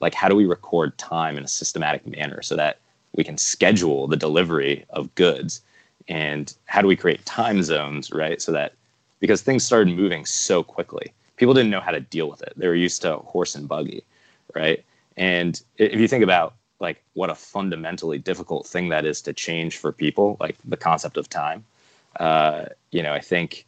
Like, 0.01 0.15
how 0.15 0.29
do 0.29 0.37
we 0.37 0.47
record 0.47 0.97
time 0.97 1.37
in 1.37 1.45
a 1.45 1.49
systematic 1.49 2.07
manner 2.07 2.41
so 2.43 2.55
that 2.57 2.79
we 3.17 3.25
can 3.25 3.37
schedule 3.37 4.07
the 4.07 4.17
delivery 4.17 4.85
of 4.91 5.13
goods? 5.15 5.61
And 6.07 6.55
how 6.67 6.81
do 6.81 6.89
we 6.89 6.97
create 6.97 7.25
time 7.27 7.63
zones, 7.63 8.11
right? 8.13 8.41
So 8.41 8.53
that 8.53 8.75
because 9.21 9.43
things 9.43 9.65
started 9.65 9.95
moving 9.95 10.25
so 10.25 10.63
quickly, 10.63 11.13
people 11.37 11.55
didn't 11.55 11.71
know 11.71 11.81
how 11.81 11.91
to 11.91 12.01
deal 12.01 12.29
with 12.29 12.43
it. 12.43 12.53
They 12.57 12.69
were 12.69 12.75
used 12.75 13.03
to 13.03 13.17
horse 13.17 13.55
and 13.55 13.69
buggy, 13.69 14.05
right? 14.55 14.85
And 15.17 15.61
if 15.77 16.01
you 16.01 16.07
think 16.07 16.23
about 16.23 16.55
like 16.81 17.03
what 17.15 17.31
a 17.31 17.35
fundamentally 17.35 18.19
difficult 18.19 18.67
thing 18.67 18.89
that 18.91 19.05
is 19.05 19.21
to 19.23 19.33
change 19.33 19.79
for 19.79 19.91
people, 19.93 20.37
like 20.41 20.57
the 20.65 20.77
concept 20.77 21.17
of 21.17 21.29
time. 21.29 21.65
Uh, 22.19 22.67
you 22.91 23.03
know, 23.03 23.13
I 23.13 23.21
think 23.21 23.67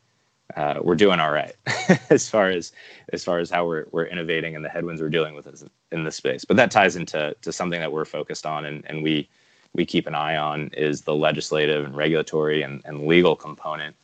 uh, 0.56 0.80
we're 0.82 0.96
doing 0.96 1.20
all 1.20 1.30
right 1.30 1.54
as 2.10 2.28
far 2.28 2.50
as 2.50 2.72
as 3.12 3.24
far 3.24 3.38
as 3.38 3.50
how 3.50 3.66
we're 3.66 3.86
we're 3.92 4.06
innovating 4.06 4.56
and 4.56 4.64
the 4.64 4.68
headwinds 4.68 5.00
we're 5.00 5.08
dealing 5.08 5.34
with 5.34 5.46
in 5.92 6.04
this 6.04 6.16
space. 6.16 6.44
But 6.44 6.56
that 6.56 6.70
ties 6.70 6.96
into 6.96 7.34
to 7.40 7.52
something 7.52 7.80
that 7.80 7.92
we're 7.92 8.04
focused 8.04 8.46
on 8.46 8.64
and, 8.64 8.84
and 8.86 9.02
we 9.02 9.28
we 9.74 9.86
keep 9.86 10.06
an 10.06 10.14
eye 10.14 10.36
on 10.36 10.68
is 10.76 11.02
the 11.02 11.14
legislative 11.14 11.84
and 11.84 11.96
regulatory 11.96 12.62
and, 12.62 12.82
and 12.84 13.06
legal 13.06 13.36
component 13.36 13.94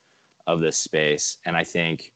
of 0.47 0.61
this 0.61 0.77
space. 0.77 1.39
And 1.45 1.57
I 1.57 1.65
think, 1.65 2.15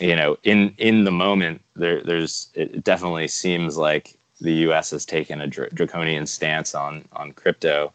you 0.00 0.14
know, 0.14 0.36
in 0.42 0.74
in 0.78 1.04
the 1.04 1.10
moment, 1.10 1.62
there 1.76 2.02
there's 2.02 2.48
it 2.54 2.84
definitely 2.84 3.28
seems 3.28 3.76
like 3.76 4.18
the 4.40 4.52
U.S. 4.68 4.90
has 4.90 5.06
taken 5.06 5.40
a 5.40 5.46
dr- 5.46 5.74
draconian 5.74 6.26
stance 6.26 6.74
on 6.74 7.04
on 7.12 7.32
crypto. 7.32 7.92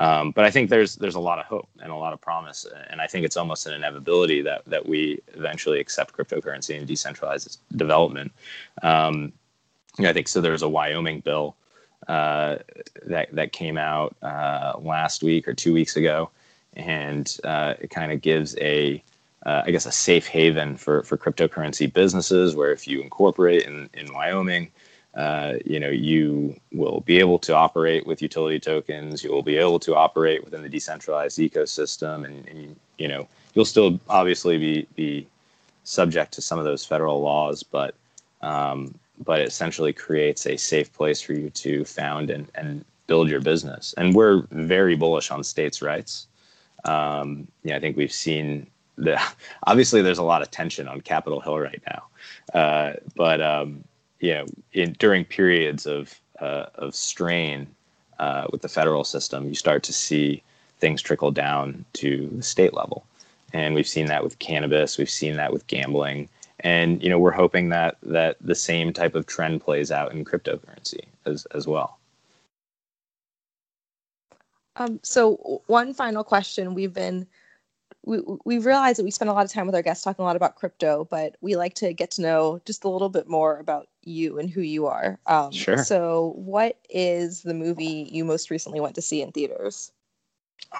Um, 0.00 0.30
but 0.30 0.46
I 0.46 0.50
think 0.50 0.70
there's 0.70 0.96
there's 0.96 1.14
a 1.14 1.20
lot 1.20 1.38
of 1.38 1.44
hope 1.44 1.68
and 1.82 1.92
a 1.92 1.94
lot 1.94 2.14
of 2.14 2.20
promise, 2.22 2.66
and 2.88 3.02
I 3.02 3.06
think 3.06 3.26
it's 3.26 3.36
almost 3.36 3.66
an 3.66 3.74
inevitability 3.74 4.40
that 4.42 4.62
that 4.66 4.88
we 4.88 5.20
eventually 5.34 5.78
accept 5.78 6.16
cryptocurrency 6.16 6.76
and 6.76 6.86
decentralized 6.86 7.58
development. 7.76 8.32
Um, 8.82 9.32
you 9.98 10.04
know, 10.04 10.10
I 10.10 10.12
think 10.14 10.26
so. 10.26 10.40
There's 10.40 10.62
a 10.62 10.68
Wyoming 10.68 11.20
bill 11.20 11.54
uh, 12.08 12.56
that 13.04 13.28
that 13.34 13.52
came 13.52 13.76
out 13.76 14.16
uh, 14.22 14.72
last 14.80 15.22
week 15.22 15.46
or 15.46 15.52
two 15.52 15.74
weeks 15.74 15.96
ago, 15.96 16.30
and 16.72 17.36
uh, 17.44 17.74
it 17.78 17.90
kind 17.90 18.10
of 18.10 18.22
gives 18.22 18.56
a 18.56 19.02
uh, 19.44 19.62
I 19.66 19.70
guess 19.70 19.84
a 19.84 19.92
safe 19.92 20.26
haven 20.26 20.76
for 20.76 21.02
for 21.02 21.18
cryptocurrency 21.18 21.92
businesses, 21.92 22.56
where 22.56 22.72
if 22.72 22.88
you 22.88 23.02
incorporate 23.02 23.64
in 23.64 23.90
in 23.92 24.14
Wyoming, 24.14 24.70
uh, 25.14 25.54
you 25.64 25.80
know, 25.80 25.88
you 25.88 26.58
will 26.72 27.00
be 27.00 27.18
able 27.18 27.38
to 27.40 27.54
operate 27.54 28.06
with 28.06 28.22
utility 28.22 28.60
tokens. 28.60 29.24
You 29.24 29.32
will 29.32 29.42
be 29.42 29.56
able 29.56 29.80
to 29.80 29.96
operate 29.96 30.44
within 30.44 30.62
the 30.62 30.68
decentralized 30.68 31.38
ecosystem, 31.38 32.24
and, 32.24 32.46
and 32.48 32.76
you 32.98 33.08
know, 33.08 33.26
you'll 33.54 33.64
still 33.64 33.98
obviously 34.08 34.58
be 34.58 34.86
be 34.94 35.26
subject 35.84 36.32
to 36.34 36.42
some 36.42 36.58
of 36.58 36.64
those 36.64 36.84
federal 36.84 37.20
laws, 37.20 37.62
but 37.62 37.94
um, 38.42 38.94
but 39.24 39.40
it 39.40 39.48
essentially 39.48 39.92
creates 39.92 40.46
a 40.46 40.56
safe 40.56 40.92
place 40.92 41.20
for 41.20 41.32
you 41.32 41.50
to 41.50 41.84
found 41.84 42.30
and, 42.30 42.46
and 42.54 42.84
build 43.06 43.28
your 43.28 43.40
business. 43.40 43.92
And 43.98 44.14
we're 44.14 44.46
very 44.50 44.96
bullish 44.96 45.30
on 45.30 45.44
states' 45.44 45.82
rights. 45.82 46.28
Um, 46.84 47.48
yeah, 47.64 47.76
I 47.76 47.80
think 47.80 47.96
we've 47.96 48.12
seen 48.12 48.66
the 48.96 49.20
obviously 49.66 50.02
there's 50.02 50.18
a 50.18 50.22
lot 50.22 50.42
of 50.42 50.50
tension 50.50 50.86
on 50.86 51.00
Capitol 51.00 51.40
Hill 51.40 51.58
right 51.58 51.82
now, 51.88 52.58
uh, 52.58 52.92
but 53.16 53.40
um, 53.40 53.82
you 54.20 54.34
know, 54.34 54.46
in, 54.72 54.92
during 54.98 55.24
periods 55.24 55.86
of 55.86 56.20
uh, 56.40 56.66
of 56.76 56.94
strain 56.94 57.66
uh, 58.18 58.46
with 58.52 58.62
the 58.62 58.68
federal 58.68 59.04
system, 59.04 59.48
you 59.48 59.54
start 59.54 59.82
to 59.82 59.92
see 59.92 60.42
things 60.78 61.02
trickle 61.02 61.30
down 61.30 61.84
to 61.94 62.28
the 62.28 62.42
state 62.42 62.74
level, 62.74 63.04
and 63.52 63.74
we've 63.74 63.88
seen 63.88 64.06
that 64.06 64.22
with 64.22 64.38
cannabis, 64.38 64.98
we've 64.98 65.10
seen 65.10 65.36
that 65.36 65.52
with 65.52 65.66
gambling, 65.66 66.28
and 66.60 67.02
you 67.02 67.08
know, 67.08 67.18
we're 67.18 67.30
hoping 67.30 67.70
that 67.70 67.96
that 68.02 68.36
the 68.40 68.54
same 68.54 68.92
type 68.92 69.14
of 69.14 69.26
trend 69.26 69.60
plays 69.60 69.90
out 69.90 70.12
in 70.12 70.24
cryptocurrency 70.24 71.04
as 71.24 71.46
as 71.46 71.66
well. 71.66 71.98
Um, 74.76 75.00
so 75.02 75.62
one 75.66 75.94
final 75.94 76.24
question: 76.24 76.74
We've 76.74 76.94
been 76.94 77.26
we 78.04 78.20
we 78.44 78.58
realize 78.58 78.96
that 78.96 79.04
we 79.04 79.10
spend 79.10 79.30
a 79.30 79.34
lot 79.34 79.44
of 79.44 79.52
time 79.52 79.66
with 79.66 79.74
our 79.74 79.82
guests 79.82 80.04
talking 80.04 80.22
a 80.22 80.26
lot 80.26 80.36
about 80.36 80.56
crypto, 80.56 81.06
but 81.10 81.36
we 81.40 81.56
like 81.56 81.74
to 81.74 81.92
get 81.92 82.10
to 82.12 82.22
know 82.22 82.60
just 82.64 82.84
a 82.84 82.88
little 82.88 83.08
bit 83.08 83.28
more 83.28 83.58
about 83.58 83.88
you 84.02 84.38
and 84.38 84.50
who 84.50 84.60
you 84.60 84.86
are. 84.86 85.18
Um, 85.26 85.52
sure. 85.52 85.84
So, 85.84 86.32
what 86.36 86.78
is 86.88 87.42
the 87.42 87.54
movie 87.54 88.08
you 88.10 88.24
most 88.24 88.50
recently 88.50 88.80
went 88.80 88.94
to 88.96 89.02
see 89.02 89.22
in 89.22 89.32
theaters? 89.32 89.92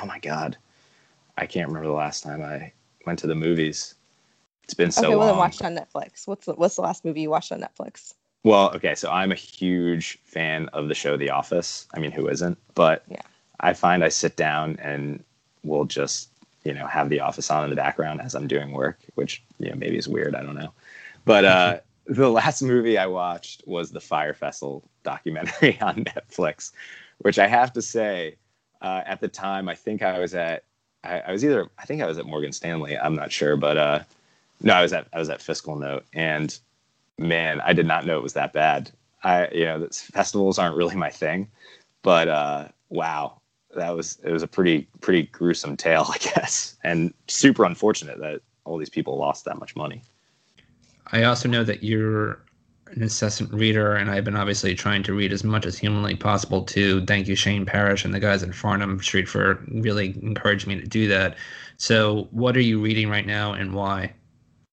Oh 0.00 0.06
my 0.06 0.18
god, 0.18 0.56
I 1.36 1.46
can't 1.46 1.68
remember 1.68 1.88
the 1.88 1.94
last 1.94 2.22
time 2.22 2.42
I 2.42 2.72
went 3.06 3.18
to 3.20 3.26
the 3.26 3.34
movies. 3.34 3.94
It's 4.64 4.74
been 4.74 4.90
so 4.90 5.02
okay, 5.02 5.08
well, 5.10 5.18
long. 5.18 5.28
then 5.28 5.36
watched 5.36 5.64
on 5.64 5.74
Netflix. 5.74 6.28
What's 6.28 6.46
the, 6.46 6.54
what's 6.54 6.76
the 6.76 6.82
last 6.82 7.04
movie 7.04 7.22
you 7.22 7.30
watched 7.30 7.50
on 7.50 7.60
Netflix? 7.60 8.14
Well, 8.44 8.70
okay, 8.74 8.94
so 8.94 9.10
I'm 9.10 9.32
a 9.32 9.36
huge 9.36 10.18
fan 10.24 10.68
of 10.68 10.88
the 10.88 10.94
show 10.94 11.16
The 11.16 11.30
Office. 11.30 11.86
I 11.94 11.98
mean, 11.98 12.10
who 12.10 12.28
isn't? 12.28 12.56
But 12.74 13.04
yeah. 13.08 13.20
I 13.60 13.74
find 13.74 14.04
I 14.04 14.08
sit 14.08 14.36
down 14.36 14.76
and 14.80 15.22
will 15.64 15.84
just 15.84 16.30
you 16.64 16.74
know 16.74 16.86
have 16.86 17.08
the 17.08 17.20
office 17.20 17.50
on 17.50 17.64
in 17.64 17.70
the 17.70 17.76
background 17.76 18.20
as 18.20 18.34
i'm 18.34 18.46
doing 18.46 18.72
work 18.72 18.98
which 19.14 19.42
you 19.58 19.70
know 19.70 19.76
maybe 19.76 19.96
is 19.96 20.08
weird 20.08 20.34
i 20.34 20.42
don't 20.42 20.54
know 20.54 20.72
but 21.24 21.44
uh 21.44 21.78
the 22.10 22.28
last 22.28 22.62
movie 22.62 22.98
i 22.98 23.06
watched 23.06 23.62
was 23.66 23.90
the 23.90 24.00
Fyre 24.00 24.34
Festival 24.34 24.82
documentary 25.02 25.78
on 25.80 26.04
netflix 26.04 26.72
which 27.18 27.38
i 27.38 27.46
have 27.46 27.72
to 27.72 27.82
say 27.82 28.36
uh, 28.82 29.02
at 29.06 29.20
the 29.20 29.28
time 29.28 29.68
i 29.68 29.74
think 29.74 30.02
i 30.02 30.18
was 30.18 30.34
at 30.34 30.64
I, 31.02 31.20
I, 31.20 31.32
was 31.32 31.44
either 31.44 31.68
i 31.78 31.84
think 31.84 32.02
i 32.02 32.06
was 32.06 32.18
at 32.18 32.26
morgan 32.26 32.52
stanley 32.52 32.98
i'm 32.98 33.14
not 33.14 33.32
sure 33.32 33.56
but 33.56 33.76
uh 33.76 34.00
no 34.60 34.74
i 34.74 34.82
was 34.82 34.92
at 34.92 35.06
i 35.12 35.18
was 35.18 35.30
at 35.30 35.40
FiscalNote, 35.40 36.02
and 36.12 36.58
man 37.18 37.60
i 37.62 37.72
did 37.72 37.86
not 37.86 38.04
know 38.04 38.18
it 38.18 38.22
was 38.22 38.34
that 38.34 38.52
bad 38.52 38.90
i 39.22 39.48
you 39.48 39.64
know 39.64 39.86
festivals 39.90 40.58
aren't 40.58 40.76
really 40.76 40.96
my 40.96 41.10
thing 41.10 41.48
but 42.02 42.28
uh 42.28 42.68
wow 42.88 43.40
that 43.74 43.90
was 43.90 44.18
it 44.24 44.32
was 44.32 44.42
a 44.42 44.48
pretty 44.48 44.88
pretty 45.00 45.24
gruesome 45.24 45.76
tale, 45.76 46.06
I 46.10 46.18
guess, 46.18 46.76
and 46.84 47.12
super 47.28 47.64
unfortunate 47.64 48.18
that 48.20 48.40
all 48.64 48.78
these 48.78 48.90
people 48.90 49.16
lost 49.16 49.44
that 49.44 49.58
much 49.58 49.76
money. 49.76 50.02
I 51.12 51.24
also 51.24 51.48
know 51.48 51.64
that 51.64 51.82
you're 51.82 52.40
an 52.92 53.02
incessant 53.02 53.52
reader, 53.52 53.94
and 53.94 54.10
I've 54.10 54.24
been 54.24 54.36
obviously 54.36 54.74
trying 54.74 55.02
to 55.04 55.14
read 55.14 55.32
as 55.32 55.44
much 55.44 55.66
as 55.66 55.78
humanly 55.78 56.16
possible 56.16 56.62
too. 56.62 57.04
Thank 57.06 57.28
you, 57.28 57.34
Shane 57.34 57.64
Parrish 57.64 58.04
and 58.04 58.12
the 58.12 58.20
guys 58.20 58.42
at 58.42 58.50
Farnam 58.50 59.02
Street 59.02 59.28
for 59.28 59.62
really 59.68 60.18
encouraging 60.22 60.68
me 60.68 60.80
to 60.80 60.86
do 60.86 61.08
that. 61.08 61.36
So, 61.76 62.28
what 62.30 62.56
are 62.56 62.62
you 62.62 62.80
reading 62.80 63.08
right 63.08 63.26
now, 63.26 63.52
and 63.52 63.74
why? 63.74 64.12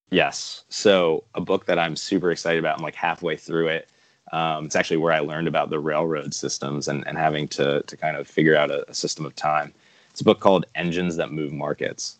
Yes. 0.09 0.63
So, 0.69 1.23
a 1.35 1.41
book 1.41 1.65
that 1.65 1.79
I'm 1.79 1.95
super 1.95 2.31
excited 2.31 2.59
about. 2.59 2.77
I'm 2.77 2.83
like 2.83 2.95
halfway 2.95 3.35
through 3.35 3.67
it. 3.67 3.89
Um, 4.31 4.65
it's 4.65 4.75
actually 4.75 4.97
where 4.97 5.13
I 5.13 5.19
learned 5.19 5.47
about 5.47 5.69
the 5.69 5.79
railroad 5.79 6.33
systems 6.33 6.87
and, 6.87 7.07
and 7.07 7.17
having 7.17 7.47
to 7.49 7.81
to 7.83 7.97
kind 7.97 8.17
of 8.17 8.27
figure 8.27 8.57
out 8.57 8.71
a, 8.71 8.89
a 8.89 8.93
system 8.93 9.25
of 9.25 9.35
time. 9.35 9.73
It's 10.11 10.21
a 10.21 10.25
book 10.25 10.39
called 10.39 10.65
Engines 10.75 11.15
That 11.15 11.31
Move 11.31 11.53
Markets. 11.53 12.17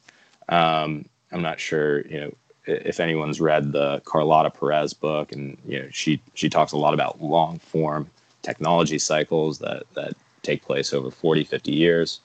Um, 0.49 1.05
I'm 1.31 1.41
not 1.41 1.59
sure, 1.59 2.05
you 2.07 2.19
know, 2.19 2.33
if 2.67 2.99
anyone's 2.99 3.41
read 3.41 3.71
the 3.71 4.01
Carlota 4.05 4.49
Perez 4.49 4.93
book, 4.93 5.31
and 5.31 5.57
you 5.65 5.79
know, 5.79 5.87
she 5.91 6.21
she 6.33 6.49
talks 6.49 6.71
a 6.71 6.77
lot 6.77 6.93
about 6.93 7.21
long 7.21 7.59
form 7.59 8.09
technology 8.41 8.99
cycles 8.99 9.59
that 9.59 9.83
that 9.93 10.13
take 10.43 10.63
place 10.63 10.93
over 10.93 11.11
40, 11.11 11.43
50 11.43 11.71
years. 11.73 12.19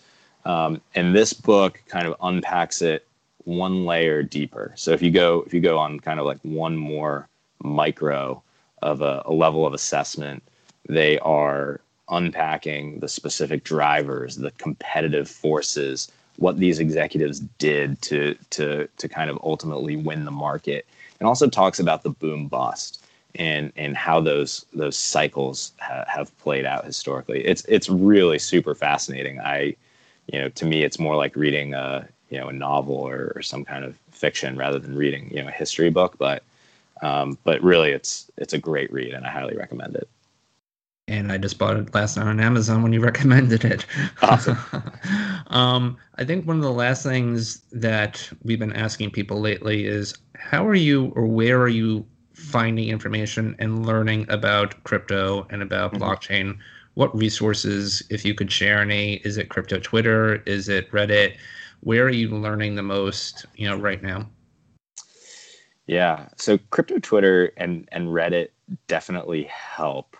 Um, 0.44 0.80
and 0.94 1.14
this 1.14 1.32
book 1.32 1.82
kind 1.88 2.06
of 2.06 2.14
unpacks 2.20 2.82
it 2.82 3.06
one 3.44 3.84
layer 3.84 4.22
deeper. 4.22 4.72
So 4.76 4.92
if 4.92 5.02
you 5.02 5.10
go 5.10 5.42
if 5.46 5.54
you 5.54 5.60
go 5.60 5.78
on 5.78 6.00
kind 6.00 6.20
of 6.20 6.26
like 6.26 6.38
one 6.42 6.76
more 6.76 7.28
micro 7.62 8.42
of 8.82 9.00
a, 9.00 9.22
a 9.26 9.32
level 9.32 9.66
of 9.66 9.74
assessment, 9.74 10.42
they 10.88 11.18
are 11.20 11.80
unpacking 12.08 13.00
the 13.00 13.08
specific 13.08 13.64
drivers, 13.64 14.36
the 14.36 14.50
competitive 14.52 15.28
forces, 15.28 16.10
what 16.42 16.58
these 16.58 16.80
executives 16.80 17.38
did 17.58 18.02
to 18.02 18.34
to 18.50 18.88
to 18.98 19.08
kind 19.08 19.30
of 19.30 19.38
ultimately 19.44 19.96
win 19.96 20.24
the 20.24 20.30
market, 20.30 20.84
and 21.20 21.28
also 21.28 21.48
talks 21.48 21.78
about 21.78 22.02
the 22.02 22.10
boom 22.10 22.48
bust 22.48 23.04
and 23.36 23.72
and 23.76 23.96
how 23.96 24.20
those 24.20 24.66
those 24.74 24.96
cycles 24.96 25.72
ha- 25.78 26.04
have 26.08 26.36
played 26.40 26.66
out 26.66 26.84
historically. 26.84 27.44
It's 27.44 27.64
it's 27.66 27.88
really 27.88 28.40
super 28.40 28.74
fascinating. 28.74 29.40
I, 29.40 29.76
you 30.32 30.40
know, 30.40 30.48
to 30.48 30.64
me, 30.66 30.82
it's 30.82 30.98
more 30.98 31.16
like 31.16 31.36
reading 31.36 31.74
a 31.74 32.08
you 32.28 32.38
know 32.38 32.48
a 32.48 32.52
novel 32.52 32.96
or, 32.96 33.32
or 33.36 33.42
some 33.42 33.64
kind 33.64 33.84
of 33.84 33.96
fiction 34.10 34.56
rather 34.56 34.80
than 34.80 34.96
reading 34.96 35.30
you 35.30 35.42
know 35.42 35.48
a 35.48 35.52
history 35.52 35.90
book. 35.90 36.16
But 36.18 36.42
um, 37.02 37.38
but 37.44 37.62
really, 37.62 37.92
it's 37.92 38.30
it's 38.36 38.52
a 38.52 38.58
great 38.58 38.92
read, 38.92 39.14
and 39.14 39.24
I 39.24 39.30
highly 39.30 39.56
recommend 39.56 39.94
it 39.94 40.08
and 41.12 41.30
I 41.30 41.36
just 41.36 41.58
bought 41.58 41.76
it 41.76 41.94
last 41.94 42.16
night 42.16 42.26
on 42.26 42.40
Amazon 42.40 42.82
when 42.82 42.92
you 42.92 43.00
recommended 43.04 43.64
it. 43.64 43.84
Awesome. 44.22 44.58
um, 45.48 45.98
I 46.16 46.24
think 46.24 46.46
one 46.46 46.56
of 46.56 46.62
the 46.62 46.72
last 46.72 47.02
things 47.02 47.58
that 47.70 48.28
we've 48.42 48.58
been 48.58 48.72
asking 48.72 49.10
people 49.10 49.40
lately 49.40 49.84
is 49.84 50.14
how 50.36 50.66
are 50.66 50.74
you 50.74 51.12
or 51.14 51.26
where 51.26 51.60
are 51.60 51.68
you 51.68 52.06
finding 52.32 52.88
information 52.88 53.54
and 53.58 53.86
learning 53.86 54.26
about 54.30 54.82
crypto 54.84 55.46
and 55.50 55.62
about 55.62 55.92
mm-hmm. 55.92 56.02
blockchain? 56.02 56.58
What 56.94 57.14
resources, 57.16 58.02
if 58.10 58.24
you 58.24 58.34
could 58.34 58.50
share 58.50 58.80
any, 58.80 59.14
is 59.16 59.36
it 59.36 59.50
crypto 59.50 59.78
Twitter? 59.78 60.42
Is 60.46 60.68
it 60.68 60.90
Reddit? 60.92 61.36
Where 61.80 62.04
are 62.04 62.10
you 62.10 62.30
learning 62.30 62.74
the 62.74 62.82
most, 62.82 63.44
you 63.54 63.68
know, 63.68 63.76
right 63.76 64.02
now? 64.02 64.28
Yeah. 65.86 66.28
So 66.36 66.58
crypto 66.70 66.98
Twitter 67.00 67.52
and, 67.56 67.88
and 67.92 68.08
Reddit 68.08 68.48
definitely 68.86 69.44
help 69.44 70.16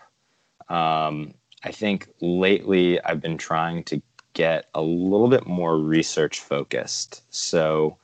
um, 0.73 1.33
I 1.63 1.71
think 1.71 2.09
lately 2.19 2.99
I've 3.01 3.21
been 3.21 3.37
trying 3.37 3.83
to 3.85 4.01
get 4.33 4.65
a 4.73 4.81
little 4.81 5.27
bit 5.27 5.45
more 5.45 5.77
research 5.77 6.39
focused. 6.39 7.21
So, 7.29 7.97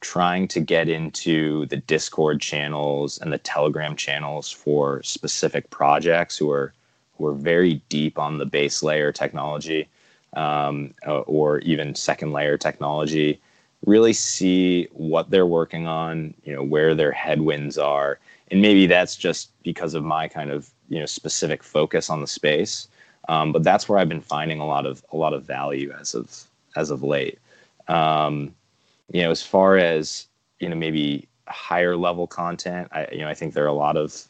trying 0.00 0.48
to 0.48 0.60
get 0.60 0.88
into 0.88 1.66
the 1.66 1.76
Discord 1.76 2.40
channels 2.40 3.18
and 3.18 3.32
the 3.32 3.38
Telegram 3.38 3.94
channels 3.96 4.50
for 4.50 5.02
specific 5.02 5.70
projects 5.70 6.36
who 6.36 6.50
are 6.50 6.72
who 7.16 7.26
are 7.26 7.34
very 7.34 7.82
deep 7.88 8.18
on 8.18 8.38
the 8.38 8.46
base 8.46 8.82
layer 8.82 9.12
technology 9.12 9.88
um, 10.34 10.94
or 11.26 11.58
even 11.60 11.94
second 11.94 12.32
layer 12.32 12.56
technology. 12.56 13.40
Really 13.84 14.12
see 14.12 14.88
what 14.92 15.30
they're 15.30 15.46
working 15.46 15.88
on, 15.88 16.34
you 16.44 16.54
know, 16.54 16.62
where 16.62 16.94
their 16.94 17.12
headwinds 17.12 17.78
are, 17.78 18.20
and 18.50 18.62
maybe 18.62 18.86
that's 18.86 19.16
just 19.16 19.50
because 19.64 19.94
of 19.94 20.04
my 20.04 20.28
kind 20.28 20.50
of 20.50 20.70
you 20.92 21.00
know 21.00 21.06
specific 21.06 21.62
focus 21.62 22.10
on 22.10 22.20
the 22.20 22.26
space. 22.26 22.88
Um, 23.28 23.52
but 23.52 23.62
that's 23.62 23.88
where 23.88 23.98
I've 23.98 24.08
been 24.08 24.20
finding 24.20 24.60
a 24.60 24.66
lot 24.66 24.84
of 24.84 25.02
a 25.12 25.16
lot 25.16 25.32
of 25.32 25.44
value 25.44 25.92
as 25.98 26.14
of 26.14 26.44
as 26.76 26.90
of 26.90 27.02
late. 27.02 27.38
Um, 27.88 28.54
you 29.12 29.22
know, 29.22 29.30
as 29.30 29.42
far 29.42 29.78
as 29.78 30.26
you 30.60 30.68
know, 30.68 30.76
maybe 30.76 31.28
higher 31.48 31.96
level 31.96 32.26
content. 32.26 32.88
I 32.92 33.08
you 33.10 33.20
know 33.20 33.28
I 33.28 33.34
think 33.34 33.54
there 33.54 33.64
are 33.64 33.68
a 33.68 33.72
lot 33.72 33.96
of 33.96 34.28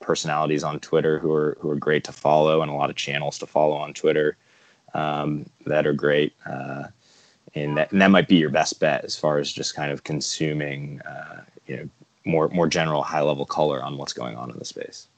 personalities 0.00 0.62
on 0.62 0.78
Twitter 0.78 1.18
who 1.18 1.32
are 1.32 1.56
who 1.60 1.68
are 1.70 1.76
great 1.76 2.04
to 2.04 2.12
follow, 2.12 2.62
and 2.62 2.70
a 2.70 2.74
lot 2.74 2.90
of 2.90 2.96
channels 2.96 3.38
to 3.40 3.46
follow 3.46 3.74
on 3.74 3.92
Twitter 3.92 4.36
um, 4.94 5.46
that 5.66 5.86
are 5.86 5.92
great. 5.92 6.32
Uh, 6.46 6.84
and 7.56 7.76
that, 7.76 7.92
and 7.92 8.00
that 8.00 8.10
might 8.10 8.28
be 8.28 8.36
your 8.36 8.50
best 8.50 8.80
bet 8.80 9.04
as 9.04 9.16
far 9.16 9.38
as 9.38 9.52
just 9.52 9.76
kind 9.76 9.92
of 9.92 10.02
consuming, 10.02 11.00
uh, 11.02 11.42
you 11.66 11.76
know, 11.76 11.88
more 12.24 12.48
more 12.48 12.68
general 12.68 13.02
high 13.02 13.20
level 13.20 13.46
color 13.46 13.82
on 13.82 13.96
what's 13.96 14.12
going 14.12 14.36
on 14.36 14.50
in 14.50 14.58
the 14.58 14.64
space. 14.64 15.08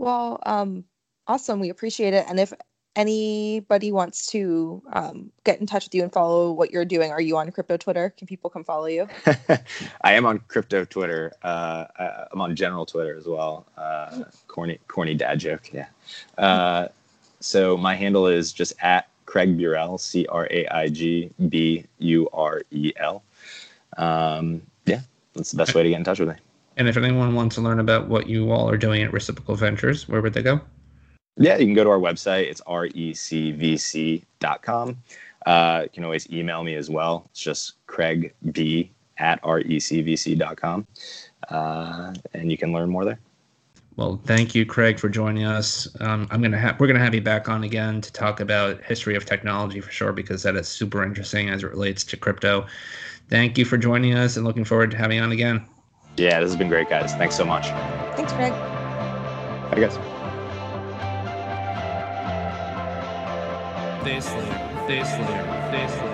Well, 0.00 0.38
um, 0.46 0.84
awesome. 1.26 1.60
We 1.60 1.68
appreciate 1.68 2.14
it. 2.14 2.24
And 2.26 2.40
if 2.40 2.54
anybody 2.96 3.92
wants 3.92 4.24
to 4.28 4.82
um, 4.94 5.30
get 5.44 5.60
in 5.60 5.66
touch 5.66 5.84
with 5.84 5.94
you 5.94 6.02
and 6.02 6.10
follow 6.10 6.52
what 6.52 6.70
you're 6.70 6.86
doing, 6.86 7.10
are 7.10 7.20
you 7.20 7.36
on 7.36 7.50
crypto 7.52 7.76
Twitter? 7.76 8.08
Can 8.16 8.26
people 8.26 8.48
come 8.48 8.64
follow 8.64 8.86
you? 8.86 9.06
I 10.00 10.12
am 10.14 10.24
on 10.24 10.38
crypto 10.48 10.86
Twitter. 10.86 11.34
Uh, 11.42 11.84
I'm 12.32 12.40
on 12.40 12.56
general 12.56 12.86
Twitter 12.86 13.14
as 13.14 13.26
well. 13.26 13.66
Uh, 13.76 14.22
corny, 14.48 14.78
corny 14.88 15.14
dad 15.14 15.38
joke. 15.38 15.70
Yeah. 15.70 15.88
Uh, 16.38 16.88
so 17.40 17.76
my 17.76 17.94
handle 17.94 18.26
is 18.26 18.54
just 18.54 18.72
at 18.80 19.06
Craig 19.26 19.58
Burel, 19.58 20.00
C 20.00 20.24
R 20.26 20.48
A 20.50 20.66
I 20.68 20.88
G 20.88 21.30
B 21.50 21.84
U 21.98 22.26
R 22.32 22.62
E 22.70 22.94
L. 22.96 23.22
Um, 23.98 24.62
yeah, 24.86 25.00
that's 25.34 25.50
the 25.50 25.58
best 25.58 25.74
way 25.74 25.82
to 25.82 25.90
get 25.90 25.96
in 25.96 26.04
touch 26.04 26.20
with 26.20 26.30
me. 26.30 26.36
And 26.80 26.88
if 26.88 26.96
anyone 26.96 27.34
wants 27.34 27.56
to 27.56 27.60
learn 27.60 27.78
about 27.78 28.08
what 28.08 28.26
you 28.26 28.50
all 28.50 28.66
are 28.70 28.78
doing 28.78 29.02
at 29.02 29.12
Reciprocal 29.12 29.54
Ventures, 29.54 30.08
where 30.08 30.22
would 30.22 30.32
they 30.32 30.40
go? 30.40 30.62
Yeah, 31.36 31.58
you 31.58 31.66
can 31.66 31.74
go 31.74 31.84
to 31.84 31.90
our 31.90 31.98
website. 31.98 32.44
It's 32.44 32.62
recvc.com. 32.62 34.22
Uh, 35.44 35.80
you 35.82 35.88
can 35.90 36.04
always 36.04 36.32
email 36.32 36.64
me 36.64 36.76
as 36.76 36.88
well. 36.88 37.26
It's 37.32 37.40
just 37.40 37.74
Craig 37.86 38.32
B 38.52 38.90
at 39.18 39.42
recvc.com. 39.42 40.86
Uh, 41.50 42.14
and 42.32 42.50
you 42.50 42.56
can 42.56 42.72
learn 42.72 42.88
more 42.88 43.04
there. 43.04 43.20
Well, 43.96 44.18
thank 44.24 44.54
you, 44.54 44.64
Craig, 44.64 44.98
for 44.98 45.10
joining 45.10 45.44
us. 45.44 45.86
Um, 46.00 46.28
I'm 46.30 46.40
gonna 46.40 46.56
have 46.56 46.80
we're 46.80 46.86
gonna 46.86 46.98
have 47.00 47.14
you 47.14 47.20
back 47.20 47.50
on 47.50 47.62
again 47.62 48.00
to 48.00 48.10
talk 48.10 48.40
about 48.40 48.82
history 48.84 49.16
of 49.16 49.26
technology 49.26 49.82
for 49.82 49.90
sure 49.90 50.12
because 50.12 50.42
that 50.44 50.56
is 50.56 50.66
super 50.66 51.04
interesting 51.04 51.50
as 51.50 51.62
it 51.62 51.68
relates 51.68 52.04
to 52.04 52.16
crypto. 52.16 52.66
Thank 53.28 53.58
you 53.58 53.66
for 53.66 53.76
joining 53.76 54.14
us, 54.14 54.38
and 54.38 54.46
looking 54.46 54.64
forward 54.64 54.92
to 54.92 54.96
having 54.96 55.18
you 55.18 55.22
on 55.22 55.32
again. 55.32 55.66
Yeah, 56.20 56.38
this 56.40 56.50
has 56.50 56.56
been 56.56 56.68
great, 56.68 56.90
guys. 56.90 57.14
Thanks 57.14 57.34
so 57.34 57.46
much. 57.46 57.68
Thanks, 58.14 58.30
Craig. 58.34 58.52
Bye, 58.52 59.80
guys. 59.80 59.96
This 64.04 64.30
layer, 64.34 64.86
this 64.86 65.08
layer, 65.12 65.70
this 65.72 65.96
layer. 65.96 66.09